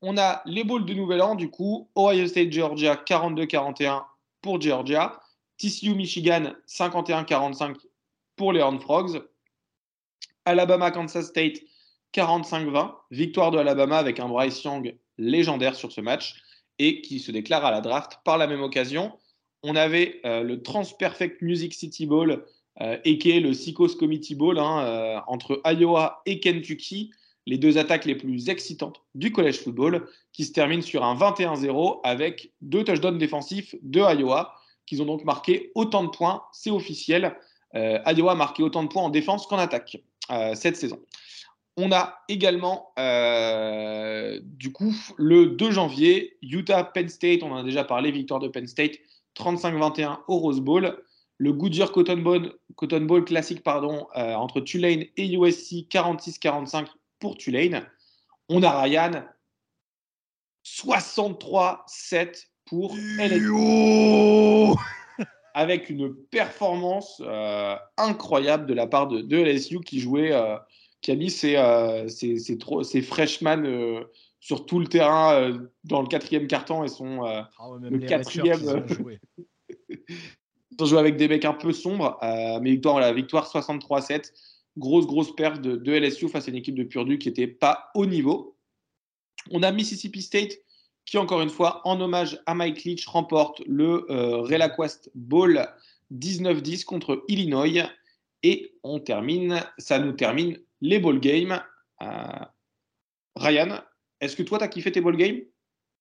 [0.02, 4.04] On a les bowls de Nouvel An, du coup, Ohio State, Georgia 42-41
[4.42, 5.20] pour Georgia,
[5.58, 7.78] TCU, Michigan 51-45
[8.36, 9.22] pour les Horned Frogs,
[10.46, 11.62] Alabama, Kansas State
[12.14, 16.36] 45-20, victoire de Alabama avec un Bryce Young légendaire sur ce match
[16.80, 19.12] et qui se déclare à la draft par la même occasion.
[19.64, 22.46] On avait euh, le Transperfect Music City Bowl
[22.82, 27.12] euh, et qui est le Psychos Committee Bowl hein, euh, entre Iowa et Kentucky,
[27.46, 32.00] les deux attaques les plus excitantes du college football, qui se terminent sur un 21-0
[32.04, 34.56] avec deux touchdowns défensifs de Iowa,
[34.86, 37.36] qui ont donc marqué autant de points, c'est officiel.
[37.76, 39.98] Euh, Iowa a marqué autant de points en défense qu'en attaque
[40.56, 41.00] cette saison.
[41.76, 48.10] On a également, du coup, le 2 janvier, Utah-Penn State, on en a déjà parlé,
[48.10, 48.94] victoire de Penn State,
[49.36, 50.98] 35-21 au Rose Bowl
[51.38, 56.88] le Goodyear Cotton Bowl, Cotton Bowl classique pardon, euh, entre Tulane et USC 46-45
[57.20, 57.86] pour Tulane.
[58.50, 59.24] On a Ryan
[60.66, 63.52] 63-7 pour LSU.
[65.54, 70.58] Avec une performance euh, incroyable de la part de, LSU qui jouait, euh,
[71.02, 71.56] qui a mis ses,
[72.08, 74.04] ses, freshmen
[74.40, 77.50] sur tout le terrain dans le quatrième carton et son ah
[77.82, 78.86] le quatrième.
[80.80, 84.32] Ils ont joué avec des mecs un peu sombres, euh, mais victoire, la victoire 63-7.
[84.76, 88.08] Grosse, grosse perte de, LSU face à une équipe de Purdue qui n'était pas au
[88.08, 88.58] niveau.
[89.52, 90.54] On a Mississippi State
[91.06, 95.68] qui, encore une fois, en hommage à Mike Leach, remporte le euh, RelaQuest Bowl
[96.14, 97.90] 19-10 contre Illinois.
[98.44, 101.62] Et on termine, ça nous termine les ball games.
[102.02, 102.46] Euh,
[103.36, 103.80] Ryan,
[104.20, 105.42] est-ce que toi, tu as kiffé tes ball games?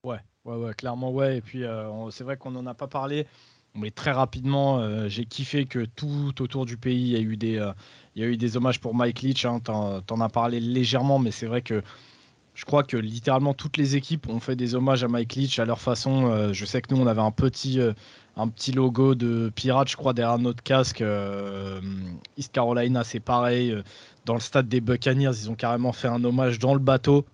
[0.04, 1.38] Ouais, ouais, clairement, ouais.
[1.38, 1.64] Et puis,
[2.10, 3.26] c'est vrai qu'on n'en a pas parlé.
[3.74, 7.36] Mais très rapidement, euh, j'ai kiffé que tout autour du pays, il y a eu
[7.36, 9.44] des, euh, hommages pour Mike Leach.
[9.46, 11.82] Hein, T'en en as parlé légèrement, mais c'est vrai que
[12.54, 15.64] je crois que littéralement toutes les équipes ont fait des hommages à Mike Leach à
[15.64, 16.26] leur façon.
[16.26, 17.80] Euh, je sais que nous, on avait un petit,
[18.36, 21.02] un petit logo de pirate, je crois, derrière notre casque.
[22.36, 23.74] East Carolina, c'est pareil.
[24.24, 27.24] Dans le stade des Buccaneers, ils ont carrément fait un hommage dans le bateau.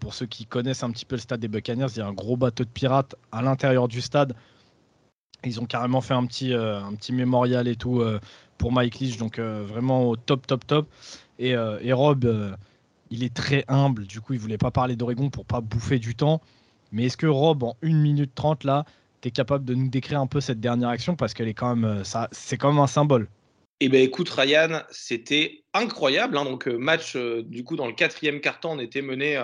[0.00, 2.12] pour ceux qui connaissent un petit peu le stade des Buccaneers, il y a un
[2.12, 4.34] gros bateau de pirates à l'intérieur du stade
[5.46, 8.20] ils ont carrément fait un petit, euh, un petit mémorial et tout euh,
[8.58, 10.88] pour Mike Leach, donc euh, vraiment au top, top, top.
[11.38, 11.56] Et
[11.92, 12.56] Rob,
[13.14, 16.14] il est très humble, du coup, il voulait pas parler d'Oregon pour pas bouffer du
[16.14, 16.40] temps.
[16.92, 18.84] Mais est-ce que Rob, en 1 minute 30 là,
[19.20, 21.16] tu es capable de nous décrire un peu cette dernière action?
[21.16, 23.28] Parce qu'elle est quand même, ça, c'est quand même un symbole.
[23.80, 26.38] Eh ben écoute Ryan, c'était incroyable.
[26.38, 26.44] Hein.
[26.44, 29.42] donc match du coup dans le quatrième carton, on était mené,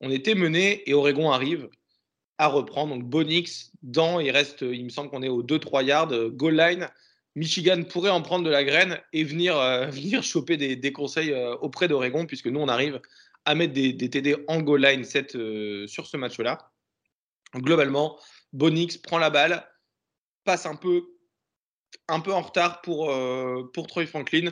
[0.00, 1.68] on était mené et Oregon arrive
[2.38, 2.94] à reprendre.
[2.94, 6.56] Donc Bonix, dans, il reste, il me semble qu'on est au 2-3 yards, euh, goal
[6.56, 6.88] line.
[7.38, 9.90] Michigan pourrait en prendre de la graine et venir, euh,
[10.22, 13.00] choper des, conseils euh, auprès d'Oregon, puisque nous, on arrive
[13.44, 15.32] à mettre des, TD en goal line 7
[15.86, 16.70] sur ce match-là.
[17.54, 18.18] Globalement,
[18.52, 19.66] Bonix prend la balle,
[20.44, 21.04] passe un peu,
[22.08, 23.10] un peu en retard pour,
[23.72, 24.50] pour Troy Franklin,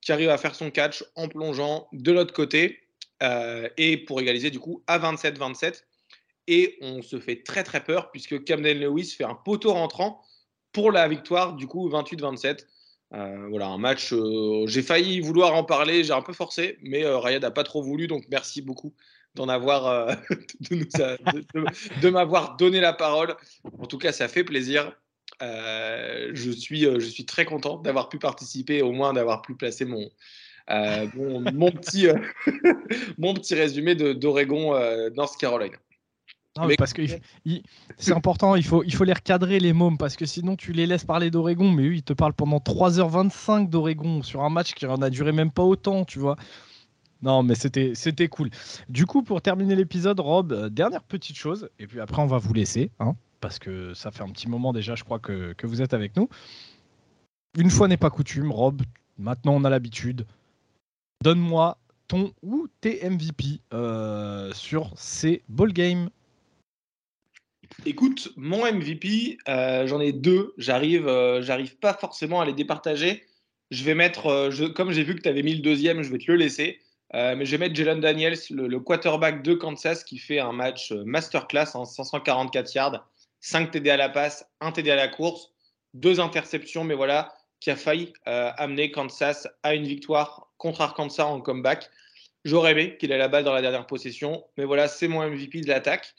[0.00, 2.88] qui arrive à faire son catch en plongeant de l'autre côté
[3.20, 5.82] et pour égaliser du coup à 27-27
[6.46, 10.22] et on se fait très très peur puisque Camden Lewis fait un poteau rentrant
[10.76, 12.66] pour la victoire du coup 28-27.
[13.14, 17.02] Euh, voilà, un match, euh, j'ai failli vouloir en parler, j'ai un peu forcé, mais
[17.02, 18.92] euh, Ryan n'a pas trop voulu, donc merci beaucoup
[19.34, 20.14] d'en avoir,
[20.70, 23.36] de, m'avoir donné la parole.
[23.78, 24.92] En tout cas, ça fait plaisir.
[25.40, 30.10] je, suis, je suis très content d'avoir pu participer, au moins d'avoir pu placer mon,
[31.14, 32.08] mon, petit,
[33.18, 34.78] mon petit résumé d'Oregon
[35.14, 35.78] North Carolina
[36.78, 37.02] parce que
[37.98, 40.86] c'est important, il faut, il faut les recadrer les mômes, parce que sinon tu les
[40.86, 44.86] laisses parler d'Oregon, mais eux ils te parlent pendant 3h25 d'Oregon sur un match qui
[44.86, 46.36] en a duré même pas autant, tu vois.
[47.22, 48.50] Non, mais c'était, c'était cool.
[48.88, 52.38] Du coup, pour terminer l'épisode, Rob, euh, dernière petite chose, et puis après on va
[52.38, 55.66] vous laisser, hein, parce que ça fait un petit moment déjà, je crois, que, que
[55.66, 56.28] vous êtes avec nous.
[57.58, 58.82] Une fois n'est pas coutume, Rob,
[59.18, 60.26] maintenant on a l'habitude.
[61.22, 61.78] Donne-moi
[62.08, 66.10] ton ou tes MVP euh, sur ces ball games.
[67.84, 70.54] Écoute, mon MVP, euh, j'en ai deux.
[70.56, 73.24] J'arrive, euh, j'arrive pas forcément à les départager.
[73.70, 76.18] Je vais mettre, euh, comme j'ai vu que tu avais mis le deuxième, je vais
[76.18, 76.80] te le laisser.
[77.12, 81.74] mais je vais mettre Jalen Daniels, le, quarterback de Kansas, qui fait un match masterclass
[81.74, 83.08] en 544 yards,
[83.40, 85.52] 5 TD à la passe, 1 TD à la course,
[85.94, 91.40] deux interceptions, mais voilà, qui a failli amener Kansas à une victoire contre Arkansas en
[91.40, 91.88] comeback.
[92.44, 95.62] J'aurais aimé qu'il ait la balle dans la dernière possession, mais voilà, c'est mon MVP
[95.62, 96.14] de l'attaque.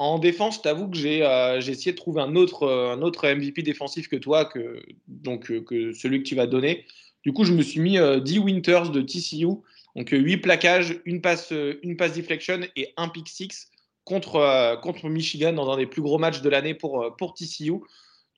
[0.00, 1.20] En défense, je t'avoue que j'ai
[1.58, 2.66] essayé de trouver un autre,
[3.02, 6.86] autre MVP défensif que toi, que, donc, que celui que tu vas donner.
[7.22, 9.58] Du coup, je me suis mis 10 Winters de TCU.
[9.96, 11.52] Donc 8 plaquages, une passe,
[11.82, 13.68] une passe deflection et un pick six
[14.04, 17.80] contre, Michigan dans un des plus gros matchs de l'année pour, TCU.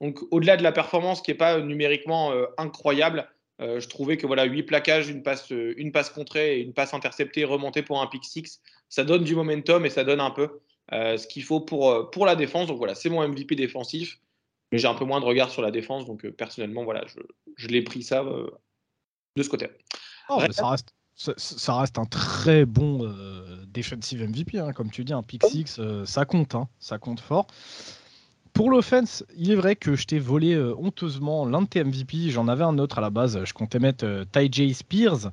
[0.00, 3.28] Donc au-delà de la performance qui n'est pas numériquement incroyable,
[3.62, 6.72] euh, je trouvais que voilà, 8 plaquages, une passe, euh, une passe contrée et une
[6.72, 10.30] passe interceptée remontée pour un pick 6, ça donne du momentum et ça donne un
[10.30, 10.60] peu
[10.92, 12.66] euh, ce qu'il faut pour, pour la défense.
[12.68, 14.18] Donc voilà, c'est mon MVP défensif,
[14.70, 16.06] mais j'ai un peu moins de regard sur la défense.
[16.06, 17.20] Donc personnellement, voilà, je,
[17.56, 19.68] je l'ai pris ça de ce côté.
[20.28, 23.12] Oh, ça, reste, ça, reste un très bon
[23.66, 27.46] defensive MVP, hein, comme tu dis, un pick 6, ça compte, hein, ça compte fort.
[28.52, 32.30] Pour l'offense, il est vrai que je t'ai volé euh, honteusement l'un de tes MVP.
[32.30, 33.42] J'en avais un autre à la base.
[33.44, 34.74] Je comptais mettre euh, Ty J.
[34.74, 35.30] Spears.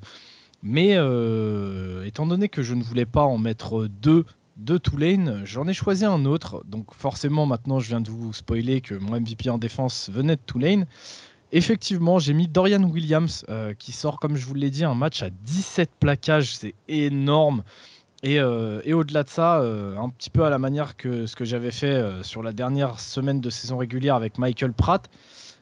[0.62, 4.24] Mais euh, étant donné que je ne voulais pas en mettre deux
[4.60, 6.62] de Tulane, j'en ai choisi un autre.
[6.66, 10.42] Donc forcément, maintenant, je viens de vous spoiler que mon MVP en défense venait de
[10.46, 10.86] Tulane.
[11.52, 13.44] Effectivement, j'ai mis Dorian Williams
[13.78, 16.54] qui sort, comme je vous l'ai dit, un match à 17 plaquages.
[16.54, 17.64] C'est énorme.
[18.26, 21.44] Euh, et, au-delà de ça, euh, un petit peu à la manière que ce que
[21.44, 25.08] j'avais fait euh, sur la dernière semaine de saison régulière avec Michael Pratt,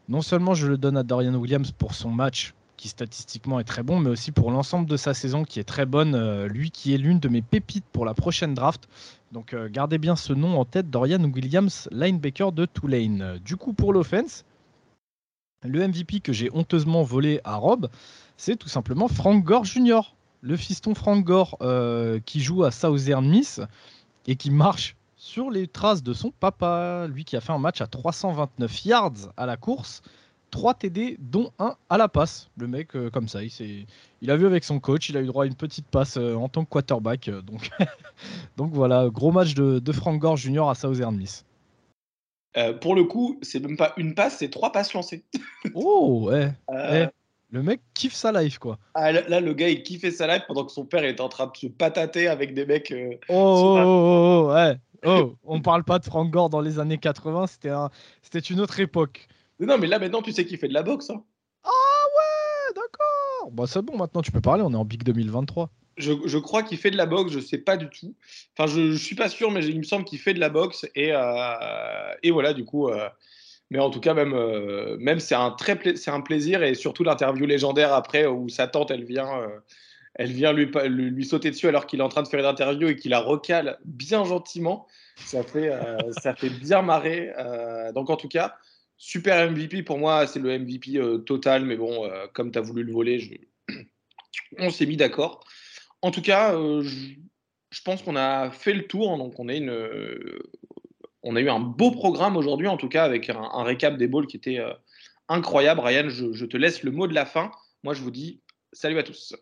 [0.09, 3.82] non seulement je le donne à Dorian Williams pour son match qui statistiquement est très
[3.82, 6.98] bon, mais aussi pour l'ensemble de sa saison qui est très bonne, lui qui est
[6.98, 8.88] l'une de mes pépites pour la prochaine draft.
[9.32, 13.38] Donc gardez bien ce nom en tête, Dorian Williams, linebacker de Tulane.
[13.44, 14.46] Du coup pour l'offense,
[15.62, 17.90] le MVP que j'ai honteusement volé à Rob,
[18.38, 20.00] c'est tout simplement Frank Gore Jr
[20.40, 23.60] le fiston Frank Gore euh, qui joue à Southern Miss
[24.26, 27.80] et qui marche sur les traces de son papa, lui qui a fait un match
[27.80, 30.02] à 329 yards à la course,
[30.51, 32.51] 3 TD dont un à la passe.
[32.57, 33.87] Le mec euh, comme ça, il,
[34.23, 36.35] il a vu avec son coach, il a eu droit à une petite passe euh,
[36.35, 37.31] en tant que quarterback.
[37.31, 37.70] donc,
[38.57, 40.69] donc voilà, gros match de, Frank Gore Jr.
[40.69, 41.45] à Southern Miss.
[42.81, 45.25] pour le coup, c'est même pas une passe, c'est trois passes lancées.
[45.75, 46.53] oh ouais.
[46.73, 47.07] Eh,
[47.51, 48.79] le mec kiffe sa life, quoi.
[48.95, 51.47] Ah, là, le gars, il kiffait sa life pendant que son père était en train
[51.47, 52.91] de se patater avec des mecs.
[52.91, 54.77] Euh, oh, oh, oh, oh, ouais.
[55.07, 57.89] Oh, on parle pas de Frank Gore dans les années 80, c'était un...
[58.20, 59.29] c'était une autre époque.
[59.60, 61.10] Non, mais là, maintenant, tu sais qu'il fait de la boxe.
[61.10, 61.22] Hein.
[61.64, 63.51] Ah ouais, d'accord.
[63.52, 65.70] Bah, c'est bon, maintenant, tu peux parler, on est en Big 2023.
[65.97, 68.14] Je, je crois qu'il fait de la boxe, je sais pas du tout.
[68.56, 70.86] Enfin, je, je suis pas sûr, mais il me semble qu'il fait de la boxe.
[70.94, 72.89] Et, euh, et voilà, du coup.
[72.89, 73.09] Euh,
[73.70, 77.05] mais en tout cas, même, euh, même c'est un, très c'est un plaisir et surtout
[77.05, 79.43] l'interview légendaire après où sa tante, elle vient,
[80.14, 82.89] elle vient lui, lui, sauter dessus alors qu'il est en train de faire une interview
[82.89, 84.86] et qu'il la recale bien gentiment.
[85.16, 87.30] Ça fait, euh, ça fait bien marrer.
[87.94, 88.56] donc en tout cas,
[88.99, 89.83] super MVP.
[89.83, 91.65] Pour moi, c'est le MVP total.
[91.65, 93.75] Mais bon, comme tu as voulu le voler, je...
[94.59, 95.45] on s'est mis d'accord.
[96.03, 97.15] En tout cas, je,
[97.70, 99.16] je pense qu'on a fait le tour.
[99.16, 99.70] Donc on est une
[101.23, 104.27] on a eu un beau programme aujourd'hui, en tout cas, avec un, récap des balls
[104.27, 104.73] qui était euh,
[105.29, 105.81] incroyable.
[105.81, 107.51] Ryan, je, te laisse le mot de la fin.
[107.83, 108.41] Moi, je vous dis
[108.73, 109.35] salut à tous.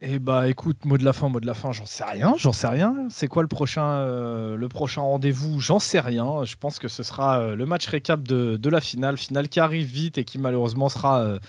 [0.00, 2.52] Eh bah écoute, mot de la fin, mot de la fin, j'en sais rien, j'en
[2.52, 3.08] sais rien.
[3.10, 5.58] C'est quoi le prochain, euh, prochain rendez-vous?
[5.58, 6.44] J'en sais rien.
[6.44, 9.86] Je pense que ce sera euh, le match récap de, la finale, finale qui arrive
[9.88, 11.40] vite et qui malheureusement sera euh,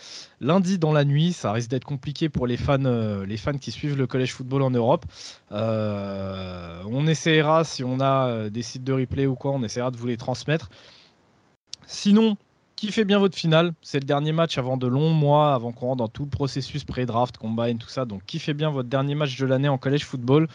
[0.41, 1.31] lundi dans la nuit.
[1.31, 4.71] Ça risque d'être compliqué pour les fans, les fans qui suivent le collège football en
[4.71, 5.05] Europe.
[5.51, 10.07] on essaiera, si on a des sites de replay ou quoi, on essaiera de vous
[10.07, 10.71] les transmettre.
[11.85, 12.35] Sinon,
[12.79, 13.73] kiffez bien votre finale.
[13.81, 16.85] C'est le dernier match avant de longs mois, avant qu'on rentre dans tout le processus
[16.85, 18.05] pré-draft, combine, tout ça.
[18.05, 20.47] Donc kiffez bien votre dernier match de l'année en collège football.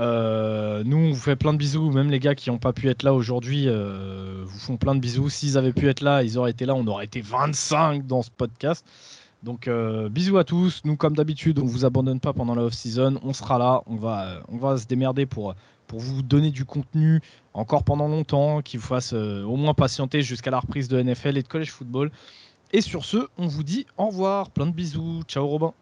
[0.00, 1.90] Euh, nous, on vous fait plein de bisous.
[1.90, 5.00] Même les gars qui n'ont pas pu être là aujourd'hui euh, vous font plein de
[5.00, 5.28] bisous.
[5.28, 6.74] S'ils avaient pu être là, ils auraient été là.
[6.74, 8.86] On aurait été 25 dans ce podcast.
[9.42, 10.80] Donc euh, bisous à tous.
[10.86, 13.20] Nous, comme d'habitude, on vous abandonne pas pendant la off-season.
[13.22, 13.82] On sera là.
[13.86, 15.54] On va, on va se démerder pour
[15.92, 17.20] pour vous donner du contenu
[17.52, 21.36] encore pendant longtemps, qui vous fasse euh, au moins patienter jusqu'à la reprise de NFL
[21.36, 22.10] et de college football.
[22.72, 25.74] Et sur ce, on vous dit au revoir, plein de bisous, ciao Robin.